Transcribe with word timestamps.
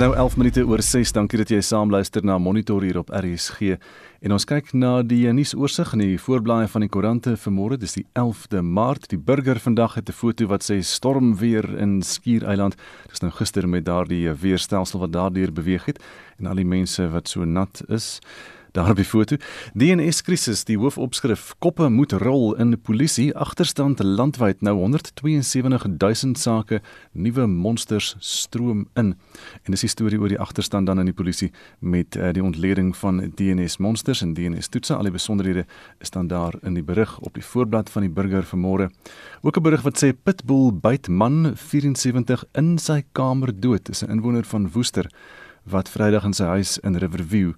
nou 0.00 0.14
11 0.16 0.36
minute 0.36 0.62
oor 0.64 0.80
6. 0.80 1.10
Dankie 1.12 1.38
dat 1.42 1.50
jy 1.52 1.58
saam 1.60 1.90
luister 1.92 2.24
na 2.24 2.38
Monitor 2.40 2.80
hier 2.86 2.96
op 3.02 3.10
RSG. 3.12 3.74
En 4.24 4.32
ons 4.32 4.46
kyk 4.48 4.70
na 4.72 5.02
die 5.04 5.26
nuusoorsig 5.28 5.90
in 5.92 6.00
die 6.00 6.20
voorblaaie 6.20 6.70
van 6.72 6.86
die 6.86 6.88
koerante 6.88 7.34
vanmôre. 7.42 7.76
Dis 7.76 7.98
die 7.98 8.06
11de 8.16 8.62
Maart. 8.64 9.10
Die 9.12 9.20
burger 9.20 9.60
vandag 9.60 9.98
het 9.98 10.08
'n 10.08 10.16
foto 10.16 10.46
wat 10.46 10.64
sê 10.64 10.80
stormweer 10.80 11.68
in 11.76 12.00
Skiereiland. 12.02 12.76
Dis 13.10 13.20
nou 13.20 13.30
gister 13.30 13.68
met 13.68 13.84
daardie 13.84 14.32
weerstelsel 14.32 15.00
wat 15.00 15.12
daardeur 15.12 15.52
beweeg 15.52 15.84
het 15.84 16.02
en 16.38 16.46
al 16.46 16.54
die 16.54 16.64
mense 16.64 17.08
wat 17.08 17.28
so 17.28 17.44
nat 17.44 17.82
is. 17.88 18.20
Daar 18.72 18.90
op 18.90 18.96
die 18.96 19.04
foto. 19.04 19.36
DNS 19.74 20.22
krisis, 20.22 20.64
die 20.64 20.76
hoofopskrif: 20.78 21.54
Koppe 21.58 21.88
moet 21.90 22.12
rol 22.12 22.54
in 22.54 22.76
polisie, 22.80 23.34
agterstand 23.34 23.98
landwyd 24.02 24.60
nou 24.62 24.76
172000 24.78 26.38
sake, 26.38 26.80
nuwe 27.12 27.46
monsters 27.46 28.14
stroom 28.18 28.86
in. 28.94 29.16
En 29.62 29.74
dis 29.74 29.82
die 29.82 29.90
storie 29.90 30.20
oor 30.20 30.30
die 30.30 30.38
agterstand 30.38 30.86
dan 30.86 31.02
in 31.02 31.10
die 31.10 31.16
polisie 31.16 31.50
met 31.78 32.14
uh, 32.16 32.30
die 32.32 32.44
ontleding 32.44 32.92
van 32.96 33.32
DNS 33.34 33.80
monsters 33.82 34.22
en 34.22 34.34
DNS 34.38 34.70
toetse. 34.70 34.94
Al 34.94 35.10
die 35.10 35.16
besonderhede 35.18 35.66
is 35.98 36.14
dan 36.14 36.30
daar 36.30 36.54
in 36.62 36.78
die 36.78 36.86
berig 36.86 37.18
op 37.18 37.34
die 37.34 37.44
voorblad 37.44 37.90
van 37.90 38.06
die 38.06 38.12
burger 38.12 38.46
vanmôre. 38.54 38.90
Ook 39.42 39.56
'n 39.56 39.62
berig 39.62 39.82
wat 39.82 39.98
sê 39.98 40.14
Pitbull 40.14 40.70
byt 40.72 41.08
man 41.08 41.56
74 41.56 42.44
in 42.54 42.78
sy 42.78 43.02
kamer 43.12 43.50
dood. 43.60 43.84
Dis 43.84 44.04
'n 44.04 44.10
inwoner 44.10 44.44
van 44.44 44.70
Woester 44.70 45.10
wat 45.62 45.88
Vrydag 45.88 46.24
in 46.24 46.32
sy 46.32 46.44
huis 46.44 46.78
in 46.78 46.96
Riverview 46.96 47.52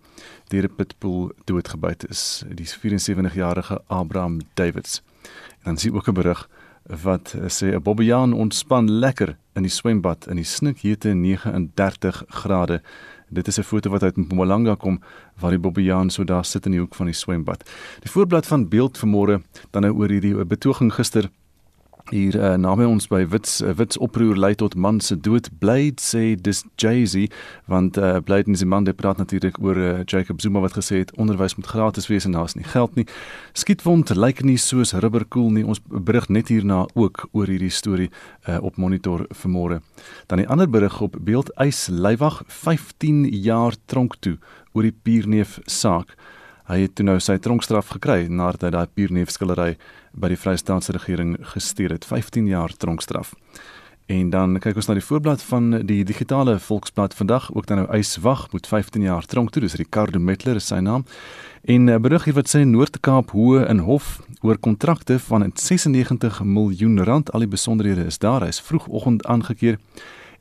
deur 0.49 0.65
'n 0.65 0.75
pitbull 0.77 1.33
doodgebyt 1.45 2.09
is. 2.09 2.45
Die 2.49 2.67
74-jarige 2.67 3.83
Abraham 3.87 4.41
Davids. 4.55 5.03
En 5.63 5.75
dan 5.75 5.77
sien 5.77 5.95
ook 5.95 6.09
'n 6.09 6.15
berig 6.15 6.49
wat 7.03 7.35
sê 7.47 7.75
'n 7.75 7.83
Bobbejaan 7.83 8.33
ontspan 8.33 8.91
lekker 8.91 9.37
in 9.55 9.63
die 9.63 9.71
swembad 9.71 10.27
in 10.27 10.37
die 10.37 10.45
snikhete 10.45 11.15
39 11.15 12.25
grade. 12.29 12.83
Dit 13.29 13.47
is 13.47 13.59
'n 13.59 13.63
foto 13.63 13.91
wat 13.91 14.03
uit 14.03 14.17
Mpumalanga 14.17 14.75
kom 14.75 15.01
waar 15.39 15.51
die 15.51 15.61
Bobbejaan 15.61 16.11
so 16.11 16.25
daar 16.25 16.45
sit 16.45 16.67
in 16.67 16.73
die 16.73 16.81
hoek 16.81 16.95
van 16.95 17.07
die 17.07 17.15
swembad. 17.15 17.71
Die 18.01 18.11
voorblad 18.11 18.47
van 18.47 18.69
beeld 18.69 18.99
vanmôre 18.99 19.43
dan 19.71 19.83
nou 19.83 19.95
oor 19.95 20.09
hierdie 20.09 20.45
betoging 20.45 20.93
gister 20.95 21.31
hier 22.11 22.37
uh, 22.37 22.55
naby 22.59 22.85
ons 22.89 23.07
by 23.09 23.23
Wits 23.31 23.61
uh, 23.63 23.73
Wits 23.79 23.99
oproer 24.03 24.37
lei 24.37 24.55
tot 24.59 24.75
man 24.75 25.01
se 25.01 25.17
dood. 25.17 25.49
Bly 25.63 25.93
sê 26.01 26.35
dis 26.35 26.65
Jay-Z 26.81 27.29
want 27.71 27.99
uh, 28.01 28.19
bly 28.25 28.43
in 28.47 28.59
die 28.59 28.67
man 28.67 28.89
praat 28.97 29.21
natuurlik 29.23 29.61
oor 29.63 29.79
uh, 29.79 30.03
Jacob 30.05 30.41
Zuma 30.43 30.61
wat 30.65 30.77
gesê 30.77 31.03
het 31.03 31.15
onderwys 31.17 31.55
moet 31.57 31.71
gratis 31.71 32.09
wees 32.11 32.27
en 32.27 32.37
daar's 32.37 32.57
nie 32.59 32.67
geld 32.67 32.95
nie. 32.99 33.07
Skietwond 33.53 34.11
lyk 34.17 34.43
nie 34.43 34.59
soos 34.59 34.93
rubberkoel 34.93 35.51
nie. 35.55 35.65
Ons 35.67 35.81
berig 35.87 36.29
net 36.29 36.49
hierna 36.49 36.87
ook 36.95 37.29
oor 37.33 37.47
hierdie 37.47 37.73
storie 37.73 38.11
uh, 38.49 38.59
op 38.63 38.77
monitor 38.77 39.27
vanmôre. 39.43 39.81
Dan 40.27 40.43
die 40.43 40.49
ander 40.49 40.71
berig 40.71 41.01
op 41.01 41.17
beeld 41.21 41.53
eis 41.63 41.87
Leiwag 41.89 42.43
15 42.49 43.29
jaar 43.45 43.79
tronk 43.87 44.19
toe 44.21 44.39
oor 44.73 44.89
die 44.89 44.97
Pierneef 45.03 45.61
saak 45.69 46.17
Hy 46.71 46.85
het 46.85 46.95
toe 46.95 47.05
nou 47.07 47.19
sy 47.21 47.39
tronkstraf 47.43 47.89
gekry 47.97 48.29
nadat 48.31 48.63
hy 48.63 48.71
daai 48.71 48.87
pierneefskillery 48.95 49.77
by 50.15 50.29
die 50.31 50.39
Vrystaatse 50.39 50.95
regering 50.95 51.35
gestuur 51.55 51.97
het, 51.97 52.07
15 52.07 52.47
jaar 52.47 52.71
tronkstraf. 52.79 53.35
En 54.07 54.31
dan 54.31 54.59
kyk 54.61 54.77
ons 54.77 54.89
na 54.91 54.95
die 54.99 55.05
voorblad 55.05 55.43
van 55.47 55.71
die 55.87 56.03
digitale 56.05 56.59
Volksblad 56.61 57.15
vandag, 57.15 57.49
ook 57.55 57.67
dan 57.67 57.83
nou 57.83 57.89
Eiswag 57.91 58.49
moet 58.53 58.67
15 58.67 59.03
jaar 59.03 59.27
tronk 59.27 59.51
toe, 59.51 59.63
dis 59.63 59.75
Ricardo 59.79 60.19
Metler 60.19 60.59
is 60.61 60.67
sy 60.71 60.79
naam. 60.83 61.07
En 61.65 61.89
uh, 61.89 61.99
berig 62.03 62.27
hier 62.27 62.37
wat 62.39 62.51
sê 62.51 62.65
Noord-Kaap 62.67 63.35
Hoë 63.35 63.67
in 63.71 63.85
Hof 63.87 64.21
oor 64.43 64.59
kontrakte 64.59 65.19
van 65.23 65.51
96 65.55 66.43
miljoen 66.43 66.99
rand, 67.07 67.33
al 67.33 67.47
die 67.47 67.53
besonderhede 67.55 68.07
is 68.11 68.19
daar, 68.19 68.47
hy's 68.47 68.61
vroegoggend 68.61 69.27
aangekeer. 69.27 69.79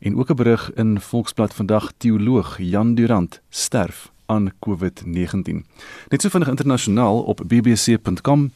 En 0.01 0.17
ook 0.17 0.31
'n 0.31 0.35
berig 0.35 0.71
in 0.73 0.99
Volksblad 0.99 1.53
vandag, 1.53 1.91
teoloog 1.97 2.57
Jan 2.57 2.95
Durant 2.95 3.41
sterf 3.49 4.10
aan 4.31 4.51
COVID-19. 4.65 5.61
Net 6.09 6.21
so 6.21 6.29
vinnig 6.29 6.49
internasionaal 6.49 7.21
op 7.33 7.43
bbc.com 7.47 8.51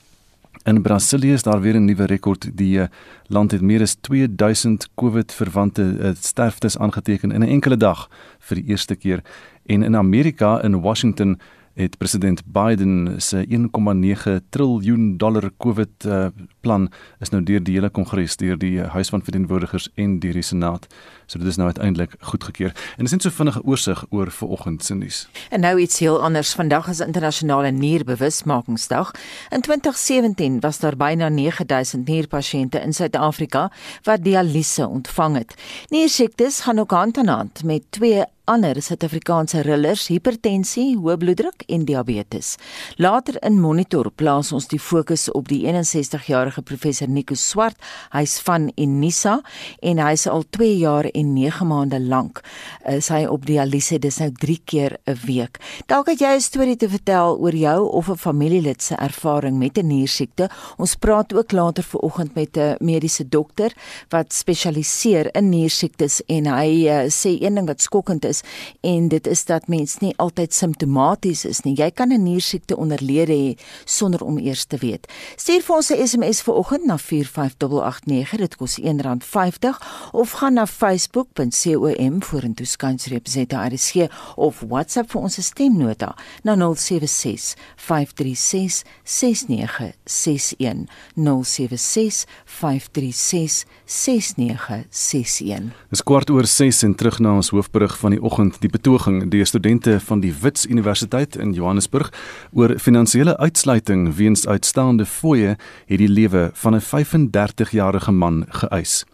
in 0.64 0.82
Brasilië 0.82 1.34
is 1.34 1.44
daar 1.44 1.62
weer 1.62 1.76
'n 1.76 1.86
nuwe 1.86 2.06
rekord. 2.06 2.50
Die 2.54 2.80
eh, 2.80 2.88
land 3.28 3.52
het 3.52 3.62
meer 3.62 3.82
as 3.82 3.94
2000 3.94 4.90
COVID-verwante 4.96 5.98
eh, 6.00 6.10
sterftes 6.20 6.78
aangeteken 6.78 7.32
in 7.32 7.40
'n 7.40 7.48
enkele 7.48 7.78
dag 7.78 8.10
vir 8.40 8.56
die 8.56 8.66
eerste 8.66 8.96
keer. 8.96 9.22
En 9.66 9.84
in 9.84 9.96
Amerika 9.96 10.62
in 10.64 10.82
Washington 10.82 11.40
het 11.76 11.98
president 11.98 12.42
Biden 12.46 13.22
se 13.22 13.46
1,9 13.48 14.32
triljoen 14.50 15.18
dollar 15.18 15.52
COVID 15.58 16.06
uh, 16.06 16.28
plan 16.60 16.92
is 17.20 17.30
nou 17.30 17.44
deur 17.44 17.64
die 17.64 17.76
hele 17.76 17.90
kongres 17.90 18.38
deur 18.40 18.58
die 18.58 18.80
huis 18.82 19.10
van 19.10 19.24
verteenwoordigers 19.24 19.90
en 19.96 20.20
deur 20.20 20.34
die 20.34 20.44
senaat. 20.44 20.88
So 21.26 21.40
dit 21.40 21.48
is 21.48 21.56
nou 21.60 21.68
uiteindelik 21.68 22.16
goedgekeur. 22.20 22.72
En 22.98 23.04
dis 23.04 23.12
net 23.12 23.22
so 23.22 23.30
vinnige 23.30 23.64
oorsig 23.64 24.06
oor 24.10 24.32
vanoggend 24.32 24.84
se 24.84 24.96
nuus. 24.96 25.28
En 25.50 25.60
nou 25.60 25.80
iets 25.80 26.00
heel 26.00 26.22
anders. 26.24 26.54
Vandag 26.54 26.88
is 26.88 27.00
internasionale 27.00 27.72
nierbewusmakingsdag. 27.72 29.12
In 29.50 29.62
2017 29.62 30.60
was 30.60 30.80
daar 30.80 30.96
byna 30.98 31.30
9000 31.30 32.08
nierpasiënte 32.08 32.80
in 32.80 32.94
Suid-Afrika 32.94 33.72
wat 34.04 34.24
dialyse 34.24 34.88
ontvang 34.88 35.38
het. 35.38 35.56
Niersiektes 35.90 36.60
gaan 36.60 36.80
ook 36.80 36.92
hand 36.92 37.18
aan 37.18 37.28
hand 37.28 37.64
met 37.64 37.84
twee 37.90 38.24
ander 38.46 38.78
Suid-Afrikaanse 38.82 39.64
rillers, 39.66 40.08
hipertensie, 40.12 40.96
hoë 41.00 41.18
bloeddruk 41.22 41.64
en 41.72 41.86
diabetes. 41.88 42.56
Later 43.02 43.40
in 43.46 43.58
Monitor 43.62 44.12
plaas 44.14 44.52
ons 44.54 44.68
die 44.70 44.80
fokus 44.80 45.28
op 45.34 45.50
die 45.50 45.64
61-jarige 45.66 46.62
professor 46.66 47.10
Nico 47.10 47.36
Swart. 47.36 47.80
Hy's 48.14 48.38
van 48.46 48.70
Unisa 48.78 49.40
en 49.82 50.02
hy's 50.04 50.28
al 50.30 50.46
2 50.58 50.78
jaar 50.78 51.10
en 51.12 51.34
9 51.34 51.68
maande 51.70 52.00
lank 52.00 52.44
is 52.92 53.10
hy 53.10 53.24
op 53.30 53.48
dialyse 53.48 53.98
dis 54.02 54.20
nou 54.22 54.30
3 54.32 54.58
keer 54.66 54.98
'n 55.08 55.18
week. 55.26 55.60
Dalk 55.88 56.08
het 56.08 56.20
jy 56.20 56.36
'n 56.36 56.42
storie 56.42 56.78
te 56.78 56.90
vertel 56.90 57.38
oor 57.38 57.56
jou 57.56 57.90
of 57.90 58.10
'n 58.10 58.18
familielid 58.18 58.82
se 58.82 58.96
ervaring 58.96 59.58
met 59.58 59.78
'n 59.78 59.88
niersiekte. 59.88 60.50
Ons 60.78 60.96
praat 60.96 61.34
ook 61.34 61.52
later 61.52 61.84
vanoggend 61.84 62.36
met 62.36 62.58
'n 62.58 62.76
mediese 62.80 63.28
dokter 63.30 63.74
wat 64.10 64.34
spesialiseer 64.34 65.36
in 65.36 65.50
niersiektes 65.50 66.22
en 66.28 66.46
hy 66.46 66.88
uh, 66.88 67.10
sê 67.10 67.42
een 67.42 67.56
ding 67.56 67.68
wat 67.68 67.82
skokkend 67.82 68.26
is 68.26 68.35
en 68.82 69.08
dit 69.08 69.28
is 69.28 69.46
dat 69.46 69.68
mens 69.68 69.98
nie 69.98 70.14
altyd 70.18 70.54
simptomaties 70.54 71.46
is 71.46 71.62
nie. 71.62 71.76
Jy 71.76 71.92
kan 71.92 72.12
'n 72.12 72.24
niersiekte 72.24 72.78
onderlede 72.78 73.34
hê 73.34 73.58
sonder 73.86 74.24
om 74.24 74.38
eers 74.38 74.66
te 74.66 74.78
weet. 74.78 75.08
Stuur 75.36 75.62
vir 75.62 75.76
ons 75.76 75.90
'n 75.90 76.08
SMS 76.08 76.42
vanoggend 76.42 76.86
na 76.86 76.98
45889. 76.98 78.38
Dit 78.38 78.56
kos 78.56 78.80
R1.50 78.80 79.78
of 80.12 80.32
gaan 80.32 80.54
na 80.54 80.66
facebook.com 80.68 82.24
vorentoe 82.24 82.66
skynstreep 82.66 83.28
ZRSG 83.28 84.10
of 84.36 84.64
WhatsApp 84.68 85.12
vir 85.12 85.22
ons 85.22 85.38
stemnota 85.46 86.16
na 86.44 86.56
076 86.56 87.56
536 87.76 88.84
6961 89.04 90.86
076 91.16 92.26
536 92.46 93.66
6961 93.86 95.72
Dis 95.90 96.04
kwart 96.04 96.30
oor 96.34 96.48
6 96.50 96.84
en 96.88 96.96
terug 96.98 97.20
na 97.24 97.36
ons 97.40 97.52
hoofberig 97.54 97.98
van 98.02 98.16
die 98.16 98.22
oggend 98.26 98.58
die 98.64 98.70
betoging 98.70 99.30
deur 99.30 99.46
studente 99.46 100.00
van 100.00 100.20
die 100.20 100.34
Wits 100.42 100.66
Universiteit 100.66 101.36
in 101.36 101.54
Johannesburg 101.54 102.10
oor 102.54 102.74
finansiële 102.82 103.38
uitsluiting 103.38 104.08
weens 104.18 104.48
uitstaande 104.48 105.06
fooie 105.06 105.54
het 105.86 106.02
die 106.02 106.10
lewe 106.10 106.50
van 106.54 106.76
'n 106.76 106.82
35-jarige 106.82 108.12
man 108.12 108.46
geëis. 108.50 109.06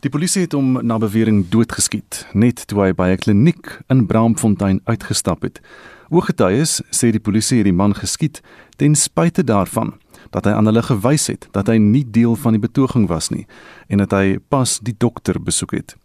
Die 0.00 0.10
polisie 0.10 0.42
het 0.42 0.52
hom 0.52 0.86
na 0.86 0.98
bewering 0.98 1.48
doodgeskiet 1.48 2.26
net 2.32 2.66
toe 2.66 2.82
hy 2.84 2.92
by 2.92 3.08
'n 3.10 3.18
kliniek 3.18 3.80
in 3.88 4.06
Braamfontein 4.06 4.80
uitgestap 4.84 5.42
het. 5.42 5.60
Ooggetuies 6.08 6.82
sê 6.90 7.10
die 7.10 7.20
polisie 7.20 7.56
het 7.56 7.64
die 7.64 7.72
man 7.72 7.94
geskiet 7.94 8.40
ten 8.76 8.94
spyte 8.94 9.44
daarvan 9.44 9.92
dat 10.30 10.44
hy 10.44 10.50
aan 10.50 10.66
hulle 10.66 10.82
gewys 10.82 11.26
het 11.26 11.48
dat 11.50 11.66
hy 11.66 11.76
nie 11.76 12.04
deel 12.10 12.36
van 12.36 12.52
die 12.52 12.60
betoging 12.60 13.08
was 13.08 13.30
nie 13.30 13.46
en 13.88 13.98
dat 13.98 14.10
hy 14.10 14.38
pas 14.48 14.78
die 14.78 14.94
dokter 14.98 15.42
besoek 15.42 15.70
het. 15.70 15.96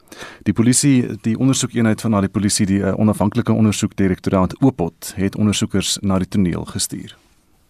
Die 0.44 0.53
polisie, 0.53 1.17
die 1.21 1.38
ondersoekeenheid 1.39 2.01
van 2.01 2.12
na 2.12 2.21
die 2.21 2.29
polisie, 2.29 2.65
die 2.65 2.79
uh, 2.79 2.94
onafhanklike 3.00 3.53
ondersoekdirektoraat 3.53 4.56
Oopot, 4.62 5.13
het 5.15 5.35
ondersoekers 5.35 5.97
na 6.01 6.19
die 6.19 6.27
toneel 6.27 6.65
gestuur. 6.65 7.17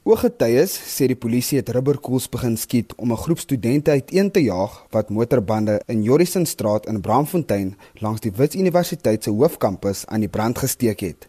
Ooggetuies 0.06 0.69
sê 0.69 1.07
die 1.09 1.18
polisie 1.18 1.57
het 1.57 1.71
rubberkoels 1.74 2.27
begin 2.30 2.57
skiet 2.62 2.92
om 3.01 3.12
'n 3.12 3.18
groep 3.18 3.39
studente 3.39 3.92
uiteen 3.92 4.31
te 4.31 4.44
jaag 4.44 4.86
wat 4.92 5.09
motorbande 5.09 5.81
in 5.88 6.03
Jorissenstraat 6.03 6.86
in 6.86 7.01
Braamfontein 7.01 7.75
langs 7.94 8.21
die 8.21 8.31
Wits 8.31 8.56
Universiteit 8.56 9.24
se 9.24 9.30
hoofkampus 9.30 10.06
aan 10.06 10.19
die 10.19 10.30
brand 10.30 10.57
gesteek 10.57 11.00
het. 11.00 11.27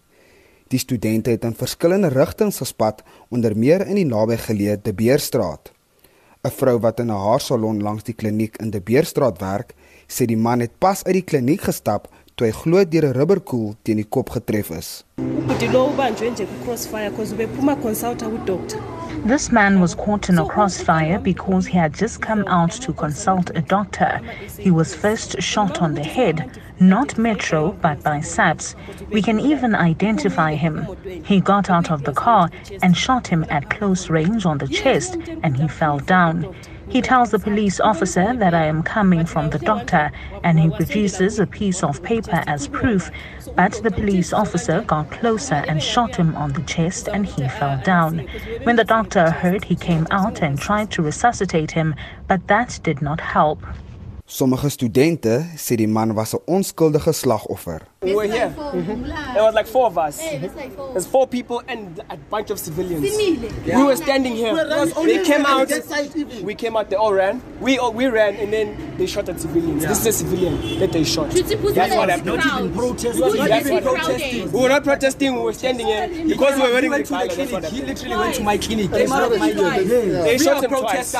Die 0.68 0.78
studente 0.78 1.30
het 1.30 1.44
in 1.44 1.54
verskillende 1.54 2.08
rigtings 2.08 2.58
gespat, 2.58 3.02
onder 3.28 3.56
meer 3.56 3.86
in 3.86 3.94
die 3.94 4.06
nabygeleë 4.06 4.82
De 4.82 4.92
Beerstraat. 4.92 5.72
'n 6.44 6.50
Vrou 6.50 6.78
wat 6.78 7.00
in 7.00 7.06
'n 7.06 7.22
haarsalon 7.26 7.82
langs 7.82 8.02
die 8.02 8.14
kliniek 8.14 8.56
in 8.56 8.70
De 8.70 8.80
Beerstraat 8.80 9.38
werk, 9.40 9.74
sê 10.08 10.26
die 10.26 10.36
man 10.36 10.60
het 10.60 10.78
pas 10.78 11.04
uit 11.04 11.14
die 11.20 11.26
kliniek 11.30 11.62
gestap 11.68 12.08
toe 12.36 12.50
hy 12.50 12.52
glo 12.52 12.84
deur 12.84 13.04
'n 13.08 13.16
rubberkoel 13.16 13.68
teen 13.82 13.96
die 13.96 14.08
kop 14.14 14.28
getref 14.30 14.70
is. 14.70 15.04
This 19.26 19.50
man 19.50 19.80
was 19.80 19.94
caught 19.94 20.28
in 20.28 20.38
a 20.38 20.44
crossfire 20.44 21.18
because 21.18 21.66
he 21.66 21.78
had 21.78 21.94
just 21.94 22.20
come 22.20 22.44
out 22.46 22.72
to 22.84 22.92
consult 22.92 23.50
a 23.56 23.62
doctor. 23.62 24.20
He 24.58 24.70
was 24.70 24.94
first 24.94 25.40
shot 25.40 25.80
on 25.80 25.94
the 25.94 26.04
head, 26.04 26.44
not 26.78 27.16
Metro, 27.16 27.72
but 27.80 28.02
by 28.02 28.20
SAPS. 28.20 28.76
We 29.10 29.22
can 29.22 29.40
even 29.40 29.74
identify 29.74 30.54
him. 30.54 30.86
He 31.24 31.40
got 31.40 31.70
out 31.70 31.90
of 31.90 32.04
the 32.04 32.12
car 32.12 32.50
and 32.82 32.94
shot 32.94 33.26
him 33.26 33.46
at 33.48 33.70
close 33.70 34.10
range 34.10 34.44
on 34.44 34.58
the 34.58 34.68
chest, 34.68 35.16
and 35.42 35.56
he 35.56 35.68
fell 35.68 36.00
down. 36.00 36.54
He 36.88 37.02
tells 37.02 37.30
the 37.30 37.38
police 37.38 37.80
officer 37.80 38.34
that 38.36 38.54
I 38.54 38.64
am 38.66 38.82
coming 38.82 39.26
from 39.26 39.50
the 39.50 39.58
doctor 39.58 40.12
and 40.44 40.58
he 40.58 40.70
produces 40.70 41.38
a 41.38 41.46
piece 41.46 41.82
of 41.82 42.02
paper 42.02 42.42
as 42.46 42.68
proof. 42.68 43.10
But 43.56 43.80
the 43.82 43.90
police 43.90 44.32
officer 44.32 44.82
got 44.82 45.10
closer 45.10 45.64
and 45.66 45.82
shot 45.82 46.16
him 46.16 46.36
on 46.36 46.52
the 46.52 46.62
chest 46.62 47.08
and 47.08 47.26
he 47.26 47.48
fell 47.48 47.80
down. 47.82 48.28
When 48.62 48.76
the 48.76 48.84
doctor 48.84 49.30
heard, 49.30 49.64
he 49.64 49.74
came 49.74 50.06
out 50.10 50.42
and 50.42 50.58
tried 50.58 50.90
to 50.92 51.02
resuscitate 51.02 51.72
him, 51.72 51.94
but 52.28 52.46
that 52.46 52.78
did 52.82 53.02
not 53.02 53.20
help. 53.20 53.62
Sommige 54.28 54.68
studente 54.70 55.46
sê 55.56 55.76
die 55.76 55.86
man 55.86 56.10
was 56.16 56.34
'n 56.34 56.40
onskuldige 56.46 57.12
slagoffer. 57.12 57.82
We 58.02 58.12
were 58.12 58.26
here. 58.26 58.50
Mm-hmm. 58.56 59.04
There 59.34 59.44
was 59.44 59.54
like 59.54 59.68
four 59.68 59.86
of 59.86 59.96
us. 59.96 60.18
There's 60.92 61.06
four 61.06 61.28
people 61.28 61.62
and 61.68 62.00
a 62.10 62.16
bunch 62.30 62.50
of 62.50 62.58
civilians. 62.58 63.06
Yeah. 63.64 63.78
We 63.78 63.84
were 63.84 63.96
standing 63.96 64.34
here. 64.34 64.52
They 65.04 65.22
came 65.22 65.46
out. 65.46 65.70
We 66.42 66.54
came 66.56 66.76
out. 66.76 66.90
They 66.90 66.96
all 66.96 67.12
ran. 67.14 67.40
We 67.60 67.78
all, 67.78 67.92
we 67.92 68.06
ran 68.06 68.34
and 68.34 68.52
then 68.52 68.96
they 68.98 69.06
shot 69.06 69.28
at 69.28 69.40
civilians. 69.40 69.82
Yeah. 69.82 69.90
This 69.90 70.00
is 70.00 70.06
a 70.06 70.12
civilian 70.12 70.78
that 70.80 70.90
they 70.90 71.04
shot. 71.04 71.30
That's 71.30 71.94
what 71.94 72.10
happened. 72.10 72.26
Not 72.26 72.46
even 72.46 72.74
protesting. 72.74 73.46
That's 73.46 73.70
what 73.70 73.82
protesting. 73.84 74.50
We 74.52 74.58
were 74.60 74.68
not 74.68 74.82
protesting. 74.82 75.34
We 75.34 75.40
were 75.40 75.52
standing 75.54 75.86
here 75.86 76.08
because 76.26 76.56
we 76.56 76.62
were 76.62 76.72
wearing 76.74 76.90
the 76.90 77.04
collar. 77.04 77.28
He 77.70 77.82
literally 77.82 78.16
went 78.16 78.34
to 78.34 78.42
my 78.42 78.58
clinic. 78.58 78.90
They 78.90 79.06
shot 79.06 79.32
him. 79.32 79.58
They 80.26 80.38
shot 80.38 80.64
him 80.64 80.70
twice. 80.70 81.14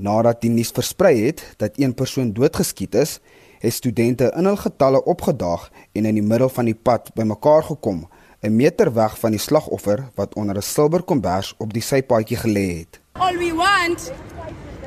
Nadat 0.00 0.38
die 0.40 0.48
nuus 0.48 0.70
versprei 0.72 1.26
het 1.26 1.42
dat 1.60 1.76
een 1.76 1.92
persoon 1.94 2.32
doodgeskiet 2.32 2.94
is, 2.96 3.18
het 3.60 3.72
studente 3.76 4.30
in 4.36 4.46
hul 4.48 4.56
getalle 4.56 5.02
opgedaag 5.04 5.66
en 5.92 6.08
in 6.08 6.16
die 6.16 6.24
middel 6.24 6.48
van 6.48 6.70
die 6.70 6.74
pad 6.74 7.10
bymekaar 7.14 7.66
gekom, 7.68 8.08
'n 8.40 8.56
meter 8.56 8.92
weg 8.94 9.18
van 9.18 9.30
die 9.30 9.40
slagoffer 9.40 10.08
wat 10.14 10.34
onder 10.34 10.56
'n 10.56 10.62
silwer 10.62 11.02
kombers 11.02 11.54
op 11.58 11.72
die 11.72 11.82
sypaadjie 11.82 12.36
gelê 12.36 12.66
het. 12.78 13.00
All 13.12 13.36
we 13.36 13.52
want 13.54 14.12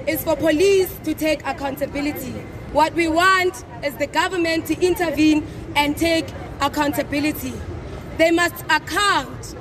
is 0.06 0.20
for 0.26 0.38
police 0.38 0.90
to 1.04 1.14
take 1.14 1.46
accountability. 1.46 2.34
What 2.72 2.94
we 2.94 3.12
want 3.12 3.64
is 3.82 3.94
the 4.00 4.08
government 4.12 4.66
to 4.66 4.76
intervene 4.80 5.42
and 5.74 5.98
take 5.98 6.26
accountability. 6.60 7.54
They 8.18 8.32
must 8.32 8.64
account 8.68 9.56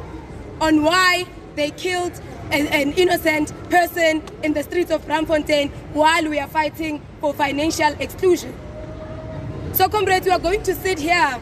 on 0.59 0.83
why 0.83 1.27
they 1.55 1.71
killed 1.71 2.21
an, 2.53 2.67
an 2.69 2.93
innocent 2.93 3.53
person 3.71 4.23
in 4.43 4.53
the 4.53 4.63
streets 4.63 4.91
of 4.91 5.05
Bramfontein 5.07 5.71
while 5.95 6.29
we 6.29 6.39
are 6.39 6.49
fighting 6.49 7.01
for 7.21 7.33
financial 7.33 7.93
exclusion. 7.99 8.55
So, 9.73 9.89
comrades, 9.89 10.27
we 10.27 10.33
are 10.33 10.39
going 10.39 10.63
to 10.65 10.75
sit 10.75 10.99
here 10.99 11.41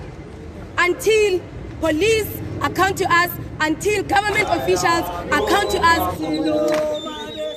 until 0.79 1.41
police 1.81 2.31
account 2.63 2.97
to 2.99 3.07
us, 3.11 3.31
until 3.61 4.03
government 4.05 4.49
officials 4.49 5.07
account 5.35 5.71
to 5.71 5.81
us. 5.83 7.11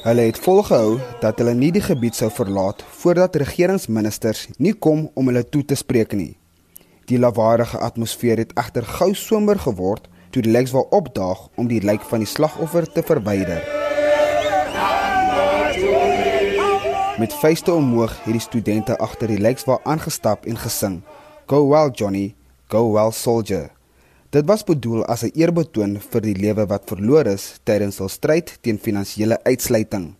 Hulle 0.03 0.21
het 0.27 0.39
volgehou 0.43 0.97
dat 1.21 1.37
hulle 1.39 1.53
nie 1.55 1.69
die 1.71 1.83
gebied 1.83 2.17
sou 2.17 2.27
verlaat 2.33 2.81
voordat 2.99 3.37
regeringsministers 3.39 4.49
nie 4.57 4.73
kom 4.73 5.05
om 5.15 5.29
hulle 5.31 5.45
toe 5.47 5.61
te 5.63 5.77
spreek 5.79 6.11
nie. 6.17 6.33
Die 7.07 7.19
lawaardige 7.19 7.79
atmosfeer 7.79 8.41
het 8.43 8.51
egter 8.59 8.83
gou 8.97 9.13
somber 9.15 9.61
geword 9.63 10.09
toe 10.33 10.41
die 10.41 10.51
lijks 10.51 10.73
wou 10.73 10.83
opdaag 10.89 11.45
om 11.61 11.69
die 11.69 11.81
lijk 11.85 12.01
van 12.09 12.23
die 12.25 12.29
slagoffer 12.29 12.87
te 12.89 13.03
verwyder. 13.05 13.61
Met 17.21 17.35
vuiste 17.43 17.73
omhoog 17.73 18.15
het 18.23 18.33
die 18.33 18.41
studente 18.41 18.97
agter 18.97 19.29
die 19.29 19.37
lijks 19.37 19.67
wou 19.69 19.77
aangestap 19.85 20.47
en 20.49 20.57
gesing: 20.57 21.01
"Go 21.45 21.67
well 21.69 21.91
Johnny, 21.93 22.33
go 22.67 22.91
well 22.93 23.11
soldier." 23.11 23.69
Dit 24.33 24.45
was 24.49 24.63
bedoel 24.63 25.05
as 25.05 25.23
'n 25.23 25.31
eerbetoon 25.33 25.99
vir 25.99 26.21
die 26.21 26.35
lewe 26.35 26.65
wat 26.65 26.89
verloor 26.89 27.27
is 27.27 27.59
tydens 27.63 27.97
hul 27.97 28.09
stryd 28.09 28.57
teen 28.61 28.79
finansiële 28.79 29.43
uitsluiting. 29.43 30.15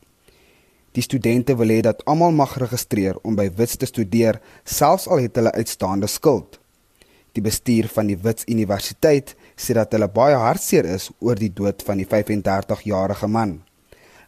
Die 0.91 1.01
studente 1.01 1.55
wil 1.55 1.67
hê 1.67 1.79
dat 1.81 2.05
almal 2.05 2.31
mag 2.31 2.57
registreer 2.57 3.17
om 3.23 3.35
by 3.35 3.49
Wits 3.55 3.75
te 3.75 3.85
studeer, 3.85 4.39
selfs 4.63 5.07
al 5.07 5.17
het 5.17 5.35
hulle 5.35 5.51
uitstaande 5.51 6.07
skuld. 6.07 6.59
Die 7.31 7.41
bestuur 7.41 7.87
van 7.87 8.07
die 8.07 8.17
Wits 8.21 8.43
Universiteit 8.45 9.35
sê 9.63 9.75
dat 9.77 9.93
hulle 9.95 10.09
baie 10.11 10.35
hartseer 10.35 10.87
is 10.95 11.09
oor 11.19 11.39
die 11.39 11.51
dood 11.53 11.83
van 11.87 12.01
die 12.01 12.07
35-jarige 12.09 13.29
man. 13.31 13.61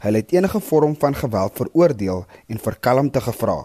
Hulle 0.06 0.22
het 0.22 0.34
enige 0.36 0.60
vorm 0.60 0.96
van 1.00 1.16
geweld 1.16 1.56
veroordeel 1.60 2.26
en 2.48 2.60
vir 2.66 2.76
kalmte 2.80 3.22
gevra. 3.28 3.62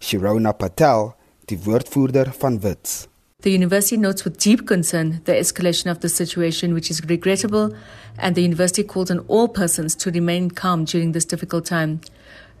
Shirona 0.00 0.52
Patel, 0.52 1.14
die 1.48 1.58
woordvoerder 1.58 2.32
van 2.38 2.60
Wits. 2.60 3.06
The 3.44 3.52
university 3.52 3.96
notes 3.96 4.24
with 4.24 4.38
deep 4.40 4.66
concern 4.66 5.20
the 5.24 5.34
escalation 5.36 5.90
of 5.90 6.00
the 6.00 6.08
situation, 6.08 6.72
which 6.72 6.90
is 6.90 7.02
regrettable, 7.04 7.76
and 8.16 8.34
the 8.34 8.42
university 8.42 8.82
calls 8.82 9.10
on 9.10 9.18
all 9.28 9.48
persons 9.48 9.94
to 9.96 10.10
remain 10.10 10.50
calm 10.50 10.84
during 10.84 11.12
this 11.12 11.26
difficult 11.26 11.66
time. 11.66 12.00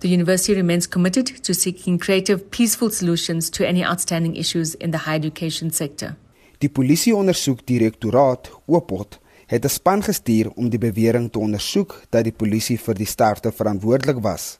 The 0.00 0.08
university 0.08 0.54
remains 0.54 0.86
committed 0.86 1.26
to 1.44 1.54
seeking 1.54 1.98
creative, 1.98 2.50
peaceful 2.50 2.90
solutions 2.90 3.48
to 3.50 3.66
any 3.66 3.82
outstanding 3.82 4.36
issues 4.36 4.74
in 4.74 4.90
the 4.90 4.98
higher 4.98 5.16
education 5.16 5.70
sector. 5.70 6.16
Die 6.64 6.70
polisieondersoekdirektoraat 6.72 8.48
Opot 8.72 9.18
het 9.52 9.64
'n 9.64 9.68
span 9.68 10.02
gestuur 10.02 10.46
om 10.54 10.68
die 10.68 10.78
bewering 10.78 11.26
te 11.32 11.38
ondersoek 11.38 11.90
dat 12.10 12.24
die 12.24 12.32
polisie 12.32 12.78
vir 12.78 12.94
die 12.94 13.06
sterfte 13.06 13.52
verantwoordelik 13.52 14.22
was. 14.22 14.58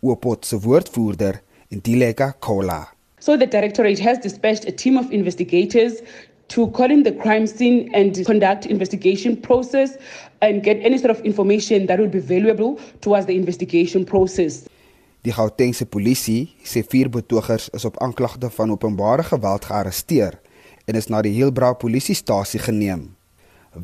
Opot 0.00 0.46
se 0.46 0.58
woordvoerder, 0.58 1.40
Ndileka 1.68 2.34
Kola. 2.38 2.88
So 3.18 3.36
the 3.36 3.46
directorate 3.46 4.02
has 4.02 4.18
dispatched 4.18 4.66
a 4.68 4.72
team 4.72 4.96
of 4.98 5.10
investigators 5.10 5.92
to 6.46 6.70
call 6.70 6.90
in 6.90 7.02
the 7.02 7.14
crime 7.16 7.46
scene 7.46 7.88
and 7.92 8.24
conduct 8.24 8.66
investigation 8.66 9.40
process 9.40 9.90
and 10.38 10.64
get 10.64 10.82
any 10.84 10.98
sort 10.98 11.16
of 11.16 11.24
information 11.24 11.86
that 11.86 11.98
would 11.98 12.12
be 12.12 12.22
valuable 12.34 12.78
towards 12.98 13.26
the 13.26 13.34
investigation 13.34 14.04
process. 14.04 14.64
Die 15.20 15.32
Gautengse 15.32 15.86
polisie 15.86 16.48
sê 16.64 16.82
vier 16.82 17.08
betogers 17.08 17.68
is 17.68 17.84
op 17.84 18.00
aanklagte 18.00 18.50
van 18.50 18.70
openbare 18.70 19.22
geweld 19.22 19.64
gearresteer 19.64 20.40
en 20.90 20.98
is 20.98 21.08
na 21.12 21.22
die 21.22 21.36
Heilbra 21.38 21.72
polisiestasie 21.78 22.60
geneem. 22.66 23.08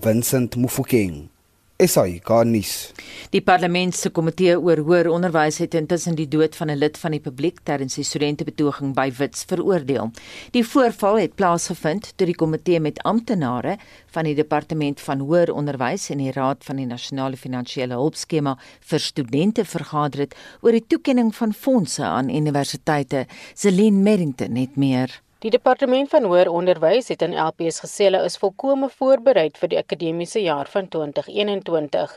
Vincent 0.03 0.59
Mufokeng 0.59 1.29
Esai 1.77 2.23
Garnis. 2.25 2.95
Die 3.35 3.43
parlement 3.45 3.93
se 3.93 4.09
komitee 4.09 4.55
oor 4.57 4.81
hoër 4.81 5.11
onderwys 5.13 5.59
het 5.61 5.75
intussen 5.77 6.15
die 6.17 6.29
dood 6.33 6.57
van 6.57 6.71
'n 6.73 6.79
lid 6.81 6.97
van 6.97 7.13
die 7.13 7.21
publiek 7.21 7.59
tydens 7.69 7.95
die 8.01 8.05
studentebetoging 8.05 8.95
by 8.95 9.13
Wits 9.19 9.45
veroordeel. 9.45 10.11
Die 10.53 10.65
voorval 10.65 11.19
het 11.19 11.35
plaasgevind 11.35 12.13
toe 12.17 12.27
die 12.27 12.35
komitee 12.35 12.81
met 12.81 13.03
amptenare 13.03 13.77
van 14.07 14.25
die 14.25 14.35
departement 14.35 15.01
van 15.01 15.21
hoër 15.21 15.53
onderwys 15.53 16.09
en 16.11 16.19
die 16.19 16.33
raad 16.33 16.65
van 16.65 16.77
die 16.77 16.87
nasionale 16.87 17.37
finansiële 17.37 17.95
hulpskema 17.95 18.57
vir 18.81 19.01
studente 19.01 19.65
vergader 19.65 20.21
het 20.21 20.35
oor 20.63 20.73
die 20.73 20.87
toekenning 20.87 21.35
van 21.35 21.53
fondse 21.53 22.03
aan 22.03 22.31
universiteite. 22.31 23.27
Celine 23.55 24.01
Merrington 24.01 24.57
het 24.57 24.77
meer. 24.77 25.26
Die 25.45 25.51
departement 25.53 26.09
van 26.09 26.25
hoër 26.25 26.49
onderwys 26.49 27.11
het 27.13 27.21
in 27.21 27.35
LPS 27.37 27.83
gesê 27.83 28.07
hulle 28.07 28.23
is 28.25 28.39
volkome 28.41 28.87
voorberei 28.89 29.51
vir 29.61 29.69
die 29.69 29.79
akademiese 29.79 30.41
jaar 30.41 30.71
van 30.73 30.87
2021. 30.95 32.15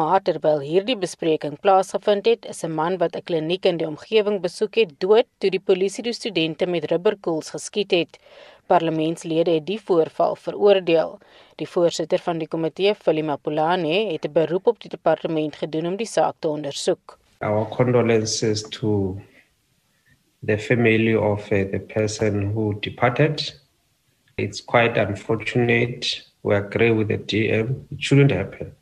Maar 0.00 0.22
terwyl 0.24 0.62
hierdie 0.64 0.96
bespreking 1.02 1.58
plaasgevind 1.66 2.30
het, 2.30 2.48
is 2.52 2.64
'n 2.64 2.72
man 2.78 2.96
wat 3.02 3.16
'n 3.16 3.26
kliniek 3.28 3.66
in 3.70 3.76
die 3.76 3.86
omgewing 3.86 4.40
besoek 4.46 4.80
het, 4.80 4.94
dood 4.98 5.26
toe 5.38 5.50
die 5.50 5.60
polisie 5.60 6.04
die 6.04 6.16
studente 6.20 6.66
met 6.66 6.88
rubberkoels 6.90 7.50
geskiet 7.50 7.90
het. 7.90 8.18
Parlementslede 8.66 9.50
het 9.50 9.66
die 9.66 9.80
voorval 9.80 10.34
veroordeel. 10.34 11.18
Die 11.56 11.68
voorsitter 11.68 12.18
van 12.18 12.38
die 12.38 12.48
komitee, 12.48 12.94
Philima 12.94 13.36
Pulane, 13.36 14.12
het 14.12 14.24
'n 14.24 14.32
beroep 14.32 14.66
op 14.66 14.80
die 14.80 14.90
departement 14.90 15.56
gedoen 15.56 15.86
om 15.86 15.96
die 15.96 16.06
saak 16.06 16.34
te 16.38 16.48
ondersoek. 16.48 17.18
Our 17.40 17.68
condolences 17.68 18.62
to 18.62 19.20
the 20.44 20.58
family 20.58 21.14
of 21.14 21.40
uh, 21.46 21.64
the 21.72 21.78
person 21.88 22.52
who 22.52 22.78
departed. 22.80 23.50
It's 24.36 24.60
quite 24.60 24.98
unfortunate. 24.98 26.22
We 26.42 26.54
agree 26.54 26.90
with 26.90 27.08
the 27.08 27.18
DM. 27.18 27.84
It 27.90 28.02
shouldn't 28.02 28.30
happen. 28.30 28.72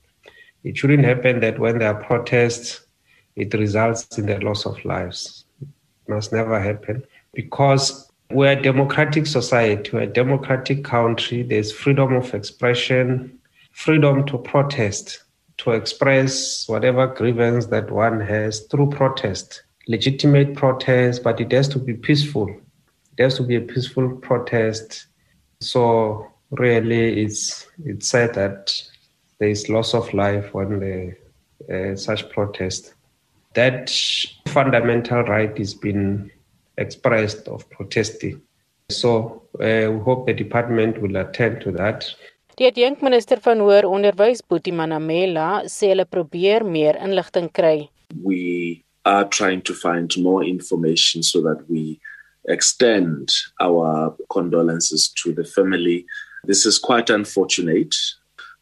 It 0.65 0.77
shouldn't 0.77 1.05
happen 1.05 1.41
that 1.41 1.59
when 1.59 1.79
there 1.79 1.95
are 1.95 2.03
protests, 2.03 2.81
it 3.37 3.55
results 3.55 4.19
in 4.19 4.27
the 4.27 4.39
loss 4.41 4.67
of 4.67 4.85
lives. 4.85 5.45
It 5.61 5.69
must 6.09 6.33
never 6.33 6.61
happen 6.61 7.05
because 7.33 8.11
we're 8.31 8.59
a 8.59 8.63
democratic 8.63 9.27
society, 9.27 9.91
we're 9.93 10.03
a 10.03 10.07
democratic 10.07 10.85
country. 10.85 11.43
There's 11.43 11.71
freedom 11.71 12.15
of 12.15 12.35
expression, 12.35 13.39
freedom 13.73 14.27
to 14.27 14.39
protest, 14.39 15.23
to 15.59 15.73
express 15.73 16.69
whatever 16.69 17.07
grievance 17.07 17.67
that 17.67 17.91
one 17.91 18.21
has 18.21 18.61
through 18.67 18.91
protest 18.91 19.63
legitimate 19.89 20.55
protest, 20.55 21.23
but 21.23 21.41
it 21.41 21.53
has 21.53 21.69
to 21.69 21.79
be 21.79 21.95
peaceful. 21.95 22.49
It 23.17 23.23
has 23.23 23.37
to 23.37 23.43
be 23.43 23.57
a 23.57 23.61
peaceful 23.61 24.17
protest. 24.17 25.07
So 25.61 26.27
really, 26.51 27.23
it's 27.23 27.67
it's 27.85 28.09
sad 28.09 28.35
that 28.35 28.73
there 29.39 29.49
is 29.49 29.69
loss 29.69 29.95
of 29.95 30.13
life 30.15 30.55
when 30.55 30.81
the 30.81 31.17
uh, 31.71 31.97
such 31.97 32.29
protest. 32.31 32.95
That 33.55 33.91
fundamental 34.49 35.23
right 35.25 35.57
has 35.59 35.75
been 35.75 36.31
expressed 36.79 37.49
of 37.49 37.69
protesting. 37.71 38.41
So 38.91 39.43
uh, 39.61 39.93
we 39.93 39.99
hope 40.01 40.27
the 40.27 40.33
department 40.33 41.01
will 41.01 41.17
attend 41.17 41.61
to 41.63 41.73
that. 41.73 42.15
Die 42.57 42.69
adjunkminister 42.69 43.41
van 43.41 43.63
hoër 43.65 43.87
onderwys, 43.89 44.43
Boetie 44.45 44.75
Manamela, 44.77 45.65
sê 45.73 45.89
hulle 45.93 46.05
probeer 46.05 46.65
meer 46.69 46.99
inligting 47.01 47.49
kry. 47.49 47.89
We 48.13 48.85
are 49.05 49.25
trying 49.25 49.63
to 49.63 49.75
find 49.75 50.13
more 50.19 50.45
information 50.45 51.23
so 51.23 51.41
that 51.43 51.69
we 51.69 52.01
extend 52.47 53.33
our 53.61 54.17
condolences 54.31 55.09
to 55.09 55.33
the 55.33 55.45
family. 55.45 56.07
This 56.45 56.67
is 56.67 56.79
quite 56.79 57.11
unfortunate 57.11 57.95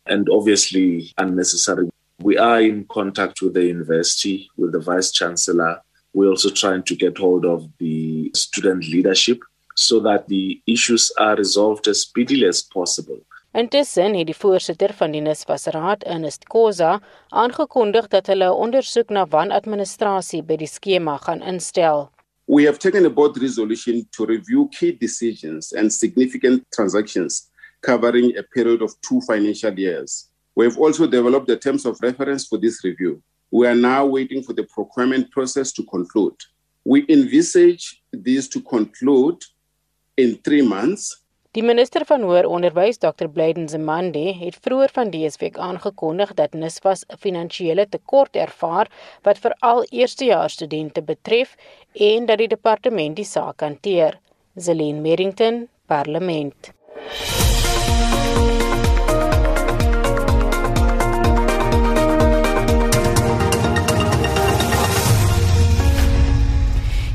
and 0.06 0.28
obviously 0.30 1.12
unnecessary. 1.18 1.90
We 2.20 2.36
are 2.36 2.60
in 2.60 2.84
contact 2.86 3.40
with 3.40 3.54
the 3.54 3.64
university, 3.64 4.50
with 4.56 4.72
the 4.72 4.80
vice 4.80 5.10
chancellor. 5.12 5.80
We're 6.12 6.28
also 6.28 6.50
trying 6.50 6.82
to 6.84 6.96
get 6.96 7.18
hold 7.18 7.46
of 7.46 7.68
the 7.78 8.30
student 8.34 8.84
leadership 8.88 9.40
so 9.76 10.00
that 10.00 10.28
the 10.28 10.60
issues 10.66 11.10
are 11.18 11.36
resolved 11.36 11.88
as 11.88 12.02
speedily 12.02 12.46
as 12.46 12.60
possible. 12.60 13.18
Intussen 13.52 14.14
het 14.14 14.28
die 14.28 14.36
voorsitter 14.36 14.92
van 14.94 15.10
die 15.10 15.20
NSFAS-raad, 15.24 16.04
Ernest 16.06 16.44
Koza, 16.46 17.00
aangekondig 17.28 18.06
dat 18.08 18.26
hulle 18.30 18.46
'n 18.46 18.60
ondersoek 18.66 19.10
na 19.10 19.26
wanadministrasie 19.26 20.42
by 20.42 20.56
die 20.56 20.68
skema 20.70 21.16
gaan 21.16 21.42
instel. 21.42 22.10
We 22.46 22.64
have 22.66 22.78
taken 22.78 23.04
a 23.04 23.10
board 23.10 23.36
resolution 23.36 24.06
to 24.10 24.24
review 24.24 24.68
key 24.68 24.92
decisions 24.92 25.74
and 25.74 25.92
significant 25.92 26.62
transactions 26.70 27.50
covering 27.80 28.36
a 28.38 28.42
period 28.42 28.82
of 28.82 28.94
two 29.00 29.20
financial 29.20 29.78
years. 29.78 30.30
We 30.54 30.64
have 30.64 30.78
also 30.78 31.06
developed 31.06 31.46
the 31.46 31.58
terms 31.58 31.86
of 31.86 32.00
reference 32.00 32.46
for 32.46 32.60
this 32.60 32.84
review. 32.84 33.20
We 33.50 33.66
are 33.66 33.74
now 33.74 34.06
waiting 34.06 34.44
for 34.44 34.52
the 34.54 34.66
procurement 34.74 35.30
process 35.30 35.72
to 35.72 35.82
conclude. 35.82 36.36
We 36.84 37.04
envisage 37.08 38.02
this 38.12 38.48
to 38.48 38.60
conclude 38.60 39.44
in 40.16 40.38
three 40.44 40.62
months. 40.62 41.19
Die 41.58 41.64
minister 41.66 42.04
van 42.06 42.22
hoër 42.22 42.46
onderwys, 42.46 43.00
Dr. 43.02 43.26
Blyden 43.26 43.64
Zemande, 43.68 44.20
het 44.38 44.58
vroeër 44.62 44.92
van 44.94 45.08
dese 45.10 45.40
week 45.40 45.58
aangekondig 45.58 46.30
dat 46.38 46.54
NSFAS 46.54 47.02
'n 47.08 47.18
finansiële 47.24 47.88
tekort 47.88 48.36
ervaar 48.36 48.86
wat 49.26 49.38
veral 49.38 49.82
eerstejaarsstudente 49.90 51.02
betref 51.02 51.56
en 51.92 52.26
dat 52.26 52.38
die 52.38 52.48
departement 52.54 53.16
die 53.16 53.24
saak 53.24 53.60
hanteer. 53.60 54.20
Zelene 54.54 55.00
Merrington, 55.00 55.68
Parlement. 55.86 56.70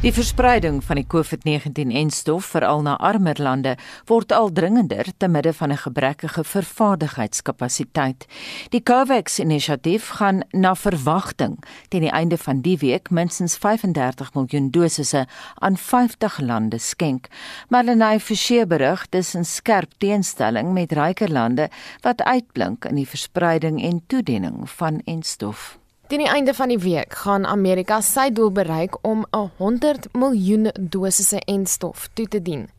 Die 0.05 0.13
verspreiding 0.13 0.83
van 0.85 0.99
die 0.99 1.07
COVID-19-enstof 1.09 2.45
veral 2.53 2.83
na 2.85 2.91
armer 3.01 3.39
lande 3.41 3.71
word 4.05 4.29
al 4.37 4.51
dringender 4.53 5.07
te 5.17 5.25
midde 5.27 5.53
van 5.53 5.71
'n 5.71 5.81
gebrekkige 5.81 6.43
vervaardigheidskapasiteit. 6.43 8.25
Die 8.69 8.83
COVAX-inisiatief 8.83 10.07
gaan 10.07 10.43
na 10.51 10.75
verwagting 10.75 11.57
teen 11.87 12.01
die 12.01 12.11
einde 12.11 12.37
van 12.37 12.61
die 12.61 12.77
week 12.77 13.09
minstens 13.09 13.57
35 13.57 14.33
miljoen 14.33 14.69
dosisse 14.69 15.25
aan 15.55 15.77
50 15.77 16.39
lande 16.39 16.77
skenk. 16.77 17.27
Marlenae 17.69 18.19
Forsie 18.19 18.65
berig 18.65 19.09
dis 19.09 19.33
'n 19.35 19.43
skerp 19.43 19.91
teenstelling 19.97 20.73
met 20.73 20.91
ryker 20.91 21.31
lande 21.31 21.69
wat 22.01 22.21
uitblink 22.21 22.85
in 22.85 22.95
die 22.95 23.07
verspreiding 23.07 23.81
en 23.81 24.03
toediening 24.07 24.69
van 24.69 25.01
enstof. 25.05 25.79
Teen 26.05 26.21
die 26.21 26.29
einde 26.29 26.53
van 26.53 26.69
die 26.69 26.77
week 26.77 27.15
gaan 27.17 27.47
Amerika 27.49 27.95
sy 28.05 28.27
doel 28.29 28.51
bereik 28.53 28.97
om 29.01 29.23
'n 29.33 29.49
100 29.57 30.07
miljoen 30.13 30.69
dosisse 30.79 31.39
enstof 31.39 32.09
toe 32.13 32.27
te 32.27 32.41
dien. 32.41 32.69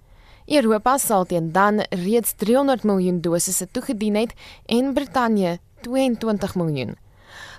Europa 0.47 0.99
sal 0.99 1.25
teen 1.25 1.53
dan 1.53 1.81
reeds 1.91 2.35
300 2.37 2.85
miljoen 2.85 3.21
dosisse 3.21 3.67
toegedien 3.71 4.15
het 4.15 4.33
en 4.67 4.93
Brittanje 4.93 5.59
22 5.81 6.55
miljoen. 6.55 6.95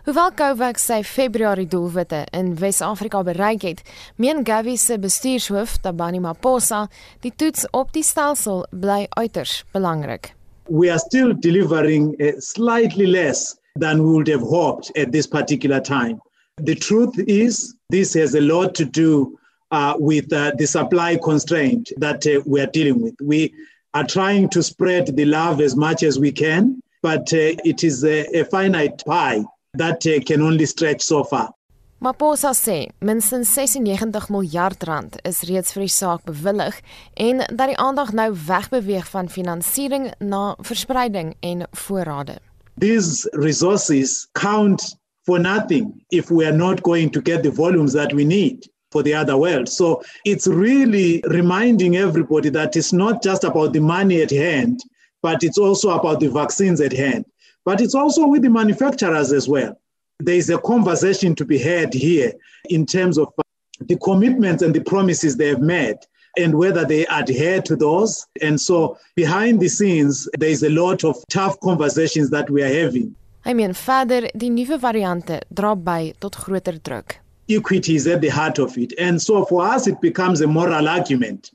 Hoewel 0.06 0.32
COVAX 0.32 0.86
sy 0.86 1.04
Februarie 1.04 1.68
doelwitte 1.68 2.26
in 2.32 2.56
Wes-Afrika 2.56 3.24
bereik 3.24 3.62
het, 3.62 3.82
meen 4.16 4.46
Gavi 4.46 4.78
se 4.78 5.00
bestuurshoof, 5.00 5.78
Tabani 5.78 6.20
Maposa, 6.20 6.88
die 7.20 7.34
toets 7.36 7.68
op 7.72 7.92
die 7.92 8.04
stelsel 8.04 8.66
bly 8.72 9.08
uiters 9.10 9.66
belangrik. 9.74 10.34
We 10.70 10.90
are 10.90 11.00
still 11.00 11.34
delivering 11.40 12.16
a 12.22 12.40
slightly 12.40 13.06
less 13.06 13.57
than 13.80 14.04
we 14.04 14.12
would 14.12 14.28
have 14.28 14.42
hoped 14.42 14.92
at 14.96 15.12
this 15.12 15.28
particular 15.28 15.80
time. 15.80 16.22
The 16.58 16.76
truth 16.76 17.14
is, 17.28 17.76
this 17.90 18.14
has 18.16 18.36
a 18.36 18.42
lot 18.42 18.74
to 18.76 18.86
do 18.86 19.38
uh, 19.72 19.96
with 20.00 20.32
uh, 20.34 20.54
the 20.58 20.66
supply 20.68 21.18
constraint 21.18 21.92
that 21.98 22.26
uh, 22.26 22.42
we 22.46 22.62
are 22.62 22.68
dealing 22.68 23.02
with. 23.02 23.16
We 23.22 23.54
are 23.94 24.06
trying 24.06 24.50
to 24.50 24.64
spread 24.64 25.16
the 25.16 25.26
love 25.26 25.62
as 25.62 25.76
much 25.76 26.04
as 26.04 26.20
we 26.20 26.32
can, 26.32 26.82
but 27.02 27.32
uh, 27.34 27.56
it 27.64 27.84
is 27.84 28.04
a, 28.04 28.26
a 28.40 28.46
finite 28.46 29.04
pie 29.06 29.44
that 29.74 30.06
uh, 30.08 30.20
can 30.26 30.42
only 30.42 30.66
stretch 30.66 31.02
so 31.02 31.24
far. 31.24 31.54
Maposa 32.00 32.54
sê 32.54 32.92
minstens 33.02 33.50
96 33.50 34.30
miljard 34.30 34.84
rand 34.86 35.16
is 35.26 35.42
reeds 35.50 35.74
vir 35.74 35.88
die 35.88 35.90
saak 35.90 36.28
bewillig 36.30 36.78
en 37.18 37.42
dat 37.50 37.72
die 37.72 37.78
aandag 37.82 38.12
nou 38.14 38.28
wegbeweeg 38.38 39.08
van 39.10 39.32
finansiering 39.34 40.12
na 40.22 40.54
verspreiding 40.62 41.34
en 41.42 41.66
voorrade. 41.74 42.38
These 42.78 43.28
resources 43.34 44.28
count 44.36 44.82
for 45.26 45.40
nothing 45.40 46.02
if 46.12 46.32
we 46.32 46.46
are 46.46 46.54
not 46.54 46.84
going 46.84 47.10
to 47.10 47.22
get 47.22 47.44
the 47.44 47.52
volumes 47.52 47.94
that 47.94 48.14
we 48.14 48.24
need 48.24 48.66
for 48.92 49.04
the 49.04 49.14
other 49.14 49.36
world. 49.36 49.68
So 49.68 50.02
it's 50.24 50.48
really 50.48 51.22
reminding 51.28 51.98
everybody 51.98 52.50
that 52.50 52.76
it's 52.78 52.94
not 52.94 53.22
just 53.22 53.44
about 53.44 53.74
the 53.74 53.82
money 53.82 54.22
at 54.22 54.32
hand, 54.32 54.80
but 55.22 55.44
it's 55.44 55.58
also 55.58 55.90
about 55.90 56.20
the 56.20 56.30
vaccines 56.30 56.80
at 56.80 56.94
hand. 56.94 57.26
But 57.66 57.82
it's 57.82 57.96
also 57.96 58.28
with 58.28 58.44
the 58.44 58.50
manufacturers 58.50 59.34
as 59.34 59.50
well. 59.50 59.78
There 60.20 60.36
is 60.36 60.50
a 60.50 60.58
conversation 60.58 61.36
to 61.36 61.46
be 61.46 61.58
had 61.58 61.94
here 61.94 62.32
in 62.70 62.86
terms 62.86 63.18
of 63.18 63.34
uh, 63.38 63.44
the 63.82 63.98
commitments 63.98 64.64
and 64.64 64.74
the 64.74 64.82
promises 64.82 65.36
they 65.36 65.50
have 65.50 65.62
made 65.62 65.98
and 66.38 66.58
whether 66.58 66.86
they 66.86 67.06
adhere 67.08 67.62
to 67.62 67.76
those. 67.76 68.26
And 68.42 68.60
so 68.60 68.98
behind 69.16 69.60
the 69.60 69.68
scenes, 69.68 70.28
there 70.38 70.50
is 70.50 70.64
a 70.64 70.70
lot 70.70 71.04
of 71.04 71.16
tough 71.30 71.60
conversations 71.60 72.30
that 72.30 72.50
we 72.50 72.64
are 72.64 72.74
having. 72.74 73.16
I 73.46 73.54
mean, 73.54 73.74
verder, 73.74 74.28
die 74.36 74.50
nuwe 74.50 74.78
variante 74.78 75.42
dra 75.54 75.76
by 75.76 76.14
tot 76.20 76.34
groter 76.34 76.80
druk. 76.80 77.16
Equity 77.50 77.96
is 77.96 78.08
at 78.08 78.20
the 78.22 78.28
heart 78.28 78.60
of 78.60 78.78
it. 78.78 78.94
And 79.00 79.22
so 79.22 79.46
for 79.46 79.66
us, 79.66 79.88
it 79.88 80.02
becomes 80.02 80.42
a 80.42 80.48
moral 80.48 80.88
argument. 80.88 81.52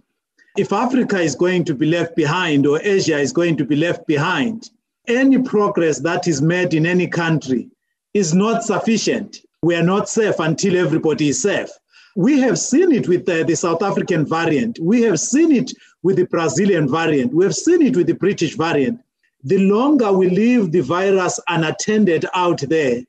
If 0.57 0.73
Africa 0.73 1.19
is 1.21 1.35
going 1.35 1.65
to 1.65 1.75
be 1.75 1.87
left 1.87 2.17
behind 2.17 2.67
or 2.67 2.81
Asia 2.83 3.19
is 3.19 3.33
going 3.33 3.57
to 3.59 3.65
be 3.65 3.77
left 3.77 4.07
behind, 4.07 4.71
any 5.07 5.39
progress 5.43 5.99
that 6.01 6.29
is 6.29 6.41
made 6.41 6.75
in 6.75 6.87
any 6.87 7.09
country 7.09 7.69
is 8.15 8.35
not 8.35 8.63
sufficient. 8.63 9.41
We 9.63 9.75
are 9.75 9.83
not 9.83 10.09
safe 10.09 10.39
until 10.39 10.77
everybody 10.77 11.29
is 11.29 11.43
safe. 11.43 11.71
We 12.15 12.41
have 12.41 12.59
seen 12.59 12.93
it 12.93 13.09
with 13.09 13.25
the, 13.25 13.43
the, 13.43 13.57
South 13.57 13.83
African 13.83 14.27
variant. 14.27 14.79
We 14.81 15.03
have 15.03 15.19
seen 15.19 15.51
it 15.51 15.73
with 16.03 16.17
the 16.17 16.27
Brazilian 16.27 16.89
variant. 16.89 17.33
We 17.33 17.45
have 17.45 17.55
seen 17.55 17.81
it 17.81 17.97
with 17.97 18.07
the 18.07 18.15
British 18.15 18.55
variant. 18.57 19.01
The 19.45 19.59
longer 19.59 20.13
we 20.13 20.29
leave 20.29 20.73
the 20.73 20.83
virus 20.83 21.41
unattended 21.49 22.27
out 22.35 22.61
there, 22.69 23.03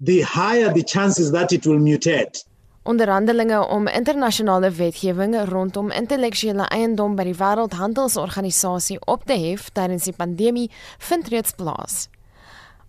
the 0.00 0.22
higher 0.22 0.72
the 0.72 0.82
chances 0.82 1.30
that 1.30 1.52
it 1.52 1.64
will 1.66 1.78
mutate. 1.78 2.44
Onderhandelinge 2.82 3.68
om 3.68 3.86
internasionale 3.86 4.70
wetgewing 4.70 5.36
rondom 5.48 5.90
intellektuele 5.90 6.68
eiendom 6.68 7.14
by 7.14 7.28
die 7.28 7.36
Wêreldhandelsorganisasie 7.36 8.98
op 9.04 9.24
te 9.28 9.36
hef 9.36 9.68
tydens 9.76 10.08
die 10.08 10.16
pandemie 10.16 10.70
vind 10.98 11.28
reeds 11.28 11.52
plaas. 11.54 12.08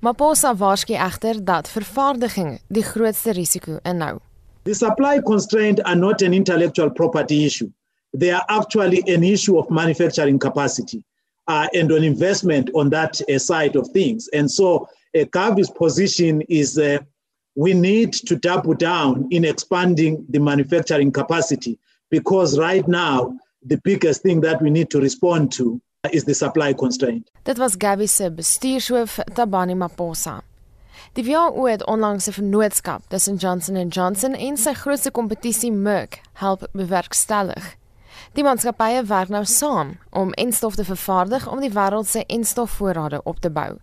Maposa 0.02 0.56
waarsku 0.56 0.96
egter 0.96 1.44
dat 1.46 1.70
vervaardiging 1.70 2.60
die 2.68 2.84
grootste 2.84 3.36
risiko 3.38 3.78
inhou. 3.84 4.18
The 4.64 4.76
supply 4.76 5.20
constraints 5.26 5.82
are 5.86 5.96
not 5.96 6.22
an 6.22 6.34
intellectual 6.34 6.92
property 6.92 7.46
issue. 7.46 7.72
They 8.14 8.30
are 8.32 8.46
actually 8.48 9.04
an 9.08 9.24
issue 9.24 9.58
of 9.58 9.72
manufacturing 9.72 10.38
capacity 10.38 11.04
uh, 11.48 11.68
and 11.74 11.92
an 11.92 12.04
investment 12.04 12.70
on 12.76 12.90
that 12.92 13.20
uh, 13.28 13.40
side 13.40 13.76
of 13.76 13.88
things. 13.90 14.30
And 14.34 14.52
so, 14.52 14.88
uh, 15.16 15.26
Gavi's 15.26 15.72
position 15.72 16.42
is 16.48 16.78
uh, 16.78 17.00
we 17.56 17.74
need 17.74 18.14
to 18.14 18.36
double 18.36 18.76
down 18.76 19.28
in 19.32 19.46
expanding 19.46 20.26
the 20.30 20.40
manufacturing 20.40 21.12
capacity 21.12 21.80
because 22.10 22.60
right 22.60 22.88
now, 22.88 23.36
the 23.64 23.80
biggest 23.84 24.22
thing 24.22 24.42
that 24.42 24.62
we 24.62 24.70
need 24.70 24.90
to 24.92 25.00
respond 25.00 25.52
to 25.54 25.82
is 26.12 26.24
the 26.24 26.34
supply 26.34 26.74
constraint. 26.74 27.30
Dit 27.46 27.58
was 27.58 27.76
Gavi 27.76 28.08
se 28.08 28.30
bestuurshoof 28.30 29.20
Tabani 29.34 29.76
Maposa. 29.76 30.42
Die 31.14 31.26
WHO 31.26 31.66
het 31.66 31.86
onlangs 31.86 32.28
'n 32.28 32.32
vennootskap 32.32 33.02
tussen 33.08 33.36
Johnson 33.36 33.88
& 33.88 33.96
Johnson 33.96 34.34
en 34.34 34.58
sy 34.58 34.74
grootste 34.74 35.12
kompetisie 35.12 35.72
Merck 35.72 36.22
help 36.34 36.68
bewerkstellig. 36.72 37.76
Die 38.34 38.44
maatskappye 38.44 39.04
werk 39.04 39.30
nou 39.30 39.46
saam 39.46 40.00
om 40.10 40.32
enstof 40.34 40.76
te 40.76 40.86
vervaardig 40.86 41.48
om 41.48 41.60
die 41.60 41.72
wêreld 41.72 42.08
se 42.08 42.26
enstofvoorrade 42.26 43.24
op 43.24 43.40
te 43.40 43.50
bou. 43.50 43.78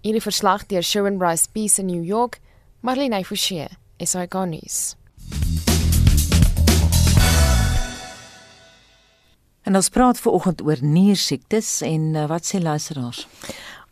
Hierdie 0.00 0.22
verslag 0.22 0.66
deur 0.66 0.82
Sharon 0.82 1.18
Bryce 1.18 1.50
Peace 1.52 1.80
in 1.80 1.86
New 1.86 2.04
York, 2.04 2.40
Marlene 2.80 3.24
Forsie, 3.24 3.68
SAK 3.98 4.34
nuus. 4.34 4.96
En 9.62 9.76
ons 9.76 9.88
praat 9.88 10.20
ver 10.20 10.32
oggend 10.32 10.62
oor 10.62 10.78
niersiektes 10.80 11.80
en 11.80 12.14
uh, 12.14 12.26
wat 12.26 12.46
sê 12.46 12.58
luisteraars? 12.62 13.26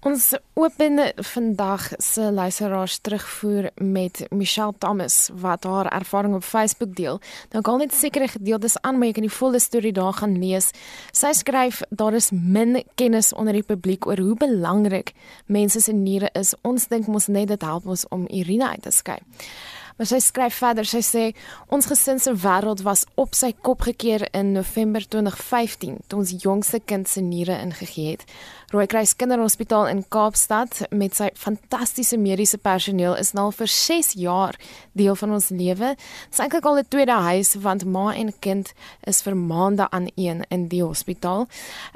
Ons 0.00 0.30
open 0.56 0.96
vandag 1.16 1.90
se 1.98 2.32
luisteraars 2.32 2.98
terugvoer 2.98 3.70
met 3.74 4.26
Michelle 4.30 4.72
Thomas 4.78 5.28
wat 5.34 5.64
haar 5.64 5.86
ervaring 5.92 6.34
op 6.34 6.44
Facebook 6.44 6.94
deel. 6.96 7.20
Nou 7.50 7.62
kan 7.62 7.78
net 7.78 7.92
sekere 7.94 8.28
gedeeltes 8.28 8.78
aan 8.80 8.98
my 8.98 9.10
kan 9.12 9.26
die 9.26 9.32
volle 9.32 9.60
storie 9.60 9.92
daar 9.92 10.12
gaan 10.12 10.38
lees. 10.40 10.70
Sy 11.12 11.34
skryf 11.36 11.82
daar 11.90 12.16
is 12.16 12.30
min 12.30 12.80
kennis 12.94 13.34
onder 13.36 13.52
die 13.52 13.66
publiek 13.66 14.06
oor 14.06 14.16
hoe 14.24 14.38
belangrik 14.40 15.12
mense 15.46 15.80
se 15.80 15.92
niere 15.92 16.32
is. 16.32 16.54
Ons 16.62 16.88
dink 16.88 17.06
mos 17.06 17.28
net 17.28 17.52
dit 17.52 17.68
help 17.68 17.84
ons 17.84 18.06
om 18.08 18.24
urine 18.24 18.72
uit 18.72 18.82
te 18.82 18.90
skei. 18.90 19.20
Maar 20.00 20.08
sy 20.08 20.16
skryf 20.24 20.54
verder, 20.56 20.86
sy 20.88 21.02
sê 21.04 21.22
ons 21.68 21.84
gesin 21.84 22.16
se 22.16 22.32
wêreld 22.32 22.80
was 22.86 23.02
op 23.20 23.34
sy 23.36 23.50
kop 23.52 23.82
gekeer 23.84 24.22
in 24.32 24.54
November 24.56 25.04
2015 25.04 25.98
toe 26.08 26.22
ons 26.22 26.32
jongste 26.40 26.80
kind 26.80 27.04
se 27.04 27.20
niere 27.20 27.58
ingegee 27.60 28.14
het. 28.14 28.24
Rooikruis 28.70 29.16
Kinderhospitaal 29.16 29.88
in 29.90 30.04
Kaapstad 30.08 30.84
met 30.94 31.16
sy 31.18 31.26
fantastiese 31.34 32.14
mediese 32.22 32.58
personeel 32.62 33.16
is 33.18 33.32
nou 33.34 33.48
vir 33.50 33.66
6 33.66 34.12
jaar 34.22 34.54
deel 34.94 35.16
van 35.18 35.32
ons 35.34 35.48
lewe. 35.50 35.88
Dit 35.96 36.36
is 36.36 36.42
eintlik 36.44 36.68
al 36.70 36.78
'n 36.78 36.86
tweede 36.86 37.16
huis 37.18 37.56
want 37.58 37.84
ma 37.84 38.14
en 38.14 38.30
kind 38.38 38.70
is 39.10 39.22
vir 39.22 39.36
maande 39.36 39.90
aan 39.90 40.06
een 40.14 40.44
in 40.50 40.68
die 40.68 40.84
hospitaal. 40.84 41.48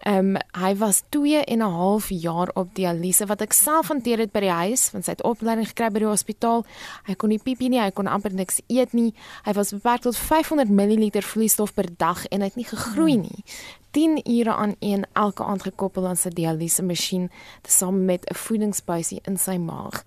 Ehm 0.03 0.35
um, 0.35 0.37
hy 0.59 0.75
was 0.75 1.03
2 1.11 1.45
en 1.45 1.59
'n 1.63 1.71
half 1.79 2.09
jaar 2.09 2.51
op 2.55 2.75
dialyse 2.75 3.27
wat 3.27 3.41
ek 3.41 3.53
self 3.53 3.89
hanteer 3.89 4.19
het 4.19 4.33
by 4.33 4.41
die 4.41 4.59
huis 4.67 4.91
want 4.91 5.05
sy 5.05 5.11
het 5.11 5.23
opleiding 5.23 5.69
gekry 5.69 5.91
by 5.91 5.99
die 5.99 6.11
hospitaal. 6.11 6.65
Hy 7.07 7.15
kon 7.15 7.29
nie 7.29 7.39
piepie 7.39 7.69
nie, 7.69 7.81
hy 7.81 7.91
kon 7.91 8.07
amper 8.07 8.35
niks 8.35 8.61
eet 8.67 8.93
nie. 8.93 9.15
Hy 9.45 9.53
was 9.53 9.71
beperk 9.71 10.01
tot 10.01 10.17
500 10.17 10.69
ml 10.71 11.23
vloeistof 11.23 11.75
per 11.75 11.87
dag 11.97 12.27
en 12.27 12.41
hy 12.41 12.47
het 12.47 12.57
nie 12.57 12.67
gegroei 12.67 13.17
nie. 13.17 13.45
10 13.95 14.21
ure 14.31 14.55
aan 14.55 14.75
een 14.79 15.07
elke 15.13 15.45
aand 15.45 15.63
gekoppel 15.63 16.07
aan 16.07 16.19
sy 16.19 16.33
dialyse 16.35 16.83
masjien 16.83 17.29
tesame 17.63 17.99
met 17.99 18.27
'n 18.27 18.35
voedingsbuisie 18.35 19.21
in 19.23 19.37
sy 19.39 19.57
maag. 19.57 20.03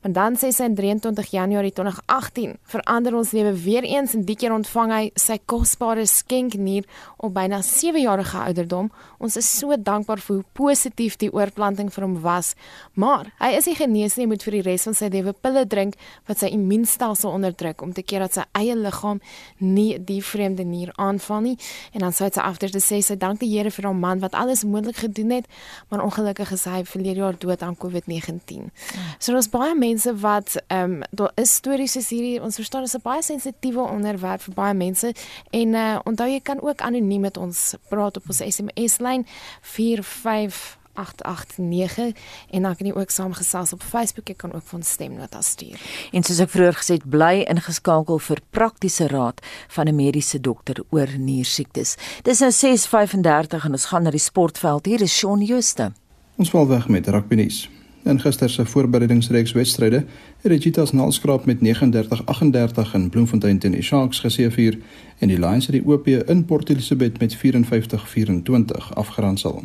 Maar 0.00 0.12
dan 0.12 0.36
sê 0.36 0.48
sy 0.52 0.62
in 0.62 0.74
23 0.74 1.30
Januarie 1.30 1.72
2018 1.72 2.56
verander 2.62 3.14
ons 3.14 3.30
lewe 3.30 3.52
weer 3.52 3.82
eens 3.82 4.14
en 4.14 4.24
die 4.24 4.36
keer 4.36 4.52
ontvang 4.52 4.92
hy 4.92 5.10
sy 5.14 5.38
kosbare 5.44 6.06
skenknier 6.06 6.84
op 7.16 7.34
byna 7.34 7.62
7 7.62 8.00
jarige 8.00 8.38
ouderdom. 8.38 8.92
Ons 9.22 9.36
is 9.38 9.46
so 9.46 9.76
dankbaar 9.78 10.18
vir 10.18 10.40
hoe 10.40 10.44
positief 10.58 11.14
die 11.20 11.30
oorplanting 11.30 11.92
vir 11.94 12.02
hom 12.02 12.16
was. 12.24 12.52
Maar 12.98 13.28
hy 13.38 13.52
is 13.54 13.68
nie 13.70 13.76
genees 13.78 14.16
nie, 14.18 14.26
moet 14.26 14.42
vir 14.42 14.56
die 14.58 14.62
res 14.66 14.86
van 14.88 14.96
sy 14.98 15.08
lewe 15.14 15.32
pille 15.32 15.62
drink 15.70 15.94
wat 16.26 16.42
sy 16.42 16.50
immuunstelsel 16.56 17.30
onderdruk 17.30 17.84
om 17.86 17.92
te 17.94 18.02
keer 18.02 18.24
dat 18.26 18.40
sy 18.40 18.46
eie 18.58 18.74
liggaam 18.74 19.20
nie 19.62 20.00
die 20.02 20.18
vreemde 20.26 20.66
nier 20.66 20.90
aanval 20.98 21.44
nie. 21.46 21.54
En 21.94 22.02
dan 22.02 22.16
sê 22.16 22.32
sy 22.34 22.42
after 22.42 22.72
te 22.72 22.82
sê 22.82 22.98
sy 23.04 23.14
dank 23.14 23.38
die 23.38 23.50
Here 23.52 23.70
vir 23.70 23.86
hom 23.86 24.00
man 24.02 24.22
wat 24.22 24.34
alles 24.34 24.64
moontlik 24.64 25.02
gedoen 25.04 25.30
het, 25.36 25.46
maar 25.90 26.02
ongelukkig 26.02 26.54
is 26.56 26.64
hy 26.66 26.82
verlede 26.88 27.20
jaar 27.20 27.38
dood 27.38 27.62
aan 27.62 27.76
COVID-19. 27.78 28.72
So 29.18 29.36
daar's 29.36 29.50
baie 29.52 29.76
mense 29.78 30.16
wat 30.24 30.56
ehm 30.66 30.98
um, 30.98 31.08
daar 31.12 31.32
is 31.36 31.54
stories 31.60 31.94
is 32.00 32.08
hierdie 32.10 32.40
ons 32.42 32.56
verstaan 32.56 32.88
is 32.88 32.96
'n 32.96 33.04
baie 33.04 33.22
sensitiewe 33.22 33.84
onderwerp 33.84 34.42
vir 34.42 34.54
baie 34.54 34.74
mense 34.74 35.12
en 35.50 35.74
uh, 35.74 35.98
onthou 36.04 36.28
jy 36.28 36.40
kan 36.40 36.60
ook 36.62 36.80
anoniem 36.80 37.20
met 37.20 37.36
ons 37.36 37.74
praat 37.88 38.16
op 38.16 38.24
ons 38.26 38.42
SMS 38.42 38.98
lyn 38.98 39.11
45 39.60 40.80
889 40.94 42.12
en 42.50 42.62
dan 42.62 42.76
kan 42.76 42.86
jy 42.86 42.92
ook 42.92 43.10
saamgesels 43.10 43.72
op 43.72 43.82
Facebook 43.82 44.28
jy 44.28 44.36
kan 44.36 44.52
ook 44.52 44.64
van 44.64 44.82
stemnota 44.82 45.40
stuur. 45.40 45.80
En 46.12 46.22
soos 46.22 46.42
ek 46.44 46.52
vroeër 46.52 46.78
gesê 46.80 46.98
het, 46.98 47.08
bly 47.08 47.44
ingeskakel 47.48 48.20
vir 48.20 48.42
praktiese 48.50 49.08
raad 49.12 49.40
van 49.72 49.88
'n 49.88 49.96
mediese 49.96 50.40
dokter 50.40 50.84
oor 50.90 51.08
niersiektes. 51.18 51.96
Dis 52.22 52.40
nou 52.40 52.52
6:35 52.52 53.64
en 53.64 53.72
ons 53.72 53.84
gaan 53.84 54.02
na 54.02 54.10
die 54.10 54.18
sportveld. 54.18 54.86
Hier 54.86 55.00
is 55.00 55.16
Shaun 55.16 55.40
Jooste. 55.44 55.92
Ons 56.36 56.50
val 56.50 56.68
weg 56.68 56.88
met 56.88 57.06
rugby 57.06 57.34
nuus. 57.34 57.68
In 58.02 58.20
gister 58.20 58.50
se 58.50 58.66
voorbereidingsreeks 58.66 59.52
wedstryde 59.52 60.04
het 60.40 60.50
die 60.50 60.58
Cheetahs 60.58 60.92
nalskraap 60.92 61.44
met 61.44 61.58
39-38 61.58 62.94
in 62.94 63.08
Bloemfontein 63.10 63.58
teen 63.58 63.72
die 63.72 63.82
Sharks 63.82 64.20
geseëvier 64.20 64.78
en 65.18 65.28
die 65.28 65.38
Lions 65.38 65.66
het 65.66 65.76
die 65.76 65.84
OP 65.86 66.08
in 66.08 66.44
Port 66.44 66.68
Elizabeth 66.68 67.18
met 67.18 67.36
54-24 67.36 68.92
afgeronsel. 68.94 69.62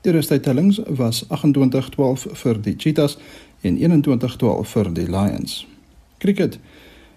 Die 0.00 0.12
resultaatellings 0.12 0.80
was 0.86 1.24
28-12 1.24 2.30
vir 2.32 2.62
die 2.62 2.74
Cheetahs 2.76 3.18
en 3.60 3.78
21-12 3.78 4.62
vir 4.62 4.94
die 4.94 5.10
Lions. 5.10 5.66
Cricket. 6.18 6.58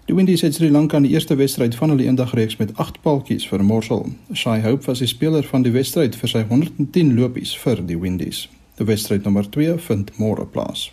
Die 0.04 0.14
Windies 0.14 0.40
het 0.40 0.54
Sri 0.54 0.70
Lanka 0.70 0.96
in 0.96 1.06
die 1.06 1.12
eerste 1.12 1.36
wedstryd 1.38 1.74
van 1.74 1.88
hulle 1.88 2.02
eendagreeks 2.02 2.56
met 2.56 2.76
8 2.76 3.00
paltjies 3.02 3.46
vermorsel. 3.48 4.08
Shai 4.34 4.62
Hope 4.62 4.86
was 4.86 4.98
die 4.98 5.06
speler 5.06 5.46
van 5.46 5.62
die 5.62 5.70
wedstryd 5.70 6.16
vir 6.18 6.28
sy 6.28 6.42
110 6.48 7.14
lopies 7.14 7.54
vir 7.58 7.86
die 7.86 7.98
Windies. 8.00 8.48
Die 8.80 8.86
wedstryd 8.88 9.26
nommer 9.28 9.44
2 9.44 9.74
vind 9.84 10.10
môre 10.16 10.46
plaas. 10.48 10.86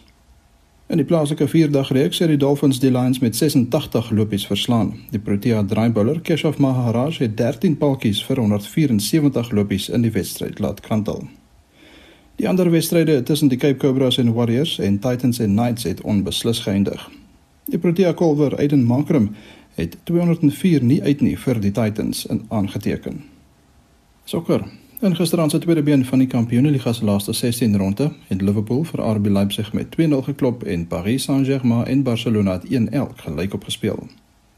In 0.91 0.99
die 0.99 1.05
plaaslike 1.07 1.45
vierdagreeks 1.47 2.19
het 2.19 2.27
die 2.27 2.39
Dolphins 2.39 2.81
die 2.83 2.91
Lions 2.91 3.19
met 3.23 3.35
86 3.35 4.09
lopies 4.11 4.43
verslaan. 4.47 4.89
Die 5.11 5.19
Protea 5.23 5.61
draaibouler 5.63 6.19
Keshav 6.19 6.57
Maharaj 6.59 7.21
het 7.21 7.37
13 7.39 7.77
paltjies 7.79 8.19
vir 8.27 8.41
174 8.43 9.51
lopies 9.55 9.87
in 9.87 10.03
die 10.03 10.11
wedstryd 10.11 10.59
laat 10.59 10.81
kantel. 10.83 11.29
Die 12.35 12.47
ander 12.49 12.67
wedstryde 12.71 13.21
tussen 13.23 13.47
die 13.47 13.57
Cape 13.57 13.79
Cobras 13.79 14.17
en 14.19 14.33
Warriors 14.35 14.79
en 14.79 14.99
Titans 14.99 15.39
en 15.39 15.55
Knights 15.55 15.87
het 15.87 16.01
onbeslis 16.01 16.59
geëindig. 16.65 17.05
Die 17.71 17.79
Protea 17.79 18.11
kolwer 18.13 18.57
Aiden 18.59 18.83
Makram 18.83 19.29
het 19.79 19.95
204 20.03 20.83
nie 20.83 20.99
uit 21.03 21.23
nie 21.23 21.37
vir 21.39 21.63
die 21.63 21.71
Titans 21.71 22.25
aangeteken. 22.49 23.23
Sokker. 24.25 24.67
In 24.99 25.15
gisteraand 25.15 25.51
se 25.51 25.59
tweede 25.59 25.83
been 25.83 26.05
van 26.05 26.19
die 26.19 26.27
Kampioenligga 26.27 26.93
se 26.93 27.05
laaste 27.05 27.33
16 27.33 27.77
ronde 27.77 28.11
het 28.27 28.41
Liverpool 28.41 28.83
vir 28.83 29.01
RB 29.05 29.27
Leipzig 29.27 29.73
met 29.73 29.85
2-0 29.99 30.23
geklop 30.25 30.63
en 30.63 30.87
Paris 30.87 31.23
Saint-Germain 31.23 31.85
en 31.85 32.03
Barcelona 32.03 32.51
het 32.51 32.65
1-1 32.65 33.13
gelyk 33.15 33.53
opgespeel. 33.53 34.07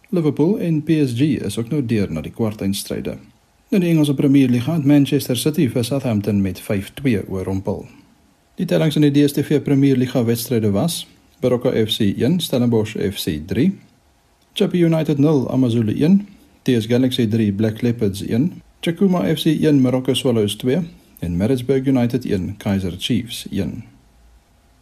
Liverpool 0.10 0.60
en 0.60 0.84
PSG 0.84 1.20
is 1.20 1.58
ook 1.58 1.70
nou 1.70 1.86
deur 1.86 2.12
na 2.12 2.22
die 2.22 2.32
kwartfinale. 2.32 3.18
In 3.70 3.80
die 3.80 3.90
Engelse 3.90 4.14
Premier 4.14 4.50
League 4.50 4.74
het 4.74 4.86
Manchester 4.86 5.38
City 5.38 5.68
vir 5.70 5.84
Southampton 5.84 6.42
met 6.42 6.62
5-2 6.62 7.28
oorrompel. 7.28 7.86
Die 8.56 8.66
tellings 8.66 8.96
in 8.96 9.02
die 9.02 9.12
DStv 9.12 9.60
Premier 9.62 9.98
League 9.98 10.26
wedstryde 10.26 10.72
was: 10.72 11.08
Baroka 11.40 11.70
FC 11.86 12.00
1, 12.00 12.40
Stellenbosch 12.40 12.96
FC 12.96 13.42
3, 13.46 13.72
Chippa 14.54 14.78
United 14.78 15.18
0, 15.18 15.50
AmaZulu 15.52 16.00
1, 16.00 16.28
TS 16.62 16.86
Galaxy 16.86 17.28
3, 17.28 17.52
Black 17.52 17.82
Leopards 17.82 18.26
1, 18.26 18.62
Chakuma 18.82 19.26
FC 19.36 19.46
1, 19.46 19.82
Morocco 19.82 20.14
Swallows 20.14 20.56
2 20.56 20.82
en 21.20 21.38
Maritzburg 21.38 21.86
United 21.88 22.26
1, 22.26 22.56
Kaizer 22.58 22.96
Chiefs 22.98 23.48
1. 23.52 23.84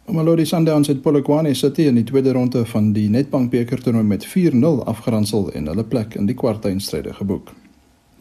Mamelodi 0.06 0.44
Sundowns 0.46 0.86
het 0.86 1.02
Polokwane 1.02 1.54
City 1.54 1.82
in 1.82 1.94
die 1.94 2.04
tweede 2.04 2.32
ronde 2.32 2.66
van 2.66 2.92
die 2.92 3.08
Nedbank 3.10 3.50
beker 3.50 3.82
toernooi 3.82 4.04
met 4.04 4.26
4-0 4.26 4.84
afgeronsel 4.84 5.50
en 5.52 5.66
hulle 5.66 5.84
plek 5.84 6.14
in 6.14 6.30
die 6.30 6.36
kwartfinale 6.38 7.14
geboek. 7.14 7.50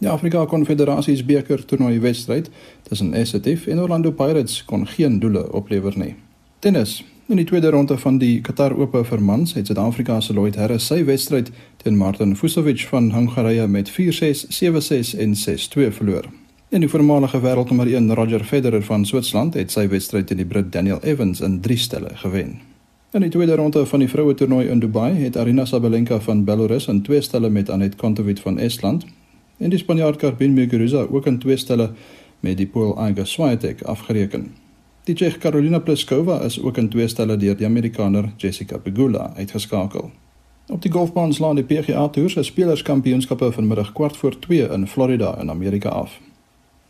Die 0.02 0.10
Afrika 0.10 0.46
Konfederasies 0.46 1.22
beker 1.26 1.66
toernooi 1.66 2.00
wedstryd 2.00 2.50
tussen 2.90 3.14
Essetief 3.14 3.68
en 3.68 3.80
Orlando 3.80 4.12
Pirates 4.12 4.64
kon 4.66 4.88
geen 4.88 5.20
doele 5.20 5.46
oplewer 5.54 5.94
nie. 5.98 6.16
Tennis. 6.60 7.04
In 7.28 7.36
die 7.36 7.46
tweede 7.46 7.70
ronde 7.70 7.98
van 7.98 8.18
die 8.18 8.42
Qatar 8.42 8.72
Ope 8.80 9.02
vir 9.04 9.20
mans 9.20 9.52
het 9.58 9.68
Suid-Afrika 9.68 10.22
se 10.24 10.32
Lloyd 10.34 10.56
Harris 10.56 10.86
sy 10.88 11.02
wedstryd 11.04 11.50
teen 11.84 11.98
Martin 12.00 12.36
Fucsovics 12.40 12.86
van 12.88 13.10
Hongarye 13.12 13.66
met 13.68 13.90
4-6, 13.92 14.46
7-6 14.56 15.10
en 15.20 15.34
6-2 15.36 15.90
verloor. 15.98 16.30
En 16.70 16.86
die 16.86 16.90
voormalige 16.90 17.42
wêreldnommer 17.44 17.92
1 17.92 18.14
Roger 18.16 18.46
Federer 18.48 18.84
van 18.84 19.04
Switserland 19.06 19.58
het 19.60 19.76
sy 19.76 19.90
wedstryd 19.92 20.30
teen 20.30 20.40
die 20.40 20.46
Brit 20.48 20.72
Daniel 20.72 21.02
Evans 21.04 21.42
in 21.44 21.58
3 21.60 21.78
stelle 21.78 22.14
gewen. 22.22 22.62
In 23.12 23.26
die 23.26 23.30
tweede 23.30 23.58
ronde 23.60 23.84
van 23.86 24.00
die 24.00 24.10
vroue 24.10 24.34
toernooi 24.34 24.70
in 24.72 24.80
Dubai 24.80 25.12
het 25.18 25.38
Arina 25.38 25.66
Sabalenka 25.66 26.22
van 26.24 26.46
Belarus 26.48 26.88
in 26.88 27.02
2 27.02 27.22
stelle 27.22 27.50
met 27.50 27.70
Anet 27.70 27.96
Kontaveit 27.96 28.40
van 28.40 28.60
Estland 28.60 29.04
en 29.58 29.76
die 29.76 29.80
Spanjaard 29.80 30.16
Carmen 30.24 30.54
Muguruza 30.54 31.04
ook 31.12 31.28
in 31.28 31.40
twee 31.40 31.58
stelle 31.58 31.92
met 32.40 32.58
die 32.58 32.68
Pool 32.68 32.96
Iga 33.10 33.26
Swiatek 33.26 33.82
afgereken. 33.82 34.67
Die 35.08 35.16
Tsjeeg 35.16 35.38
Karolina 35.40 35.80
Pliskova 35.80 36.42
is 36.44 36.58
ook 36.62 36.78
in 36.78 36.90
twee 36.90 37.08
stelle 37.08 37.38
deur 37.40 37.56
die 37.56 37.66
Amerikaner 37.66 38.26
Jessica 38.38 38.78
Pegula 38.78 39.32
uitgeskakel. 39.38 40.10
Op 40.68 40.82
die 40.82 40.92
golfbaan 40.92 41.34
slaan 41.34 41.56
die 41.56 41.64
PGA 41.64 42.08
Tour 42.08 42.30
se 42.30 42.44
spelerskampioenskappe 42.44 43.52
vanmiddag 43.52 43.94
kwart 43.96 44.18
voor 44.18 44.40
2 44.40 44.68
in 44.68 44.88
Florida 44.88 45.38
in 45.42 45.50
Amerika 45.50 45.90
af. 45.90 46.20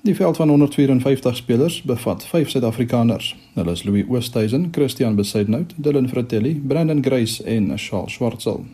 Die 0.01 0.15
veld 0.15 0.35
van 0.35 0.49
154 0.49 1.35
spelers 1.35 1.81
bevat 1.81 2.25
5 2.25 2.49
Suid-Afrikaners. 2.49 3.35
Hulle 3.53 3.71
is 3.71 3.83
Louis 3.83 4.05
Oosthuizen, 4.09 4.67
Christian 4.71 5.15
Besaidnout, 5.15 5.73
Dylan 5.75 6.09
Fratelli, 6.09 6.61
Brandon 6.67 7.03
Grace 7.03 7.43
en 7.43 7.77
Charles 7.77 8.13
Schwartzel. 8.13 8.65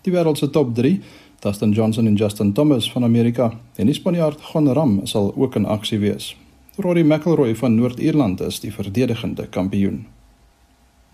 Die 0.00 0.12
wêreld 0.12 0.38
se 0.38 0.50
top 0.50 0.74
3 0.74 1.00
Dustin 1.38 1.72
Johnson 1.72 2.06
en 2.06 2.14
Justin 2.14 2.52
Thomas 2.52 2.92
van 2.92 3.04
Amerika 3.04 3.52
en 3.76 3.86
die 3.86 3.94
Spanjaard 3.94 4.40
Gon 4.40 4.72
Ram 4.72 5.00
sal 5.04 5.34
ook 5.36 5.54
in 5.54 5.66
aksie 5.66 5.98
wees. 5.98 6.36
Rory 6.76 7.02
McIlroy 7.02 7.56
van 7.56 7.74
Noord-Ierland 7.74 8.40
is 8.40 8.60
die 8.60 8.72
verdedigende 8.72 9.46
kampioen. 9.48 10.06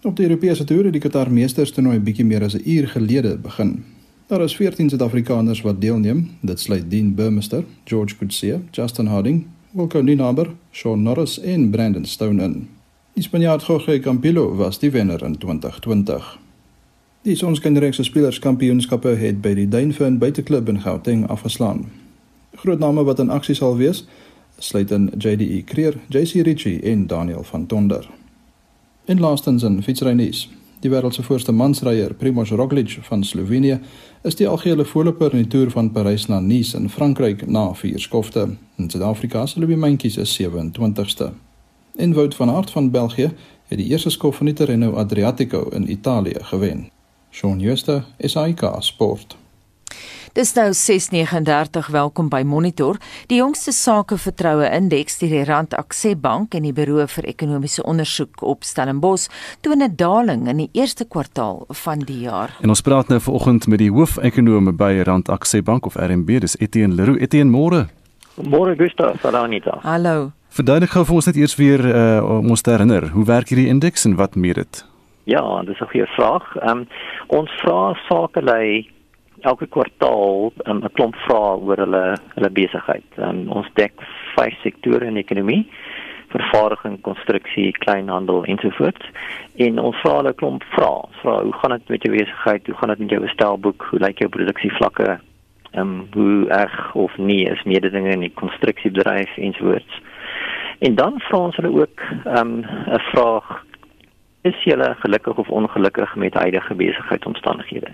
Op 0.03 0.17
die 0.17 0.27
Europese 0.29 0.65
toer 0.65 0.85
het 0.85 0.93
die 0.93 1.01
Qatar 1.01 1.31
Meesters 1.33 1.73
toernooi 1.73 1.99
bietjie 1.99 2.25
meer 2.25 2.45
as 2.45 2.55
'n 2.55 2.63
uur 2.65 2.89
gelede 2.89 3.37
begin. 3.39 3.85
Daar 4.27 4.41
is 4.41 4.57
14 4.57 4.89
Suid-Afrikaners 4.89 5.61
wat 5.63 5.81
deelneem. 5.81 6.31
Dit 6.41 6.61
sluit 6.61 6.91
Dean 6.91 7.15
Burmester, 7.15 7.65
George 7.85 8.17
Coetzee, 8.17 8.61
Justin 8.71 9.07
Harding, 9.07 9.47
Wilco 9.71 10.01
Ninaber, 10.03 10.55
Sean 10.71 11.03
Norris 11.03 11.41
en 11.41 11.71
Brandon 11.71 12.05
Stone 12.05 12.43
in. 12.43 12.69
Die 13.13 13.23
Spanjaard 13.23 13.63
Jorge 13.63 14.01
Campillo 14.01 14.57
was 14.57 14.79
die 14.79 14.91
wenner 14.91 15.23
in 15.23 15.39
2020. 15.39 16.39
Die 17.23 17.35
Sonskenreekse 17.35 18.03
spelerskampioenskappe 18.03 19.09
het 19.09 19.41
by 19.41 19.55
die 19.55 19.69
Duinfin 19.69 20.19
buiteklub 20.19 20.69
in 20.69 20.81
Gauteng 20.81 21.27
afgeslaan. 21.27 21.87
Groot 22.55 22.79
name 22.79 23.05
wat 23.05 23.19
in 23.19 23.31
aksie 23.31 23.55
sal 23.55 23.77
wees, 23.77 24.07
sluit 24.59 24.91
in 24.91 25.13
JDE 25.19 25.65
Creer, 25.65 25.97
JC 26.09 26.33
Ritchie 26.45 26.81
en 26.81 27.07
Daniel 27.07 27.43
van 27.43 27.67
Tonder. 27.67 28.09
In 29.05 29.21
laastens 29.21 29.63
in 29.63 29.83
fietsrynuus. 29.83 30.51
Die 30.81 30.91
wêreld 30.91 31.15
se 31.15 31.23
voorste 31.23 31.53
mansryer, 31.53 32.15
Primož 32.15 32.51
Roglič 32.51 32.99
van 33.03 33.25
Slovenië, 33.25 33.81
is 34.23 34.35
die 34.35 34.49
algehele 34.49 34.85
voorloper 34.85 35.33
in 35.33 35.45
die 35.45 35.51
toer 35.51 35.71
van 35.71 35.91
Parys 35.93 36.27
na 36.27 36.41
Nice 36.41 36.77
in 36.77 36.91
Frankryk 36.91 37.47
na 37.47 37.75
vier 37.75 37.99
skofte. 37.99 38.57
In 38.77 38.91
Suid-Afrika 38.91 39.47
se 39.47 39.61
Louis 39.61 39.77
Mentjes 39.77 40.17
is 40.17 40.37
27ste. 40.43 41.33
En 41.97 42.13
Wout 42.13 42.35
van 42.35 42.51
Aert 42.51 42.71
van 42.71 42.91
België 42.91 43.33
het 43.67 43.79
die 43.79 43.87
eerste 43.87 44.11
skof 44.11 44.37
van 44.37 44.47
die 44.47 44.55
Tirreno 44.55 44.93
Adriatico 44.93 45.69
in 45.69 45.91
Italië 45.91 46.37
gewen. 46.39 46.89
Shaun 47.31 47.61
Schuster, 47.61 48.05
SAK 48.19 48.77
Sport. 48.79 49.37
Dis 50.37 50.53
nou 50.55 50.73
6:39 50.73 51.91
welkom 51.91 52.29
by 52.29 52.43
Monitor. 52.45 52.97
Die 53.27 53.39
jongste 53.39 53.73
sake 53.73 54.19
vertroue 54.19 54.69
indeks 54.69 55.19
deur 55.19 55.31
die 55.31 55.45
Rand 55.45 55.75
Akse 55.75 56.17
Bank 56.17 56.55
en 56.55 56.63
die 56.63 56.73
Buro 56.73 57.07
vir 57.07 57.25
Ekonomiese 57.25 57.83
Ondersoek 57.83 58.43
op 58.43 58.63
Stellenbosch 58.63 59.29
toon 59.61 59.83
'n 59.83 59.97
daling 59.97 60.49
in 60.49 60.57
die 60.57 60.69
eerste 60.73 61.05
kwartaal 61.05 61.65
van 61.69 61.99
die 61.99 62.21
jaar. 62.21 62.57
En 62.61 62.69
ons 62.69 62.81
praat 62.81 63.09
nou 63.09 63.21
vanoggend 63.21 63.67
met 63.67 63.79
die 63.79 63.91
hoofekonome 63.91 64.73
by 64.73 65.03
Rand 65.05 65.29
Akse 65.29 65.63
Bank 65.63 65.87
of 65.87 65.97
RMB, 65.97 66.41
dis 66.41 66.59
Etienne 66.59 66.95
Leroux. 66.95 67.21
Etienne, 67.21 67.51
môre. 67.51 67.89
Môre 68.43 68.77
Gustav, 68.77 69.21
Saranita. 69.21 69.79
Hallo. 69.83 70.33
Verduidelik 70.49 70.91
gou 70.91 71.05
vir 71.05 71.15
ons 71.15 71.27
net 71.27 71.37
eers 71.37 71.57
weer 71.57 71.81
uh, 71.81 72.39
om 72.39 72.51
ons 72.51 72.61
te 72.61 72.71
herinner, 72.71 73.09
hoe 73.09 73.25
werk 73.25 73.49
hierdie 73.49 73.69
indeks 73.69 74.05
en 74.05 74.15
wat 74.17 74.37
meet 74.37 74.55
dit? 74.55 74.85
Ja, 75.25 75.63
dis 75.63 75.81
'n 75.81 75.89
goeie 75.91 76.07
vraag. 76.07 76.57
Ehm 76.57 76.79
um, 76.79 76.87
ons 77.27 77.51
vra 77.61 77.95
sakelei 78.09 78.87
elke 79.47 79.67
kwartaal 79.67 80.53
um, 80.67 80.83
'n 80.83 80.93
klomp 80.99 81.17
vrae 81.27 81.59
oor 81.67 81.79
hulle 81.85 82.05
hulle 82.35 82.51
besigheid. 82.59 83.07
Um, 83.17 83.47
ons 83.59 83.69
dek 83.81 83.95
vyf 84.37 84.57
sektore 84.63 85.07
in 85.07 85.19
die 85.19 85.25
ekonomie: 85.25 85.63
vervaardiging, 86.35 86.99
konstruksie, 87.07 87.71
kleinhandel 87.85 88.45
ensovoorts. 88.53 89.07
En 89.67 89.79
ons 89.79 90.01
vra 90.03 90.17
hulle 90.19 90.35
'n 90.35 90.41
klomp 90.43 90.65
vrae. 90.75 91.07
Vra 91.21 91.43
hoe 91.43 91.57
gaan 91.61 91.77
dit 91.77 91.89
met 91.89 92.03
jou 92.03 92.13
besigheid? 92.17 92.67
Hoe 92.67 92.77
gaan 92.77 92.89
dit 92.95 92.99
met 92.99 93.11
jou 93.11 93.21
bestelboek? 93.21 93.87
Hoe 93.91 94.01
lyk 94.01 94.19
jou 94.19 94.31
produksievlakke? 94.31 95.19
Ehm 95.73 95.81
um, 95.81 96.09
hoe 96.13 96.49
erg 96.49 96.95
of 96.95 97.17
nie 97.17 97.45
is 97.51 97.63
mededinge 97.63 98.11
in 98.11 98.21
die 98.21 98.35
konstruksiebedryf 98.35 99.37
ensovoorts. 99.37 100.03
En 100.79 100.95
dan 100.95 101.21
vra 101.21 101.39
ons 101.39 101.57
hulle 101.57 101.81
ook 101.81 102.01
ehm, 102.25 102.59
'n 102.59 102.93
um, 102.93 103.01
vraag: 103.13 103.65
Is 104.43 104.59
jy 104.65 104.95
gelukkig 104.95 105.37
of 105.37 105.49
ongelukkig 105.49 106.17
met 106.17 106.35
huidige 106.35 106.75
besigheidsomstandighede? 106.75 107.93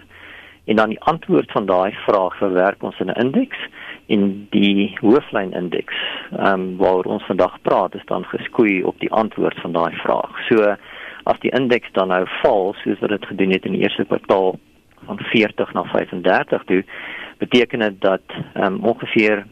En 0.64 0.76
dan 0.76 0.88
die 0.88 1.00
antwoord 1.00 1.50
van 1.50 1.66
daai 1.66 1.92
vraag 1.92 2.36
verwerk 2.36 2.82
ons 2.82 2.98
in 2.98 3.10
'n 3.10 3.20
indeks 3.24 3.58
en 4.06 4.46
die 4.50 4.98
hooflyn 5.00 5.52
indeks, 5.52 5.96
ehm 6.30 6.60
um, 6.60 6.76
waaroor 6.76 7.04
ons 7.04 7.26
vandag 7.26 7.60
praat, 7.62 7.94
is 7.94 8.04
dan 8.04 8.24
geskoei 8.24 8.82
op 8.82 8.98
die 9.00 9.12
antwoord 9.12 9.60
van 9.60 9.72
daai 9.72 9.94
vraag. 9.94 10.46
So 10.48 10.76
as 11.22 11.38
die 11.40 11.50
indeks 11.50 11.92
dan 11.92 12.08
nou 12.08 12.26
val 12.42 12.74
soos 12.74 12.98
wat 12.98 13.08
dit 13.08 13.26
gedoen 13.26 13.50
het 13.50 13.64
in 13.64 13.72
die 13.72 13.82
eerste 13.82 14.04
kwartaal 14.04 14.58
van 15.06 15.18
40 15.18 15.72
na 15.72 15.84
35 15.84 16.64
toe, 16.64 16.84
beteken 17.38 17.78
dit 17.78 18.00
dat 18.00 18.22
ehm 18.54 18.64
um, 18.64 18.80
ongeveer 18.84 19.46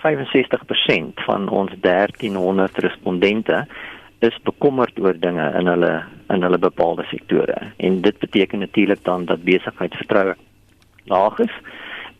65% 0.00 1.24
van 1.26 1.48
ons 1.48 1.70
1300 1.80 2.78
respondente 2.78 3.66
is 4.20 4.36
bekommerd 4.44 4.98
oor 5.00 5.16
dinge 5.18 5.46
in 5.58 5.66
hulle 5.66 5.92
in 6.30 6.42
hulle 6.42 6.58
bepaalde 6.58 7.04
sektore 7.10 7.72
en 7.76 8.00
dit 8.00 8.18
beteken 8.18 8.58
natuurlik 8.58 9.04
dan 9.04 9.24
dat 9.24 9.44
besigheidsvertroue 9.44 10.34
laag 11.04 11.38
is. 11.38 11.54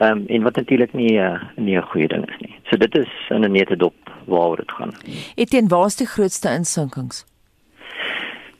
Ehm 0.00 0.18
um, 0.18 0.24
en 0.26 0.42
wat 0.42 0.56
natuurlik 0.56 0.92
nie 0.92 1.12
uh, 1.18 1.42
nie 1.56 1.76
'n 1.76 1.90
goeie 1.92 2.08
ding 2.08 2.28
is 2.28 2.38
nie. 2.40 2.54
So 2.70 2.76
dit 2.76 2.94
is 2.94 3.12
in 3.28 3.44
'n 3.44 3.52
nette 3.52 3.76
dop 3.76 3.94
waaroor 4.24 4.56
dit 4.56 4.72
gaan. 4.72 4.92
Etien, 5.34 5.68
waar 5.68 5.86
is 5.86 5.96
die 5.96 6.06
grootste 6.06 6.48
insinkings? 6.48 7.26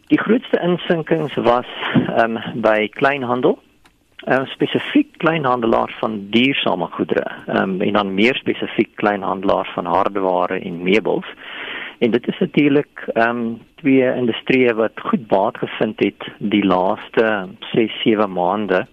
Die 0.07 0.19
grootste 0.19 0.61
insinkings 0.61 1.35
was 1.35 1.67
ehm 2.17 2.37
um, 2.37 2.61
by 2.61 2.89
kleinhandel. 2.89 3.59
Ehm 4.25 4.41
um, 4.41 4.47
spesifiek 4.47 5.19
kleinhandelaars 5.19 5.97
van 5.99 6.27
duursame 6.31 6.87
goedere. 6.87 7.31
Ehm 7.47 7.57
um, 7.57 7.81
en 7.81 7.93
dan 7.93 8.15
meer 8.15 8.35
spesifiek 8.35 8.91
kleinhandelaars 8.95 9.73
van 9.73 9.87
hardeware 9.87 10.59
en 10.61 10.83
meubels. 10.83 11.27
En 12.01 12.11
dit 12.11 12.29
is 12.29 12.39
natuurlik 12.39 13.09
ehm 13.13 13.37
um, 13.37 13.59
twee 13.75 14.15
industrieë 14.15 14.73
wat 14.75 15.01
goed 15.01 15.27
baat 15.27 15.59
gevind 15.59 16.01
het 16.01 16.29
die 16.39 16.65
laaste 16.65 17.49
6-7 17.77 18.29
maande 18.29 18.87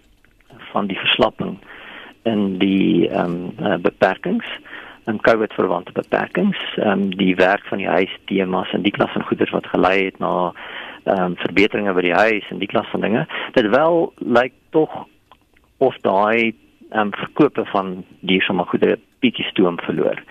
van 0.72 0.88
die 0.88 0.98
verslapping 0.98 1.58
in 2.24 2.58
die 2.58 3.08
ehm 3.10 3.36
um, 3.36 3.54
uh, 3.60 3.78
beperkings 3.82 4.48
en 5.04 5.22
COVID 5.22 5.54
verwante 5.54 5.92
beperkings, 5.92 6.60
ehm 6.76 6.90
um, 6.92 7.16
die 7.16 7.36
werk 7.36 7.64
van 7.72 7.78
die 7.78 7.88
huis, 7.88 8.18
temas 8.26 8.72
en 8.76 8.84
die 8.84 8.92
klas 8.92 9.12
van 9.16 9.24
goederes 9.24 9.56
wat 9.56 9.72
gelei 9.72 10.06
het 10.06 10.20
na 10.20 10.52
ehm 11.04 11.24
um, 11.24 11.36
verbeteringe 11.46 11.94
by 11.94 12.04
die 12.10 12.18
huis 12.18 12.52
en 12.52 12.60
die 12.60 12.72
klas 12.76 12.92
van 12.92 13.08
dinge. 13.08 13.24
Dit 13.56 13.72
wel 13.72 14.14
lyk 14.18 14.54
tog 14.76 15.06
of 15.78 15.96
daai 16.02 16.52
ehm 16.92 17.00
um, 17.08 17.16
verkope 17.24 17.66
van 17.72 18.04
duursame 18.20 18.68
goedere 18.68 19.00
bietjie 19.24 19.48
stoom 19.54 19.80
verloor. 19.88 20.24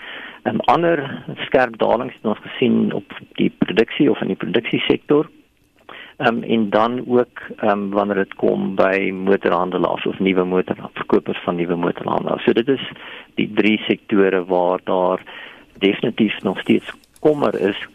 'n 0.46 0.60
ander 0.60 1.24
skerp 1.46 1.78
dalings 1.78 2.14
het 2.14 2.24
ons 2.24 2.38
gesien 2.42 2.92
op 2.92 3.12
die 3.34 3.52
produksie 3.58 4.10
of 4.10 4.20
in 4.20 4.26
die 4.26 4.42
produksiesektor. 4.44 5.28
Ehm 6.16 6.36
um, 6.36 6.42
en 6.42 6.70
dan 6.70 7.04
ook 7.06 7.40
ehm 7.56 7.70
um, 7.70 7.90
wanneer 7.90 8.16
dit 8.16 8.34
kom 8.34 8.74
by 8.74 9.10
motorhandelaars 9.12 10.06
of 10.06 10.18
nuwe 10.18 10.44
motorverkopers 10.44 11.42
van 11.44 11.56
nuwe 11.56 11.76
motorhandelaars. 11.76 12.44
So 12.44 12.52
dit 12.52 12.68
is 12.68 12.90
die 13.34 13.52
drie 13.54 13.78
sektore 13.78 14.44
waar 14.44 14.80
daar 14.84 15.20
definitief 15.78 16.42
nog 16.42 16.60
steeds 16.60 16.92
kommer 17.20 17.60
is 17.60 17.86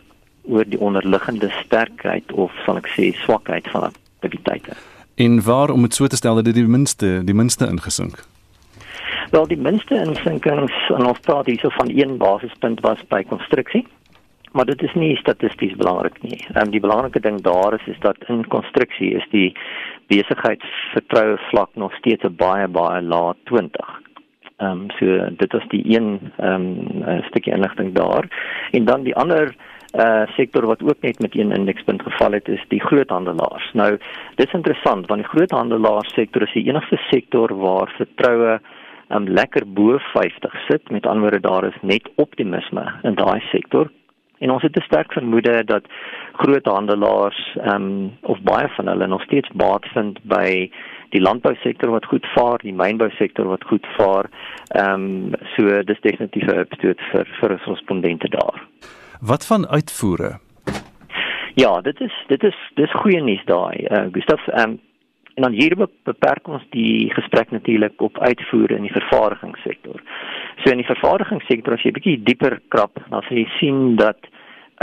oor 0.43 0.65
die 0.67 0.79
onderliggende 0.79 1.49
sterkheid 1.63 2.31
of 2.31 2.51
sal 2.65 2.77
ek 2.77 2.87
sê 2.87 3.11
swakheid 3.23 3.67
van 3.69 3.89
aktiwiteite. 3.89 4.77
En 5.15 5.43
waar 5.43 5.69
om 5.69 5.81
dit 5.81 5.93
so 5.93 6.07
te 6.07 6.15
stel 6.15 6.35
dat 6.35 6.45
dit 6.45 6.55
die 6.55 6.67
minste 6.67 7.21
die 7.25 7.35
minste 7.35 7.67
ingesink? 7.67 8.23
Wel 9.31 9.47
die 9.47 9.57
minste 9.57 9.95
insinkings 9.95 10.75
en 10.91 11.05
ons 11.07 11.19
praat 11.23 11.47
hierso 11.47 11.69
van 11.71 11.87
een 11.95 12.17
basispunt 12.19 12.81
was 12.83 12.99
by 13.07 13.21
konstruksie. 13.29 13.85
Maar 14.51 14.65
dit 14.67 14.81
is 14.83 14.93
nie 14.99 15.15
statisties 15.15 15.75
belangrik 15.79 16.17
nie. 16.21 16.39
Ehm 16.51 16.73
die 16.73 16.81
belangrike 16.83 17.21
ding 17.23 17.37
daar 17.41 17.77
is 17.77 17.85
is 17.87 17.99
dat 18.03 18.17
in 18.27 18.43
konstruksie 18.47 19.13
is 19.15 19.27
die 19.31 19.53
besigheidsvertroue 20.11 21.37
vlak 21.47 21.69
nog 21.75 21.95
steeds 21.95 22.23
'n 22.23 22.35
baie 22.35 22.67
baie 22.67 23.01
lae 23.01 23.33
20. 23.43 24.01
Ehm 24.57 24.71
um, 24.71 24.89
so 24.99 25.05
dit 25.37 25.53
is 25.53 25.67
die 25.67 25.83
een 25.95 26.19
ehm 26.37 26.67
um, 27.07 27.23
stukkie 27.29 27.53
inligting 27.53 27.93
daar. 27.93 28.27
En 28.71 28.85
dan 28.85 29.03
die 29.03 29.15
ander 29.15 29.55
uh 29.95 30.27
sektor 30.35 30.65
wat 30.65 30.83
ook 30.83 31.01
net 31.01 31.19
met 31.19 31.35
een 31.35 31.51
indekspunt 31.51 32.01
geval 32.01 32.31
het 32.31 32.47
is 32.47 32.65
die 32.67 32.81
groothandelaars. 32.81 33.71
Nou, 33.73 33.97
dis 34.35 34.51
interessant 34.51 35.07
want 35.07 35.21
die 35.21 35.29
groothandelaars 35.29 36.13
sektor 36.13 36.41
is 36.41 36.53
die 36.53 36.67
enigste 36.67 36.97
sektor 37.09 37.57
waar 37.57 37.93
vertroue 37.97 38.59
um, 39.15 39.27
lekker 39.27 39.65
bo 39.73 39.97
50 40.13 40.53
sit. 40.67 40.91
Met 40.91 41.05
ander 41.05 41.21
woorde 41.21 41.39
daar 41.39 41.65
is 41.65 41.81
net 41.81 42.09
optimisme 42.15 42.93
in 43.03 43.15
daai 43.15 43.39
sektor. 43.51 43.91
En 44.39 44.51
ons 44.51 44.61
het 44.61 44.75
'n 44.75 44.81
sterk 44.81 45.13
vermoede 45.13 45.63
dat 45.63 45.83
groot 46.33 46.65
handelaars 46.65 47.57
ehm 47.57 47.75
um, 47.75 48.17
of 48.21 48.41
baie 48.41 48.67
van 48.67 48.87
hulle 48.87 49.07
nog 49.07 49.21
steeds 49.21 49.49
baat 49.53 49.85
vind 49.85 50.23
by 50.23 50.71
die 51.09 51.21
landbousektor 51.21 51.89
wat 51.89 52.05
goed 52.05 52.25
vaar, 52.35 52.57
die 52.57 52.73
mynbousektor 52.73 53.45
wat 53.45 53.63
goed 53.63 53.87
vaar. 53.97 54.29
Ehm 54.67 54.93
um, 54.93 55.31
so 55.55 55.83
dis 55.83 56.01
definitief 56.01 56.47
'n 56.47 56.59
opstoot 56.59 57.01
vir 57.11 57.27
vir 57.39 57.51
ons 57.51 57.65
respondente 57.65 58.29
daar. 58.29 58.67
Wat 59.21 59.45
van 59.45 59.67
uitvoere? 59.67 60.39
Ja, 61.55 61.81
dit 61.81 61.99
is 62.01 62.13
dit 62.27 62.43
is 62.43 62.57
dis 62.73 62.91
goeie 62.91 63.21
nuus 63.21 63.45
daai. 63.45 63.77
Uh, 63.89 64.05
Gustaf, 64.11 64.47
ehm 64.47 64.69
um, 64.69 64.79
En 65.41 65.47
dan 65.49 65.59
hier 65.59 65.73
beperk 66.03 66.47
ons 66.47 66.65
die 66.69 67.09
gesprek 67.13 67.49
natuurlik 67.51 68.01
op 68.01 68.19
uitvoere 68.19 68.75
in 68.75 68.83
die 68.85 68.93
vervaardigingssektor. 68.93 70.03
So 70.61 70.69
in 70.69 70.83
die 70.83 70.85
vervaardigingssektor 70.85 71.73
as 71.73 71.81
jy 71.81 71.91
bietjie 71.95 72.19
dieper 72.27 72.59
krap, 72.69 73.01
dan 73.09 73.25
sal 73.25 73.39
jy 73.39 73.47
sien 73.55 73.95
dat 73.97 74.29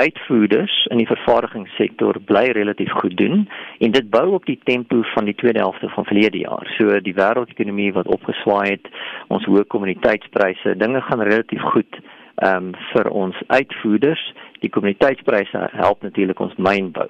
uitvoerders 0.03 0.75
in 0.91 0.99
die 0.99 1.07
vervaardigingssektor 1.07 2.19
bly 2.27 2.49
relatief 2.59 2.91
goed 2.99 3.15
doen 3.21 3.45
en 3.79 3.95
dit 3.95 4.11
bou 4.11 4.25
op 4.35 4.51
die 4.51 4.59
tempo 4.67 5.05
van 5.15 5.31
die 5.31 5.37
tweede 5.39 5.63
helfte 5.63 5.93
van 5.95 6.11
verlede 6.11 6.43
jaar. 6.43 6.67
So 6.75 6.99
die 7.07 7.15
wêreldekonomie 7.15 7.93
wat 7.95 8.11
opgeswaai 8.19 8.73
het, 8.73 8.91
ons 9.31 9.47
hoë 9.47 9.63
kommoditeitspryse, 9.71 10.75
dinge 10.83 11.07
gaan 11.07 11.23
relatief 11.31 11.63
goed 11.71 12.03
ehm 12.39 12.73
um, 12.73 12.75
vir 12.91 13.15
ons 13.15 13.39
uitvoerders. 13.47 14.27
Die 14.59 14.71
kommoditeitspryse 14.71 15.69
help 15.73 16.03
natuurlik 16.03 16.41
ons 16.41 16.55
mynbou. 16.57 17.09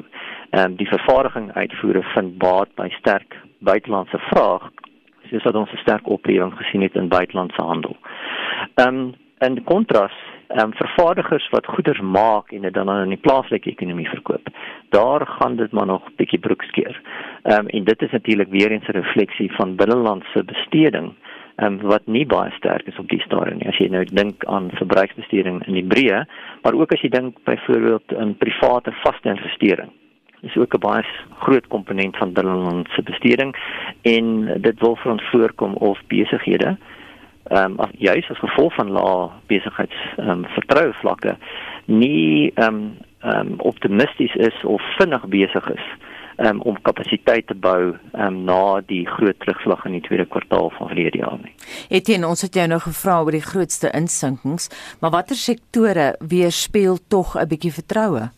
Ehm 0.50 0.64
um, 0.64 0.76
die 0.76 0.88
vervaardiging 0.88 1.52
uitvoere 1.52 2.02
vind 2.14 2.38
baat 2.38 2.74
by 2.74 2.88
sterk 2.98 3.36
buitelandse 3.58 4.18
vraag 4.30 4.70
soos 5.30 5.44
wat 5.44 5.54
ons 5.54 5.72
'n 5.72 5.84
sterk 5.84 6.08
oplewing 6.08 6.52
gesien 6.56 6.82
het 6.82 6.94
in 6.94 7.08
buitelandse 7.08 7.62
handel. 7.62 7.96
Ehm 8.74 8.88
um, 8.88 9.14
in 9.38 9.64
kontras 9.64 10.12
ehm 10.48 10.60
um, 10.60 10.72
vervaardigers 10.72 11.48
wat 11.50 11.66
goeder 11.66 12.04
maak 12.04 12.52
en 12.52 12.62
dit 12.62 12.74
dan 12.74 12.90
in 12.90 13.08
die 13.08 13.24
plaaslike 13.26 13.70
ekonomie 13.70 14.08
verkoop. 14.08 14.48
Daar 14.88 15.26
gaan 15.26 15.56
dit 15.56 15.72
maar 15.72 15.86
nog 15.86 16.02
bietjie 16.16 16.38
broekskeer. 16.38 17.00
Ehm 17.42 17.58
um, 17.58 17.66
en 17.66 17.84
dit 17.84 18.02
is 18.02 18.10
natuurlik 18.10 18.48
weer 18.48 18.70
eens 18.70 18.88
'n 18.88 19.00
refleksie 19.00 19.52
van 19.54 19.76
binnelandse 19.76 20.44
besteding 20.44 21.14
um, 21.62 21.78
wat 21.80 22.06
nie 22.06 22.26
baie 22.26 22.50
sterk 22.56 22.86
is 22.86 22.98
op 22.98 23.08
die 23.08 23.20
stadium 23.20 23.58
nie. 23.58 23.68
As 23.68 23.78
jy 23.78 23.88
nou 23.92 24.04
dink 24.04 24.44
aan 24.46 24.70
verbruiksbesteding 24.80 25.62
in 25.66 25.74
die 25.74 25.86
breë, 25.86 26.24
maar 26.64 26.74
ook 26.74 26.92
as 26.92 27.02
jy 27.02 27.10
dink 27.14 27.38
byvoorbeeld 27.44 28.16
aan 28.16 28.36
private 28.38 28.94
vaste 29.04 29.28
investering 29.28 29.92
is 30.40 30.56
ook 30.56 30.74
'n 30.74 30.78
baie 30.78 31.04
groot 31.38 31.66
komponent 31.66 32.16
van 32.16 32.32
binnelandse 32.32 33.02
besteding 33.02 33.56
en 34.02 34.52
dit 34.60 34.80
wil 34.80 34.96
vir 34.96 35.12
ons 35.12 35.30
voorkom 35.30 35.74
of 35.74 35.98
besighede 36.06 36.76
ehm 37.48 37.80
um, 37.80 37.90
juis 37.98 38.30
as 38.30 38.38
gevolg 38.38 38.74
van 38.74 38.90
lae 38.90 39.30
besigheids 39.46 40.00
ehm 40.16 40.30
um, 40.30 40.44
vertroue 40.46 40.92
vlakke 40.92 41.36
nie 41.84 42.52
ehm 42.54 42.74
um, 42.74 42.96
ehm 43.20 43.46
um, 43.46 43.60
optimisties 43.60 44.34
is 44.34 44.64
of 44.64 44.82
vinnig 44.98 45.26
besig 45.26 45.70
is 45.70 45.86
um, 46.38 46.60
om 46.60 46.78
kapasiteit 46.82 47.46
te 47.46 47.54
bou 47.54 47.94
um, 48.14 48.44
na 48.44 48.80
die 48.86 49.04
groot 49.06 49.38
terugslag 49.40 49.84
in 49.84 49.98
die 49.98 50.04
tweede 50.06 50.26
kwartaal 50.26 50.70
van 50.78 50.90
verlede 50.92 51.18
jaar 51.18 51.38
nie. 51.42 51.54
Etienne, 51.88 52.28
ons 52.28 52.42
het 52.46 52.54
jou 52.54 52.66
nou 52.70 52.80
gevra 52.80 53.20
oor 53.22 53.34
die 53.34 53.44
grootste 53.44 53.92
insinkings, 53.94 54.70
maar 55.00 55.14
watter 55.14 55.36
sektore 55.36 56.14
weerspieël 56.20 56.98
tog 57.08 57.36
'n 57.36 57.48
bietjie 57.48 57.72
vertroue? 57.72 58.28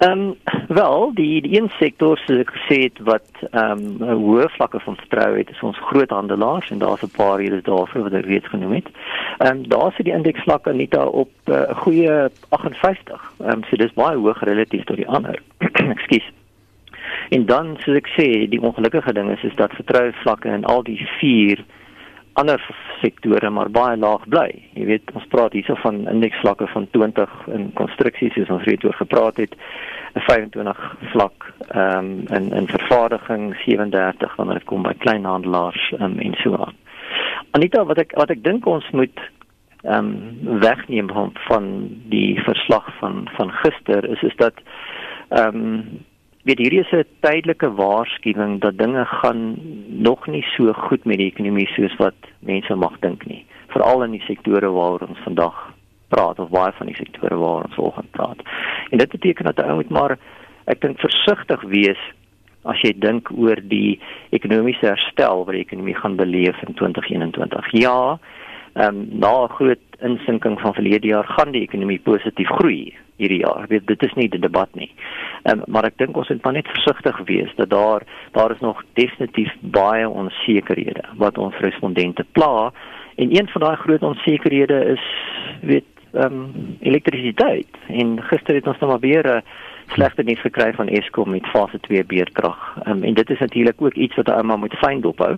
Ehm 0.00 0.20
um, 0.20 0.36
wel 0.68 1.10
die 1.14 1.42
die 1.42 1.60
een 1.60 1.68
sektor 1.68 2.16
soos 2.18 2.38
ek 2.40 2.52
gesê 2.56 2.76
het 2.82 3.00
wat 3.04 3.26
ehm 3.50 3.82
um, 4.00 4.20
hoë 4.22 4.46
vlakke 4.54 4.80
van 4.80 4.96
vertroue 4.96 5.36
het 5.38 5.50
is 5.50 5.60
ons 5.60 5.82
groothandelaars 5.90 6.70
en 6.70 6.78
daar's 6.78 7.02
'n 7.02 7.12
paar 7.16 7.38
hier 7.38 7.52
is 7.52 7.62
daarvoor 7.62 8.02
wat 8.02 8.12
ek 8.12 8.24
reeds 8.24 8.48
genoem 8.48 8.72
het. 8.72 8.88
Ehm 9.38 9.56
um, 9.56 9.68
daar 9.68 9.92
sit 9.92 10.04
die 10.04 10.14
indeksvlakke 10.14 10.72
net 10.72 10.96
op 10.96 11.30
eh, 11.44 11.54
'n 11.54 11.70
uh, 11.70 11.76
goeie 11.76 12.30
58. 12.48 13.32
Ehm 13.38 13.50
um, 13.50 13.64
so 13.64 13.76
dis 13.76 13.92
baie 13.92 14.16
hoog 14.16 14.40
relatief 14.40 14.84
tot 14.84 14.96
die 14.96 15.08
ander. 15.08 15.42
Ekskuus. 15.96 16.32
En 17.30 17.46
dan 17.46 17.76
soos 17.80 18.00
ek 18.00 18.08
sê, 18.16 18.28
die 18.50 18.62
ongelukkige 18.62 19.12
ding 19.12 19.30
is 19.30 19.44
is 19.44 19.56
dat 19.56 19.76
vertroue 19.78 20.12
vlakke 20.22 20.48
in 20.48 20.64
al 20.64 20.82
die 20.82 20.98
vier 21.18 21.64
ander 22.38 22.62
sektore 23.00 23.50
maar 23.50 23.70
baie 23.74 23.96
laag 23.98 24.26
bly. 24.32 24.48
Jy 24.78 24.84
weet, 24.88 25.10
ons 25.18 25.26
praat 25.32 25.54
hierso 25.56 25.74
van 25.82 26.04
indeksvlakke 26.08 26.68
van 26.72 26.86
20 26.94 27.32
in 27.56 27.70
konstruksies 27.78 28.36
soos 28.36 28.52
ons 28.54 28.66
reeds 28.68 28.86
oor 28.86 28.96
gepraat 29.00 29.40
het, 29.42 29.56
'n 30.14 30.22
25 30.26 30.78
vlak 31.12 31.52
ehm 31.68 31.98
um, 31.98 32.26
in 32.36 32.52
in 32.52 32.66
vervaardiging 32.66 33.54
37 33.64 34.36
wanneer 34.36 34.58
dit 34.58 34.64
kom 34.64 34.82
by 34.82 34.94
kleinhandelaars 34.98 35.92
um, 36.00 36.18
en 36.18 36.34
so 36.42 36.56
aan. 36.56 36.74
Anita, 37.50 37.84
wat 37.84 37.98
ek 37.98 38.12
wat 38.16 38.30
ek 38.30 38.42
dink 38.42 38.66
ons 38.66 38.90
moet 38.90 39.20
ehm 39.82 40.10
um, 40.10 40.60
wegneem 40.60 41.08
van, 41.08 41.30
van 41.48 41.66
die 42.08 42.40
verslag 42.42 42.90
van 42.98 43.28
van 43.36 43.50
gister 43.50 44.04
is 44.04 44.22
is 44.22 44.36
dat 44.36 44.54
ehm 45.28 45.56
um, 45.56 46.04
weet 46.42 46.58
hierdie 46.58 46.80
is 46.80 46.92
'n 46.92 47.04
tydelike 47.20 47.68
waarskuwing 47.74 48.60
dat 48.60 48.78
dinge 48.78 49.04
gaan 49.04 49.56
nog 49.88 50.26
nie 50.26 50.44
so 50.56 50.72
goed 50.72 51.04
met 51.04 51.18
die 51.18 51.30
ekonomie 51.32 51.68
soos 51.76 51.96
wat 51.96 52.14
mense 52.38 52.74
mag 52.74 52.98
dink 53.00 53.26
nie. 53.26 53.44
Veral 53.68 54.02
in 54.02 54.10
die 54.10 54.24
sektore 54.26 54.70
waaroor 54.70 55.08
ons 55.08 55.24
vandag 55.24 55.74
praat 56.08 56.38
of 56.38 56.50
baie 56.50 56.72
van 56.72 56.86
die 56.86 56.96
sektore 56.96 57.36
waaroor 57.36 57.64
ons 57.64 57.74
vanoggend 57.74 58.10
praat. 58.10 58.40
En 58.90 58.98
dit 58.98 59.08
beteken 59.08 59.44
dat 59.44 59.62
ou 59.62 59.74
moet 59.74 59.90
maar 59.90 60.18
ek 60.64 60.80
dink 60.80 60.98
versigtig 60.98 61.62
wees 61.62 62.00
as 62.68 62.80
jy 62.84 62.92
dink 62.98 63.30
oor 63.32 63.56
die 63.62 64.00
ekonomiese 64.36 64.86
herstel 64.86 65.44
wat 65.44 65.56
die 65.56 65.64
ekonomie 65.64 65.96
gaan 65.96 66.16
beleef 66.16 66.56
in 66.66 66.74
2021 66.74 67.72
ja 67.80 68.18
ehm 68.72 68.96
um, 68.96 69.08
na 69.18 69.44
'n 69.44 69.48
groot 69.48 69.84
insinking 70.00 70.60
van 70.60 70.74
verlede 70.74 71.06
jaar 71.06 71.24
gaan 71.24 71.50
die 71.52 71.62
ekonomie 71.62 72.00
positief 72.00 72.48
groei 72.48 72.94
hierdie 73.16 73.40
jaar. 73.40 73.66
Weet 73.68 73.86
dit 73.86 74.02
is 74.02 74.14
nie 74.14 74.28
die 74.28 74.40
debat 74.40 74.68
nie. 74.74 74.90
Ehm 75.42 75.58
um, 75.58 75.64
maar 75.66 75.84
ek 75.84 75.98
dink 75.98 76.16
ons 76.16 76.28
moet 76.28 76.44
maar 76.44 76.52
net 76.52 76.68
versigtig 76.68 77.18
wees 77.24 77.54
dat 77.56 77.70
daar 77.70 78.02
daar 78.32 78.50
is 78.50 78.60
nog 78.60 78.82
definitief 78.92 79.52
baie 79.60 80.08
onsekerhede 80.08 81.04
wat 81.16 81.38
ons 81.38 81.56
respondente 81.58 82.24
pla 82.32 82.72
en 83.16 83.36
een 83.36 83.48
van 83.48 83.60
daai 83.60 83.76
groot 83.76 84.02
onsekerhede 84.02 84.84
is 84.96 85.04
weet 85.60 85.84
ehm 86.12 86.24
um, 86.24 86.76
elektrisiteit. 86.80 87.76
En 87.88 88.22
gister 88.22 88.54
het 88.54 88.66
ons 88.66 88.78
nog 88.78 88.90
maar 88.90 89.00
weer 89.00 89.26
'n 89.36 89.42
slegte 89.86 90.22
nuus 90.22 90.40
gekry 90.40 90.72
van 90.72 90.88
Eskom 90.88 91.30
met 91.30 91.46
fase 91.46 91.80
2 91.80 92.04
beerkrag. 92.04 92.76
Ehm 92.82 92.96
um, 92.96 93.02
en 93.02 93.14
dit 93.14 93.30
is 93.30 93.38
natuurlik 93.38 93.82
ook 93.82 93.94
iets 93.94 94.14
wat 94.14 94.30
ou 94.30 94.42
maar 94.42 94.58
moet 94.58 94.78
fyn 94.78 95.00
dophou. 95.00 95.36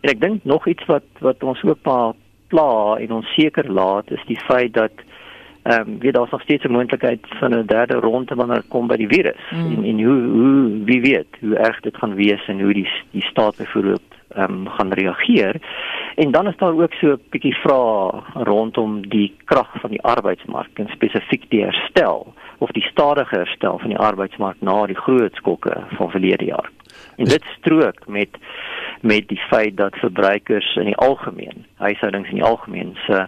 En 0.00 0.10
ek 0.10 0.20
dink 0.20 0.44
nog 0.44 0.66
iets 0.66 0.84
wat 0.86 1.04
wat 1.18 1.42
ons 1.42 1.62
ook 1.62 1.78
maar 1.82 2.12
pla 2.52 2.98
en 2.98 3.12
onseker 3.20 3.72
laat 3.72 4.10
is 4.10 4.24
die 4.26 4.40
feit 4.48 4.74
dat 4.74 4.92
ehm 5.62 5.88
um, 5.88 5.98
weer 5.98 6.12
daar's 6.12 6.30
nog 6.30 6.42
steeds 6.42 6.64
'n 6.64 6.72
moontlikheid 6.72 7.26
van 7.40 7.54
'n 7.54 7.66
derde 7.66 7.94
ronde 7.94 8.34
wanneer 8.34 8.56
dit 8.56 8.68
kom 8.68 8.86
by 8.86 8.96
die 8.96 9.08
virus 9.08 9.42
mm. 9.50 9.72
en 9.74 9.84
en 9.84 10.04
hoe 10.04 10.22
hoe 10.36 10.84
wie 10.84 11.00
weet 11.00 11.32
hoe 11.40 11.56
erg 11.56 11.80
dit 11.80 11.96
gaan 11.96 12.14
wees 12.14 12.46
en 12.46 12.60
hoe 12.60 12.72
die 12.72 12.88
die 13.10 13.22
staat 13.22 13.56
byvoorbeeld 13.56 14.10
ehm 14.28 14.52
um, 14.52 14.68
gaan 14.68 14.92
reageer. 14.92 15.54
En 16.14 16.30
dan 16.30 16.46
is 16.46 16.56
daar 16.56 16.80
ook 16.82 16.92
so 16.92 17.06
'n 17.12 17.22
bietjie 17.30 17.54
vrae 17.54 18.22
rondom 18.34 19.08
die 19.08 19.34
krag 19.44 19.70
van 19.80 19.90
die 19.90 20.02
arbeidsmark 20.02 20.78
en 20.78 20.88
spesifiek 20.88 21.44
die 21.48 21.62
herstel 21.62 22.34
of 22.58 22.70
die 22.70 22.86
stadige 22.92 23.36
herstel 23.36 23.78
van 23.78 23.88
die 23.88 23.98
arbeidsmark 23.98 24.56
na 24.60 24.86
die 24.86 25.00
groot 25.04 25.34
skokke 25.34 25.76
van 25.90 26.10
verlede 26.10 26.44
jaar. 26.44 26.70
En 27.20 27.28
dit 27.28 27.44
strook 27.58 28.06
met 28.06 28.28
met 29.00 29.28
die 29.28 29.40
feit 29.48 29.76
dat 29.76 29.96
verbruikers 29.96 30.74
in 30.76 30.84
die 30.84 30.96
algemeen, 30.96 31.64
huishoudings 31.80 32.28
in 32.28 32.34
die 32.34 32.44
algemeen 32.44 32.96
se 33.06 33.26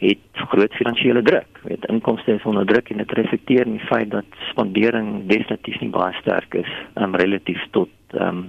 het 0.00 0.44
groot 0.52 0.72
finansiële 0.72 1.22
druk. 1.22 1.60
Weet 1.62 1.84
inkomste 1.92 2.32
is 2.32 2.46
onder 2.48 2.66
druk 2.66 2.88
en 2.88 2.96
dit 2.96 3.12
reflekteer 3.12 3.66
in 3.66 3.76
die 3.76 3.86
feit 3.86 4.10
dat 4.10 4.24
spandering 4.48 5.26
definitief 5.28 5.80
nie 5.80 5.90
baie 5.92 6.16
sterk 6.20 6.54
is 6.54 6.70
um, 6.94 7.16
relatief 7.20 7.60
tot 7.76 8.16
um, 8.16 8.46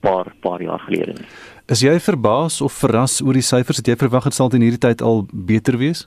paar 0.00 0.32
paar 0.40 0.62
jaar 0.62 0.82
gelede. 0.86 1.14
Nie. 1.18 1.28
Is 1.66 1.82
jy 1.86 1.94
verbaas 2.02 2.60
of 2.60 2.74
verras 2.82 3.20
oor 3.22 3.38
die 3.38 3.46
syfers? 3.46 3.78
Het 3.82 3.94
jy 3.94 3.98
verwag 4.02 4.30
dit 4.30 4.34
sal 4.34 4.50
in 4.58 4.66
hierdie 4.66 4.82
tyd 4.86 5.02
al 5.02 5.26
beter 5.32 5.78
wees? 5.78 6.06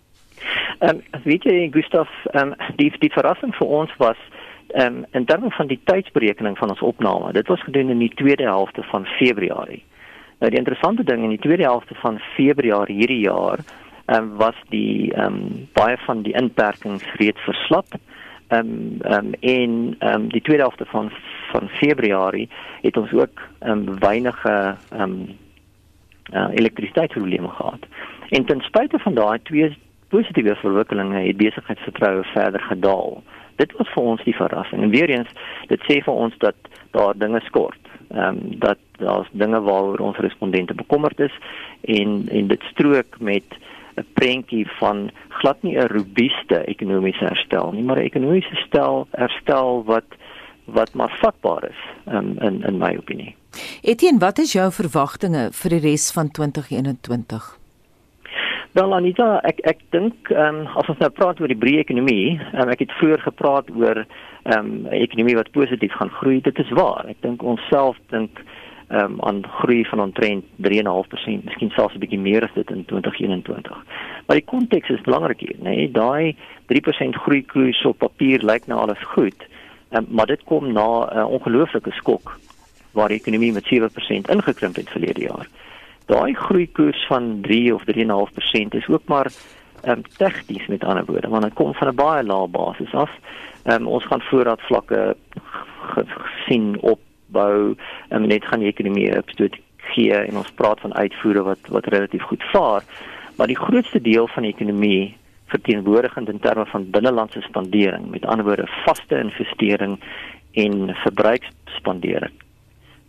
Ehm 0.80 1.00
um, 1.00 1.24
weet 1.24 1.48
jy 1.48 1.70
Gustaf, 1.72 2.12
ehm 2.32 2.52
um, 2.52 2.76
die 2.80 2.92
die 3.00 3.12
verrassing 3.16 3.56
vir 3.60 3.68
ons 3.80 3.96
was 4.00 4.20
um, 4.76 5.06
in 5.12 5.26
terme 5.26 5.52
van 5.52 5.68
die 5.68 5.80
tydsberekening 5.84 6.58
van 6.58 6.70
ons 6.70 6.82
opname. 6.82 7.34
Dit 7.34 7.48
was 7.48 7.64
gedoen 7.64 7.90
in 7.90 8.00
die 8.00 8.14
tweede 8.16 8.44
helfte 8.44 8.84
van 8.84 9.06
Februarie. 9.06 9.84
Nou 10.40 10.50
die 10.52 10.60
interessante 10.60 11.04
ding 11.04 11.24
in 11.24 11.30
die 11.30 11.40
tweede 11.40 11.64
helfte 11.64 11.96
van 11.96 12.20
Februarie 12.20 12.96
hierdie 12.96 13.24
jaar, 13.28 13.60
ehm 14.06 14.24
um, 14.24 14.38
was 14.38 14.56
die 14.70 15.14
ehm 15.14 15.26
um, 15.26 15.68
baie 15.74 15.98
van 16.06 16.22
die 16.22 16.34
inperkings 16.34 17.06
reeds 17.20 17.42
verslap. 17.42 17.94
Ehm 18.48 18.60
um, 18.60 18.98
ehm 19.02 19.26
um, 19.26 19.34
en 19.40 19.96
ehm 20.00 20.14
um, 20.14 20.30
die 20.30 20.42
tweede 20.42 20.64
helfte 20.64 20.86
van 20.86 21.12
van 21.52 21.70
Februarie 21.70 22.50
het 22.82 22.98
ons 22.98 23.14
ook 23.14 23.42
ehm 23.60 23.88
um, 23.88 24.00
weinige 24.00 24.76
ehm 24.90 25.02
um, 25.02 25.38
uh, 26.34 26.48
elektrisiteitsprobleme 26.54 27.48
gehad. 27.48 27.86
En 28.30 28.46
ten 28.46 28.62
spyte 28.62 29.00
van 29.00 29.14
daai 29.14 29.40
twee 29.44 29.78
positiewe 30.08 30.56
verwikkelinge 30.56 31.28
het 31.28 31.38
besigheidsvertroue 31.38 32.24
verder 32.24 32.62
gedaal. 32.62 33.24
Dit 33.62 33.78
was 33.78 33.90
vir 33.94 34.10
ons 34.14 34.24
die 34.28 34.36
verrassing. 34.36 34.84
En 34.84 34.94
weer 34.94 35.10
eens, 35.14 35.30
dit 35.70 35.90
sê 35.90 36.02
vir 36.06 36.14
ons 36.26 36.38
dat 36.44 36.72
daar 36.98 37.18
dinge 37.18 37.42
skort 37.48 37.82
ehm 38.12 38.38
um, 38.38 38.60
dat 38.60 38.78
daar's 38.98 39.28
dinge 39.32 39.60
waaroor 39.62 40.00
ons 40.00 40.18
respondente 40.18 40.74
bekommerd 40.74 41.20
is 41.20 41.36
en 41.82 42.28
en 42.30 42.48
dit 42.48 42.64
strook 42.72 43.20
met 43.20 43.44
'n 43.96 44.06
prentjie 44.14 44.68
van 44.80 45.10
glad 45.30 45.62
nie 45.64 45.78
'n 45.78 45.88
robuuste 45.88 46.66
ekonomiese 46.66 47.26
herstel 47.26 47.72
nie, 47.72 47.84
maar 47.84 47.98
'n 47.98 48.10
ekonomiese 48.12 48.50
herstel 48.50 49.08
herstel 49.12 49.84
wat 49.84 50.10
wat 50.66 50.94
maar 50.94 51.18
vatbaar 51.22 51.64
is 51.70 51.82
um, 52.14 52.38
in 52.40 52.64
in 52.64 52.78
my 52.78 52.96
opinie. 52.98 53.36
Etienne, 53.82 54.20
wat 54.20 54.38
is 54.38 54.52
jou 54.52 54.72
verwagtinge 54.72 55.50
vir 55.52 55.70
die 55.70 55.80
res 55.80 56.12
van 56.12 56.32
2021? 56.32 57.61
Wel 58.72 58.94
Anita, 58.96 59.42
ek 59.44 59.58
ek 59.68 59.80
dink 59.92 60.30
ehm 60.32 60.62
um, 60.62 60.68
as 60.80 60.88
ons 60.88 61.00
nou 61.04 61.10
praat 61.12 61.42
oor 61.44 61.52
die 61.52 61.60
breë 61.60 61.82
ekonomie, 61.82 62.38
um, 62.56 62.70
ek 62.72 62.86
het 62.86 62.94
vroeër 63.02 63.24
gepraat 63.26 63.68
oor 63.76 63.98
ehm 64.00 64.60
um, 64.60 64.70
'n 64.88 64.94
ekonomie 64.96 65.36
wat 65.36 65.52
positief 65.52 65.92
gaan 66.00 66.12
groei. 66.22 66.40
Dit 66.40 66.60
is 66.60 66.72
waar. 66.80 67.04
Ek 67.12 67.20
dink 67.20 67.44
ons 67.44 67.60
self 67.68 67.98
dink 68.16 68.40
ehm 68.88 69.04
um, 69.04 69.18
aan 69.28 69.42
groei 69.60 69.84
van 69.90 70.00
omtrent 70.00 70.46
3.5%, 70.64 71.44
miskien 71.44 71.74
selfs 71.76 71.96
'n 71.96 72.00
bietjie 72.00 72.20
meer 72.20 72.48
as 72.48 72.54
dit 72.56 72.72
in 72.72 72.86
2021. 72.86 73.84
Maar 74.28 74.40
die 74.40 74.52
konteks 74.54 74.90
is 74.90 75.04
belangrik 75.04 75.40
hier, 75.40 75.58
nê? 75.60 75.76
Nee? 75.76 75.92
Daai 75.92 76.36
3% 76.72 77.20
groei 77.26 77.44
koers 77.44 77.86
op 77.86 77.98
papier 77.98 78.40
lyk 78.40 78.68
nou 78.68 78.80
alles 78.80 79.04
goed. 79.16 79.48
Um, 79.92 80.08
maar 80.10 80.32
dit 80.32 80.44
kom 80.44 80.72
na 80.72 80.88
'n 81.12 81.18
uh, 81.18 81.28
ongelooflike 81.28 81.92
skok 81.92 82.40
waar 82.94 83.08
die 83.08 83.20
ekonomie 83.20 83.52
met 83.52 83.68
7% 83.68 84.32
ingekrimp 84.32 84.76
het 84.76 84.90
verlede 84.90 85.22
jaar. 85.22 85.48
Daai 86.12 86.34
groei 86.36 86.68
koers 86.72 87.06
van 87.08 87.38
3 87.42 87.74
of 87.74 87.84
3.5% 87.88 88.78
is 88.80 88.88
ook 88.88 89.06
maar 89.06 89.32
ehm 89.82 89.98
um, 89.98 90.04
tegnies 90.18 90.68
met 90.68 90.84
ander 90.84 91.06
woorde, 91.06 91.28
want 91.28 91.44
dit 91.44 91.54
kom 91.54 91.74
van 91.74 91.88
'n 91.88 91.96
baie 91.96 92.24
lae 92.24 92.48
basis 92.48 92.94
af. 92.94 93.12
Ehm 93.64 93.82
um, 93.82 93.88
ons 93.88 94.06
gaan 94.06 94.22
voorraadvlakke 94.22 95.16
gesien 95.96 96.82
opbou 96.82 97.76
en 98.10 98.28
net 98.28 98.46
gaan 98.46 98.60
die 98.60 98.68
ekonomie 98.68 99.18
opstoot 99.18 99.56
gee 99.78 100.14
en 100.14 100.38
ons 100.38 100.52
praat 100.52 100.80
van 100.80 100.94
uitvoere 100.94 101.44
wat 101.44 101.68
wat 101.68 101.86
relatief 101.86 102.24
goed 102.24 102.44
vaar. 102.44 102.84
Maar 103.38 103.48
die 103.48 103.64
grootste 103.66 104.02
deel 104.02 104.28
van 104.28 104.44
die 104.44 104.54
ekonomie 104.54 105.18
verteenwoordigend 105.46 106.30
in 106.30 106.40
terme 106.40 106.66
van 106.66 106.90
binnelandse 106.90 107.42
spandering, 107.42 108.10
met 108.10 108.26
ander 108.26 108.46
woorde 108.46 108.68
vaste 108.86 109.20
investering 109.20 110.00
en 110.52 110.96
verbruiksspandering. 110.96 112.32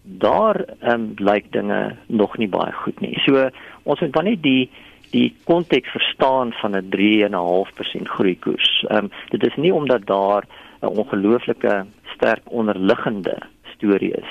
Daar 0.03 0.65
ehm 0.81 1.01
um, 1.01 1.13
lyk 1.17 1.53
dinge 1.53 1.97
nog 2.07 2.37
nie 2.37 2.49
baie 2.49 2.73
goed 2.73 3.01
nie. 3.01 3.19
So 3.25 3.49
ons 3.83 4.01
moet 4.01 4.13
dan 4.13 4.25
net 4.25 4.43
die 4.43 4.71
die 5.13 5.35
konteks 5.45 5.91
verstaan 5.91 6.53
van 6.53 6.77
'n 6.77 6.89
3.5% 6.91 8.09
groeikoers. 8.09 8.85
Ehm 8.89 9.05
um, 9.05 9.11
dit 9.29 9.47
is 9.47 9.57
nie 9.57 9.75
omdat 9.75 10.07
daar 10.07 10.45
'n 10.81 10.87
ongelooflike 10.87 11.85
sterk 12.15 12.43
onderliggende 12.45 13.39
storie 13.75 14.13
is. 14.13 14.31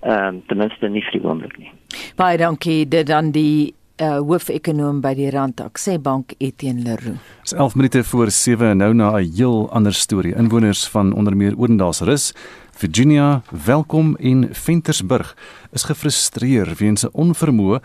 Ehm 0.00 0.26
um, 0.26 0.42
ten 0.46 0.56
minste 0.56 0.88
nie 0.88 1.02
vir 1.02 1.12
die 1.12 1.24
oomblik 1.24 1.58
nie. 1.58 1.72
Baie 2.16 2.36
dankie 2.38 2.88
dit 2.88 3.06
dan 3.06 3.30
die 3.30 3.74
uh, 4.02 4.18
hoofekonoom 4.18 5.00
by 5.02 5.12
die 5.18 5.30
Randtak 5.34 5.78
sê 5.80 5.96
bank 6.02 6.34
Etienne 6.38 6.84
Leroux. 6.86 7.18
Dis 7.42 7.54
11 7.54 7.74
minute 7.74 8.04
voor 8.04 8.30
7 8.30 8.76
nou 8.76 8.92
na 8.94 9.10
'n 9.18 9.32
heel 9.36 9.70
ander 9.70 9.94
storie. 9.94 10.34
Inwoners 10.34 10.88
van 10.88 11.12
onder 11.12 11.36
meer 11.36 11.58
Odendaalsrus, 11.58 12.34
Virginia, 12.78 13.42
Welkom 13.64 14.16
en 14.16 14.54
Ventersburg 14.54 15.36
is 15.74 15.82
gefrustreer 15.82 16.68
weens 16.78 17.02
'n 17.04 17.10
onvermoë 17.12 17.80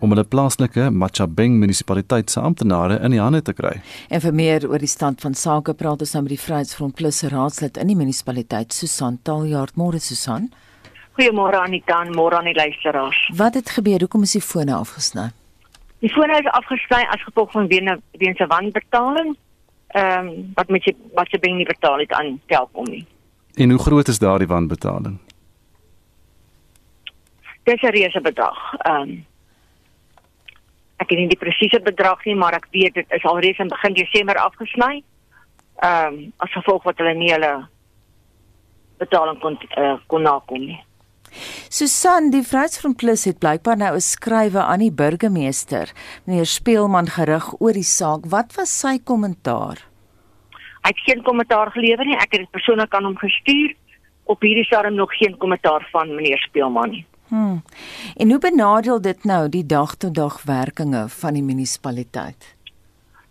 om 0.00 0.10
hulle 0.10 0.24
plaaslike 0.24 0.90
Machabeng 0.90 1.58
munisipaliteit 1.58 2.30
se 2.30 2.40
amptenare 2.40 2.98
in 3.04 3.10
die 3.10 3.20
hande 3.20 3.42
te 3.42 3.52
kry. 3.52 3.80
En 4.08 4.20
vir 4.20 4.34
meer 4.34 4.68
oor 4.68 4.78
die 4.78 4.88
stand 4.88 5.20
van 5.20 5.34
sake 5.34 5.74
praat 5.74 6.00
ons 6.00 6.12
nou 6.12 6.22
met 6.22 6.30
die 6.30 6.40
Vryheidsfront 6.40 6.94
Plus 6.94 7.22
raadslid 7.22 7.76
in 7.76 7.86
die 7.86 7.96
munisipaliteit 7.96 8.72
Susan 8.72 9.18
Taljaard. 9.22 9.76
Môre 9.76 10.00
Susan. 10.00 10.50
Goeiemôre 11.18 11.60
Anita 11.60 12.00
en 12.04 12.14
môre 12.14 12.38
aan 12.38 12.44
die 12.44 12.54
luisteraars. 12.54 13.30
Wat 13.36 13.54
het 13.54 13.70
gebeur? 13.70 13.98
Hoekom 14.00 14.22
is 14.22 14.32
die 14.32 14.40
fone 14.40 14.74
afgesny? 14.74 15.28
Die 16.00 16.10
fone 16.10 16.38
is 16.38 16.46
afgesny 16.46 17.04
as 17.10 17.22
gevolg 17.22 17.52
van 17.52 17.68
weens 17.68 18.38
'n 18.40 18.46
wanbetaling. 18.48 19.36
Ehm 19.88 20.28
um, 20.28 20.52
wat 20.54 20.68
met 20.68 20.84
jy 20.84 20.96
wat 21.14 21.30
jy 21.30 21.38
binne 21.38 21.64
betaal 21.64 21.98
het 21.98 22.12
aan 22.12 22.40
Telkom 22.46 22.84
nie. 22.84 23.06
En 23.58 23.70
hoe 23.70 23.78
groot 23.78 24.08
is 24.08 24.18
daardie 24.18 24.46
wanbetaling? 24.46 25.18
Dis 27.62 27.82
'n 27.82 27.90
reuse 27.90 28.20
bedrag. 28.20 28.58
Ehm 28.78 29.00
um, 29.00 29.26
ek 30.96 31.10
het 31.10 31.18
nie 31.18 31.28
die 31.28 31.38
presiese 31.38 31.80
bedrag 31.80 32.24
nie, 32.24 32.34
maar 32.34 32.54
ek 32.54 32.66
weet 32.70 32.94
dit 32.94 33.10
is 33.10 33.24
alreeds 33.24 33.58
in 33.58 33.68
begin 33.68 33.94
Desember 33.94 34.36
afgesny. 34.36 35.02
Ehm 35.76 36.14
um, 36.14 36.32
as 36.36 36.52
gevolg 36.52 36.82
wat 36.82 36.98
hulle 36.98 37.14
nie 37.14 37.32
hulle 37.32 37.66
betaling 38.98 39.40
kon 39.40 39.58
uh, 39.78 39.98
kon 40.06 40.22
nakom 40.22 40.60
nie. 40.60 40.80
Susan, 41.68 42.30
die 42.30 42.42
Vryheidsfront 42.42 42.96
Plus 42.96 43.24
het 43.24 43.38
blykbaar 43.38 43.76
nou 43.76 43.94
'n 43.94 44.00
skrywe 44.00 44.62
aan 44.62 44.78
die 44.86 44.92
burgemeester, 44.92 45.92
meneer 46.24 46.46
Speelman 46.46 47.06
gerig 47.08 47.60
oor 47.60 47.72
die 47.72 47.90
saak. 47.98 48.26
Wat 48.26 48.54
was 48.54 48.78
sy 48.80 48.98
kommentaar? 49.04 49.87
Hy 50.82 50.88
het 50.94 51.04
geen 51.04 51.22
kommentaar 51.22 51.70
gelewer 51.70 52.06
nie. 52.06 52.16
Ek 52.16 52.32
het 52.32 52.40
dit 52.40 52.50
persoonlik 52.50 52.94
aan 52.94 53.04
hom 53.04 53.16
gestuur. 53.16 53.74
Op 54.24 54.40
hierdie 54.40 54.64
stadium 54.64 54.94
nog 54.94 55.16
geen 55.16 55.36
kommentaar 55.36 55.88
van 55.92 56.14
meneer 56.14 56.38
Speelman 56.38 56.90
nie. 56.90 57.06
Hmm. 57.28 57.62
En 58.16 58.30
hoe 58.30 58.38
benadeel 58.38 59.00
dit 59.00 59.24
nou 59.24 59.48
die 59.48 59.66
dag-tot-dag 59.66 60.42
werkinge 60.42 61.08
van 61.08 61.34
die 61.34 61.42
munisipaliteit? 61.42 62.56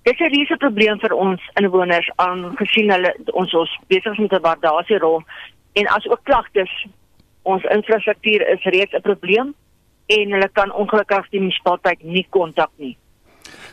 Dit 0.02 0.20
is 0.20 0.28
'n 0.28 0.34
reuse 0.34 0.58
probleem 0.58 1.00
vir 1.00 1.14
ons 1.14 1.42
inwoners 1.54 2.10
aangesien 2.16 2.92
hulle 2.92 3.16
ons 3.34 3.54
ons 3.54 3.80
besig 3.88 4.12
is 4.12 4.18
met 4.18 4.32
'n 4.32 4.42
waardasierol 4.42 5.24
en 5.74 5.88
as 5.88 6.08
ook 6.08 6.24
klagtes 6.24 6.86
ons 7.42 7.64
infrastruktuur 7.64 8.48
is 8.48 8.64
reeds 8.64 8.94
'n 8.94 9.02
probleem 9.02 9.54
en 10.06 10.32
hulle 10.32 10.50
kan 10.54 10.74
ongelukkig 10.74 11.30
die 11.30 11.40
munisipaliteit 11.40 12.04
nie 12.04 12.28
kontak 12.30 12.72
nie. 12.76 12.98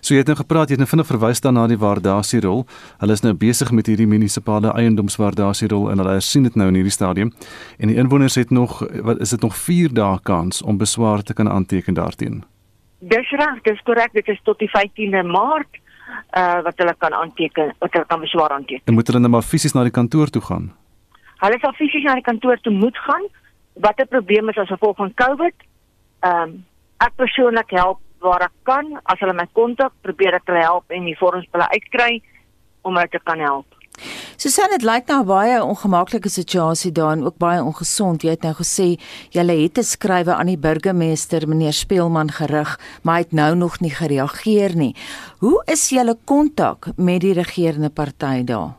So 0.05 0.12
jy 0.12 0.21
het 0.21 0.29
nou 0.29 0.37
gepraat, 0.37 0.69
jy 0.69 0.77
het 0.77 0.83
nou 0.83 0.88
vinnig 0.90 1.07
verwys 1.09 1.40
dan 1.40 1.55
na 1.57 1.62
die 1.64 1.79
waardasierol. 1.81 2.67
Hulle 3.01 3.14
is 3.17 3.23
nou 3.25 3.31
besig 3.40 3.71
met 3.73 3.87
hierdie 3.88 4.05
munisipale 4.05 4.75
eiendomswaardasierol 4.77 5.87
en 5.95 6.03
hulle 6.03 6.19
sien 6.21 6.45
dit 6.45 6.59
nou 6.61 6.67
in 6.69 6.77
hierdie 6.77 6.93
stadium. 6.93 7.31
En 7.81 7.88
die 7.88 7.97
inwoners 7.97 8.37
het 8.37 8.53
nog 8.53 8.83
wat 9.09 9.23
is 9.25 9.33
dit 9.33 9.40
nog 9.40 9.57
4 9.57 9.95
dae 9.97 10.19
kans 10.29 10.61
om 10.61 10.77
beswaar 10.77 11.25
te 11.25 11.33
kan 11.33 11.49
aanteken 11.49 11.97
daarteen. 11.97 12.43
Dis 13.01 13.33
reg, 13.33 13.64
dis 13.64 13.81
korrek, 13.88 14.12
dit 14.12 14.29
is 14.29 14.45
tot 14.45 14.61
die 14.61 14.69
15de 14.75 15.25
Maart 15.25 15.81
uh 16.37 16.61
wat 16.69 16.77
hulle 16.77 16.95
kan 17.01 17.17
aanteken, 17.17 17.73
wat 17.81 17.97
hulle 17.97 18.05
kan 18.12 18.21
beswaar 18.21 18.53
aanteken. 18.61 18.85
En 18.85 19.01
moet 19.01 19.09
hulle 19.09 19.25
nou 19.25 19.33
maar 19.33 19.49
fisies 19.55 19.73
na 19.73 19.88
die 19.88 19.97
kantoor 20.03 20.29
toe 20.29 20.45
gaan? 20.45 20.69
Hulle 21.40 21.62
sal 21.64 21.73
fisies 21.81 22.05
na 22.05 22.21
die 22.21 22.29
kantoor 22.29 22.61
toe 22.61 22.77
moet 22.77 22.99
gaan 23.09 23.25
wat 23.81 23.97
'n 23.97 24.12
probleem 24.12 24.53
is 24.53 24.61
as 24.61 24.69
gevolg 24.69 24.97
van 25.01 25.14
COVID. 25.14 25.57
Ehm 26.21 26.43
um, 26.43 26.64
ek 27.01 27.17
persoonlik 27.17 27.71
help 27.73 28.04
waar 28.25 28.49
ek 28.49 28.57
kan. 28.69 28.91
As 29.05 29.21
hulle 29.23 29.37
my 29.37 29.47
kontak, 29.57 29.95
probeer 30.07 30.39
ek 30.41 30.51
hulle 30.51 30.65
help 30.65 30.91
en 30.95 31.07
die 31.09 31.17
vorms 31.21 31.49
hulle 31.53 31.71
uitkry 31.77 32.19
om 32.83 32.97
hulle 32.97 33.11
te 33.13 33.23
kan 33.25 33.41
help. 33.45 33.69
Susan, 34.41 34.73
dit 34.75 34.83
lyk 34.83 35.07
nou 35.13 35.21
baie 35.29 35.61
ongemaklike 35.63 36.29
situasie 36.33 36.91
daar 36.93 37.13
en 37.15 37.23
ook 37.29 37.39
baie 37.39 37.63
ongesond. 37.63 38.25
Jy 38.27 38.35
het 38.35 38.43
nou 38.43 38.55
gesê 38.59 38.99
jy 39.31 39.45
het 39.47 39.79
'n 39.79 39.91
skrywe 39.95 40.35
aan 40.35 40.51
die 40.51 40.59
burgemeester 40.59 41.47
meneer 41.49 41.73
Speelman 41.73 42.31
gerig, 42.31 42.79
maar 43.03 43.15
hy 43.15 43.23
het 43.23 43.33
nou 43.33 43.55
nog 43.55 43.81
nie 43.81 43.95
gereageer 43.95 44.75
nie. 44.77 44.95
Hoe 45.39 45.63
is 45.67 45.91
julle 45.91 46.17
kontak 46.25 46.89
met 46.97 47.21
die 47.21 47.33
regerende 47.33 47.91
party 47.91 48.45
daar? 48.45 48.75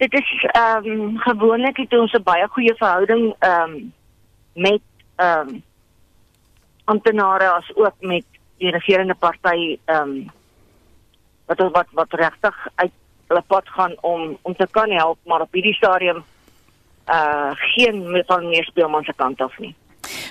dit 0.00 0.12
is 0.12 0.44
ehm 0.50 0.86
um, 0.86 1.18
gewoonlik 1.18 1.76
het 1.76 1.92
ons 1.98 2.12
'n 2.12 2.22
baie 2.22 2.46
goeie 2.48 2.74
verhouding 2.74 3.34
ehm 3.38 3.62
um, 3.62 3.92
met 4.54 4.82
ehm 5.16 5.48
um, 5.48 5.62
amptenare 6.92 7.48
as 7.54 7.70
ook 7.74 7.96
met 8.12 8.26
die 8.62 8.72
regerende 8.76 9.14
party 9.14 9.78
ehm 9.84 10.02
um, 10.02 10.30
wat 11.50 11.62
wat 11.74 11.88
wat 11.98 12.18
regtig 12.22 12.56
uit 12.74 12.92
hulle 13.30 13.42
pad 13.46 13.68
gaan 13.76 13.94
om 14.00 14.36
om 14.42 14.54
te 14.56 14.68
kan 14.70 14.90
help 14.90 15.18
maar 15.24 15.46
op 15.46 15.52
hierdie 15.52 15.74
stadium 15.74 16.24
uh 17.10 17.50
geen 17.74 18.10
met 18.10 18.26
van 18.26 18.48
meer 18.48 18.64
speelman 18.64 19.04
se 19.04 19.14
kant 19.16 19.40
af 19.40 19.58
nie. 19.58 19.74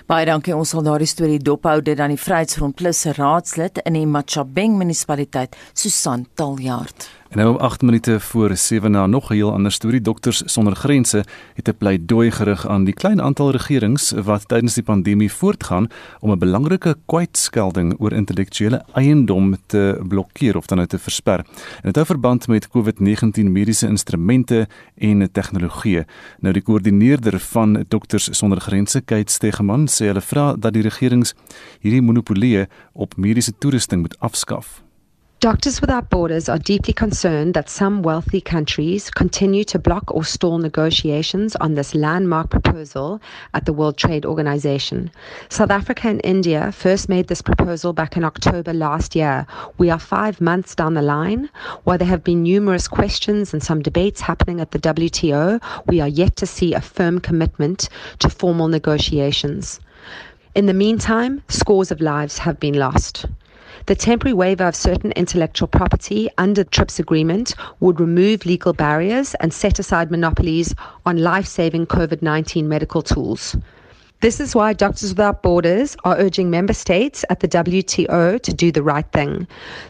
Baie 0.10 0.26
dankie 0.26 0.56
ons 0.56 0.72
sal 0.74 0.84
daardie 0.86 1.08
storie 1.10 1.40
dophou 1.40 1.78
dit 1.86 2.00
aan 2.00 2.14
die 2.14 2.22
Vryheidsfront 2.22 2.76
Plus 2.76 3.02
se 3.06 3.14
raadslid 3.18 3.82
in 3.86 3.98
die 4.00 4.08
Machabeng 4.10 4.78
munisipaliteit 4.80 5.58
Susan 5.74 6.26
Taljaard. 6.36 7.10
En 7.30 7.38
nou 7.38 7.60
8 7.60 7.82
minute 7.82 8.20
voor 8.20 8.56
7 8.58 8.92
na 8.92 9.06
nog 9.06 9.30
'n 9.30 9.34
heel 9.34 9.54
ander 9.54 9.72
storie. 9.72 10.02
Dokters 10.02 10.42
sonder 10.46 10.76
grense 10.76 11.26
het 11.54 11.68
'n 11.68 11.78
pleidooi 11.78 12.32
gerig 12.32 12.68
aan 12.68 12.84
die 12.84 12.94
klein 12.94 13.22
aantal 13.22 13.52
regerings 13.52 14.12
wat 14.12 14.48
tydens 14.48 14.74
die 14.74 14.84
pandemie 14.84 15.32
voortgaan 15.32 15.88
om 16.20 16.32
'n 16.32 16.38
belangrike 16.38 16.96
kwytskelding 17.06 17.96
oor 18.00 18.14
intellektuele 18.14 18.84
eiendom 18.94 19.56
te 19.66 20.02
blokkeer 20.08 20.58
of 20.58 20.66
dan 20.66 20.78
nou 20.78 20.90
te 20.90 21.00
versper. 21.00 21.40
En 21.76 21.82
dit 21.82 21.96
hou 21.96 22.06
verband 22.06 22.48
met 22.48 22.68
COVID-19 22.68 23.52
mediese 23.52 23.88
instrumente 23.88 24.68
en 24.98 25.32
tegnologie. 25.32 26.04
Nou 26.40 26.54
die 26.54 26.64
koördineerder 26.64 27.40
van 27.40 27.86
Dokters 27.88 28.38
sonder 28.38 28.62
grense, 28.62 29.02
Kate 29.02 29.32
Stegeman, 29.32 29.88
sê 29.88 30.06
hulle 30.06 30.22
vra 30.22 30.56
dat 30.56 30.74
die 30.74 30.82
regerings 30.82 31.34
hierdie 31.80 32.02
monopolie 32.02 32.68
op 32.94 33.18
mediese 33.18 33.58
toerusting 33.58 34.02
moet 34.02 34.20
afskaf. 34.20 34.89
Doctors 35.40 35.80
Without 35.80 36.10
Borders 36.10 36.50
are 36.50 36.58
deeply 36.58 36.92
concerned 36.92 37.54
that 37.54 37.70
some 37.70 38.04
wealthy 38.04 38.42
countries 38.42 39.10
continue 39.10 39.64
to 39.64 39.80
block 39.80 40.14
or 40.14 40.26
stall 40.26 40.58
negotiations 40.58 41.56
on 41.56 41.76
this 41.76 41.96
landmark 41.96 42.50
proposal 42.50 43.22
at 43.54 43.66
the 43.66 43.72
World 43.72 43.96
Trade 43.96 44.26
Organization. 44.26 45.10
South 45.48 45.72
Africa 45.72 46.10
and 46.10 46.20
India 46.26 46.74
first 46.74 47.08
made 47.08 47.30
this 47.30 47.42
proposal 47.42 47.94
back 47.94 48.18
in 48.18 48.26
October 48.26 48.74
last 48.74 49.16
year. 49.16 49.48
We 49.78 49.90
are 49.90 49.98
five 49.98 50.42
months 50.42 50.76
down 50.76 50.94
the 50.94 51.02
line. 51.02 51.50
While 51.86 52.00
there 52.00 52.08
have 52.10 52.26
been 52.26 52.44
numerous 52.44 52.90
questions 52.90 53.54
and 53.54 53.64
some 53.64 53.82
debates 53.82 54.20
happening 54.20 54.60
at 54.60 54.72
the 54.72 54.80
WTO, 54.80 55.62
we 55.88 56.02
are 56.02 56.10
yet 56.10 56.36
to 56.36 56.46
see 56.46 56.74
a 56.74 56.82
firm 56.82 57.22
commitment 57.22 57.88
to 58.20 58.30
formal 58.30 58.68
negotiations. 58.68 59.80
In 60.54 60.66
the 60.66 60.74
meantime, 60.74 61.42
scores 61.48 61.92
of 61.92 62.02
lives 62.02 62.40
have 62.40 62.60
been 62.60 62.74
lost. 62.74 63.26
The 63.90 63.96
temporary 63.96 64.36
waiver 64.36 64.66
of 64.66 64.76
certain 64.76 65.12
intellectual 65.14 65.68
property 65.68 66.30
under 66.38 66.64
the 66.64 66.70
TRIPS 66.70 67.00
agreement 67.00 67.56
would 67.80 68.00
remove 68.00 68.46
legal 68.46 68.72
barriers 68.72 69.34
and 69.40 69.52
set 69.52 69.80
aside 69.80 70.12
monopolies 70.12 70.76
on 71.08 71.18
life 71.18 71.48
saving 71.48 71.88
COVID 71.88 72.22
19 72.22 72.70
medical 72.70 73.02
tools. 73.02 73.58
This 74.22 74.40
is 74.40 74.54
why 74.54 74.74
Doctors 74.74 75.10
Without 75.10 75.42
Borders 75.42 75.98
are 76.04 76.18
urging 76.20 76.52
member 76.52 76.74
states 76.74 77.26
at 77.32 77.40
the 77.40 77.48
WTO 77.48 78.40
to 78.40 78.54
do 78.54 78.72
the 78.72 78.84
right 78.84 79.12
thing. 79.12 79.48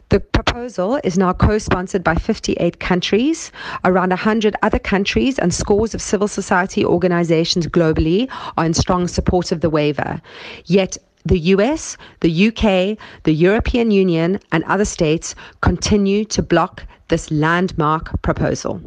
The 0.08 0.22
proposal 0.22 1.02
is 1.04 1.18
now 1.18 1.34
co 1.34 1.58
sponsored 1.58 2.04
by 2.04 2.16
58 2.16 2.80
countries. 2.80 3.52
Around 3.84 4.12
100 4.12 4.56
other 4.62 4.80
countries 4.80 5.39
and 5.39 5.54
scores 5.54 5.93
of 5.93 6.02
civil 6.02 6.30
society 6.30 6.86
organizations 6.86 7.68
globally 7.68 8.30
are 8.56 8.66
in 8.66 8.74
strong 8.74 9.10
support 9.10 9.52
of 9.52 9.60
the 9.60 9.70
waiver. 9.70 10.22
Yet, 10.64 10.95
the 11.26 11.39
US, 11.55 11.97
the 12.22 12.47
UK, 12.47 12.97
the 13.24 13.34
European 13.34 13.91
Union, 13.91 14.39
and 14.51 14.63
other 14.63 14.86
states 14.86 15.36
continue 15.61 16.26
to 16.26 16.41
block 16.41 16.86
this 17.09 17.30
landmark 17.32 18.22
proposal. 18.22 18.82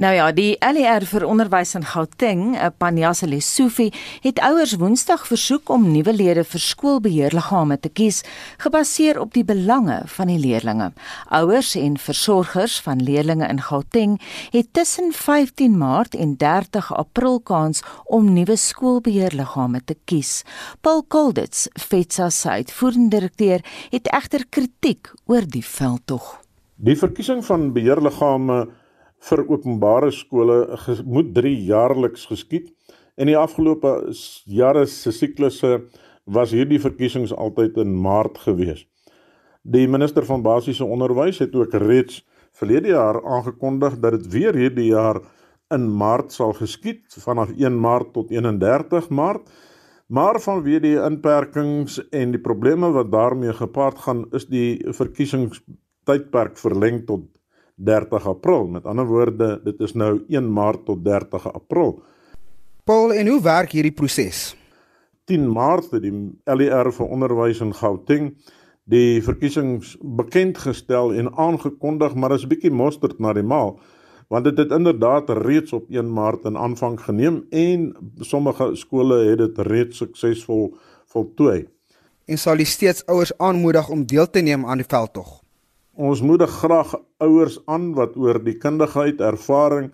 Nou 0.00 0.14
ja, 0.16 0.30
die 0.32 0.54
LER 0.64 1.04
vir 1.04 1.26
onderwys 1.28 1.74
in 1.76 1.82
Gauteng, 1.84 2.54
eh, 2.56 2.70
Panjasa 2.72 3.26
Lesufi, 3.28 3.90
het 4.24 4.38
ouers 4.40 4.72
Woensdag 4.80 5.26
versoek 5.28 5.68
om 5.68 5.92
nuwe 5.92 6.14
lede 6.16 6.44
vir 6.44 6.60
skoolbeheerliggame 6.60 7.76
te 7.80 7.90
kies, 7.92 8.22
gebaseer 8.64 9.20
op 9.20 9.34
die 9.34 9.44
belange 9.44 10.00
van 10.06 10.32
die 10.32 10.38
leerdlinge. 10.38 10.92
Ouers 11.28 11.74
en 11.74 11.98
versorgers 11.98 12.80
van 12.80 13.02
leerdlinge 13.02 13.48
in 13.48 13.60
Gauteng 13.60 14.16
het 14.50 14.72
tussen 14.72 15.12
15 15.12 15.76
Maart 15.76 16.14
en 16.14 16.36
30 16.36 16.94
April 16.96 17.40
kans 17.40 17.82
om 18.04 18.32
nuwe 18.32 18.56
skoolbeheerliggame 18.56 19.84
te 19.84 19.96
kies. 20.04 20.44
Paul 20.80 21.02
Kolditz, 21.02 21.66
FETSA 21.76 22.30
se 22.30 22.48
uitvoerende 22.48 23.16
direkteur, 23.18 23.60
het 23.90 24.08
egter 24.08 24.46
kritiek 24.48 25.12
oor 25.26 25.44
die 25.44 25.64
veldtog. 25.64 26.40
Die 26.76 26.96
verkiesing 26.96 27.44
van 27.44 27.72
beheerliggame 27.72 28.68
vir 29.28 29.42
openbare 29.48 30.10
skole 30.14 30.62
moet 31.04 31.34
3 31.36 31.52
jaarliks 31.68 32.26
geskied. 32.30 32.70
In 33.20 33.28
die 33.28 33.36
afgelope 33.36 34.12
jare 34.48 34.86
se 34.86 35.12
siklusse 35.12 35.82
was 36.24 36.54
hierdie 36.54 36.80
verkiesings 36.80 37.34
altyd 37.34 37.76
in 37.82 37.92
Maart 38.00 38.38
gewees. 38.46 38.86
Die 39.62 39.86
minister 39.88 40.24
van 40.24 40.42
basiese 40.42 40.86
onderwys 40.86 41.40
het 41.42 41.54
ook 41.54 41.74
reeds 41.82 42.22
verlede 42.56 42.94
jaar 42.94 43.20
aangekondig 43.24 43.98
dat 44.00 44.16
dit 44.16 44.30
weer 44.32 44.56
hierdie 44.56 44.88
jaar 44.90 45.20
in 45.74 45.84
Maart 45.96 46.32
sal 46.32 46.54
geskied 46.56 47.04
vanaf 47.24 47.52
1 47.56 47.76
Maart 47.80 48.14
tot 48.14 48.30
31 48.30 49.10
Maart. 49.10 49.50
Maar 50.10 50.40
vanweë 50.42 50.80
die 50.82 50.96
inperkings 50.98 52.00
en 52.10 52.32
die 52.34 52.42
probleme 52.42 52.88
wat 52.90 53.12
daarmee 53.12 53.52
gepaard 53.54 54.00
gaan, 54.02 54.24
is 54.34 54.48
die 54.50 54.80
verkiesingstydperk 54.96 56.58
verleng 56.58 57.04
tot 57.06 57.28
30 57.84 58.26
April. 58.26 58.66
Met 58.66 58.84
ander 58.84 59.06
woorde, 59.06 59.60
dit 59.64 59.80
is 59.80 59.94
nou 59.94 60.22
1 60.28 60.52
Maart 60.52 60.84
tot 60.84 61.04
30 61.04 61.52
April. 61.52 62.02
Paul, 62.84 63.12
en 63.12 63.28
hoe 63.28 63.40
werk 63.42 63.72
hierdie 63.72 63.94
proses? 63.94 64.56
10 65.24 65.48
Maart 65.52 65.90
het 65.94 66.02
die 66.02 66.14
LER 66.44 66.92
vir 66.92 67.06
onderwys 67.06 67.60
in 67.60 67.74
Gauteng 67.74 68.34
die 68.90 69.22
verkiesings 69.22 69.94
bekend 70.02 70.58
gestel 70.58 71.12
en 71.14 71.30
aangekondig, 71.38 72.14
maar 72.14 72.34
is 72.34 72.48
bietjie 72.50 72.72
mosterd 72.74 73.20
na 73.22 73.32
die 73.36 73.46
maal 73.46 73.76
want 74.30 74.44
dit 74.44 74.58
het 74.58 74.70
inderdaad 74.70 75.30
reeds 75.42 75.72
op 75.72 75.88
1 75.90 76.12
Maart 76.12 76.44
in 76.44 76.56
aanvang 76.56 77.00
geneem 77.00 77.46
en 77.50 77.96
sommige 78.18 78.70
skole 78.78 79.16
het 79.26 79.38
dit 79.38 79.58
reeds 79.58 79.96
suksesvol 79.96 80.76
voltooi. 81.10 81.66
En 82.30 82.38
sal 82.38 82.62
jy 82.62 82.64
steeds 82.70 83.02
ouers 83.10 83.32
aanmoedig 83.38 83.88
om 83.90 84.06
deel 84.06 84.30
te 84.30 84.40
neem 84.40 84.66
aan 84.66 84.78
die 84.78 84.86
veldtog? 84.86 85.40
Ons 86.00 86.22
moedig 86.24 86.48
graag 86.62 86.94
ouers 87.20 87.58
aan 87.68 87.90
wat 87.92 88.14
oor 88.16 88.38
die 88.40 88.54
kundigheid, 88.56 89.18
ervaring 89.20 89.90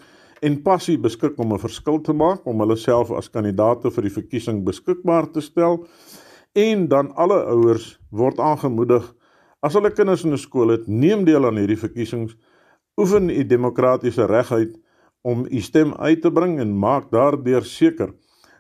en 0.47 0.59
passie 0.63 0.95
beskik 1.03 1.41
om 1.43 1.53
'n 1.53 1.59
verskil 1.59 1.99
te 2.01 2.13
maak 2.13 2.47
om 2.47 2.61
hulle 2.63 2.77
self 2.77 3.11
as 3.11 3.31
kandidaate 3.31 3.91
vir 3.91 4.03
die 4.07 4.15
verkiesing 4.15 4.63
beskikbaar 4.65 5.27
te 5.33 5.41
stel. 5.41 5.85
En 6.55 6.87
dan 6.89 7.11
alle 7.17 7.41
ouers 7.51 7.99
word 8.11 8.39
aangemoedig 8.39 9.15
as 9.63 9.75
hulle 9.75 9.91
kinders 9.91 10.25
in 10.25 10.33
'n 10.33 10.39
skool 10.39 10.69
het, 10.69 10.87
neem 10.87 11.25
deel 11.25 11.47
aan 11.47 11.57
hierdie 11.57 11.83
verkiesings, 11.87 12.37
oefen 12.97 13.31
u 13.31 13.45
demokratiese 13.45 14.27
reg 14.27 14.53
uit 14.53 14.79
om 15.23 15.47
u 15.51 15.61
stem 15.61 15.95
uit 15.95 16.23
te 16.23 16.31
bring 16.31 16.61
en 16.61 16.79
maak 16.79 17.11
daardeur 17.11 17.65
seker 17.65 18.15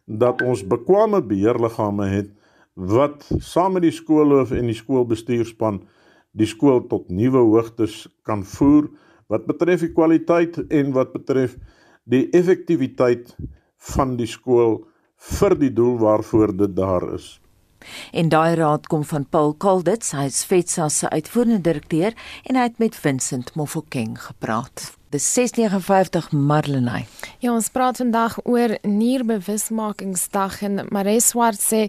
dat 0.06 0.42
ons 0.42 0.66
bekwame 0.66 1.22
beheerliggame 1.22 2.06
het 2.06 2.30
wat 2.74 3.30
saam 3.38 3.72
met 3.72 3.82
die 3.82 3.94
skoolhoof 3.94 4.50
en 4.50 4.66
die 4.66 4.74
skoolbestuurspan 4.74 5.80
die 6.36 6.48
skool 6.48 6.82
tot 6.90 7.08
nuwe 7.08 7.40
hoogtes 7.40 8.04
kan 8.28 8.44
voer 8.44 8.90
wat 9.32 9.46
betref 9.48 9.82
die 9.82 9.94
kwaliteit 9.94 10.58
en 10.70 10.92
wat 10.94 11.14
betref 11.14 11.56
die 12.04 12.26
effektiwiteit 12.36 13.34
van 13.94 14.14
die 14.20 14.28
skool 14.30 14.84
vir 15.16 15.56
die 15.58 15.72
doel 15.74 15.96
waarvoor 15.98 16.54
dit 16.56 16.76
daar 16.76 17.08
is. 17.16 17.36
En 18.12 18.28
daai 18.28 18.54
raad 18.58 18.86
kom 18.90 19.04
van 19.04 19.26
Paul 19.28 19.54
Kalditz, 19.54 20.12
hy 20.16 20.26
is 20.30 20.44
FETSA 20.48 20.88
se 20.88 21.10
uitvoerende 21.10 21.60
direkteur 21.60 22.16
en 22.44 22.58
hy 22.58 22.68
het 22.68 22.78
met 22.82 22.96
Vincent 22.96 23.54
Mofokeng 23.54 24.16
gepraat. 24.28 24.95
Dis 25.10 25.22
659 25.34 26.32
Marlenae. 26.32 27.04
Ja, 27.38 27.52
ons 27.52 27.68
praat 27.70 28.00
vandag 28.00 28.40
oor 28.42 28.72
Nierbewusmakingsdag 28.82 30.56
en 30.66 30.80
Marie 30.90 31.20
Swart 31.22 31.62
sê 31.62 31.84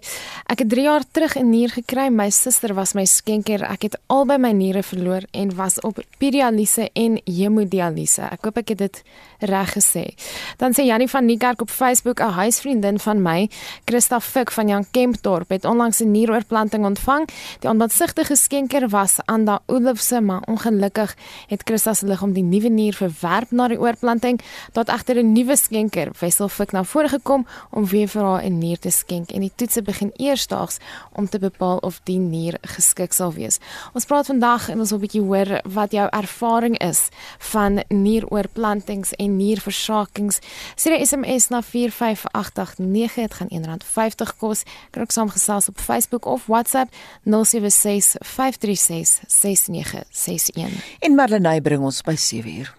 ek 0.46 0.62
het 0.62 0.70
3 0.70 0.84
jaar 0.84 1.02
terug 1.02 1.34
'n 1.34 1.50
nier 1.50 1.68
gekry. 1.68 2.08
My 2.14 2.30
suster 2.30 2.74
was 2.74 2.94
my 2.94 3.04
skenker. 3.04 3.62
Ek 3.62 3.82
het 3.82 3.98
albei 4.06 4.38
my 4.38 4.52
niere 4.52 4.82
verloor 4.82 5.22
en 5.32 5.54
was 5.56 5.80
op 5.80 5.98
dialyse 6.18 6.90
en 6.92 7.20
hemodialyse. 7.24 8.22
Ek 8.22 8.44
hoop 8.44 8.56
ek 8.56 8.68
het 8.68 8.78
dit 8.78 9.02
reg 9.38 9.72
gesê. 9.74 10.14
Dan 10.56 10.72
sê 10.72 10.84
Jannie 10.84 11.08
van 11.08 11.24
Niekerk 11.24 11.60
op 11.60 11.70
Facebook 11.70 12.20
'n 12.20 12.30
huisvriendin 12.30 12.98
van 12.98 13.22
my, 13.22 13.50
Christa 13.84 14.20
Fik 14.20 14.50
van 14.50 14.68
Jan 14.68 14.86
Kempdorp, 14.90 15.48
het 15.48 15.64
onlangs 15.64 16.00
'n 16.00 16.10
nieroorplanting 16.10 16.84
ontvang. 16.84 17.28
Die 17.60 17.70
onbetsigtige 17.70 18.36
skenker 18.36 18.88
was 18.88 19.16
Anda 19.24 19.60
Olofse, 19.66 20.20
maar 20.20 20.42
ongelukkig 20.46 21.16
het 21.46 21.62
Christa 21.64 21.94
se 21.94 22.06
liggaam 22.06 22.32
die 22.32 22.42
nuwe 22.42 22.68
nier 22.68 22.94
verwerp 23.18 23.50
na 23.50 23.68
die 23.68 23.78
oorplanting. 23.80 24.40
Tot 24.72 24.88
agter 24.88 25.16
'n 25.16 25.32
nuwe 25.32 25.56
skenker, 25.56 26.10
Wessel 26.20 26.48
Fik, 26.48 26.72
na 26.72 26.84
vore 26.84 27.08
gekom 27.08 27.46
om 27.70 27.86
weer 27.86 28.08
vir 28.08 28.22
haar 28.22 28.44
'n 28.44 28.58
nier 28.58 28.78
te 28.78 28.90
skenk 28.90 29.30
en 29.30 29.40
die 29.40 29.52
toetse 29.54 29.82
begin 29.82 30.12
eersdaags 30.16 30.78
om 31.12 31.28
te 31.28 31.38
bepaal 31.38 31.78
of 31.78 32.00
die 32.04 32.18
nier 32.18 32.58
geskik 32.62 33.12
sal 33.12 33.32
wees. 33.32 33.58
Ons 33.94 34.04
praat 34.04 34.26
vandag 34.26 34.68
en 34.68 34.78
ons 34.78 34.90
wil 34.90 34.98
'n 34.98 35.06
bietjie 35.06 35.22
hoor 35.22 35.60
wat 35.64 35.90
jou 35.90 36.08
ervaring 36.10 36.78
is 36.78 37.08
van 37.38 37.82
nieroorplantings 37.88 39.14
en 39.14 39.36
nierversakings. 39.36 40.38
Stuur 40.74 40.98
'n 40.98 41.06
SMS 41.06 41.48
na 41.48 41.62
45889, 41.62 43.14
dit 43.14 43.34
gaan 43.34 43.48
R1.50 43.48 44.36
kos. 44.36 44.62
Kan 44.90 45.02
ook 45.02 45.10
saamgesels 45.10 45.68
op 45.68 45.78
Facebook 45.78 46.24
of 46.24 46.46
WhatsApp 46.46 46.94
076 47.24 48.16
536 48.20 49.20
6961. 49.26 50.96
En 50.98 51.14
Marlenae 51.14 51.60
bring 51.60 51.82
ons 51.82 52.02
by 52.02 52.16
7:00. 52.16 52.77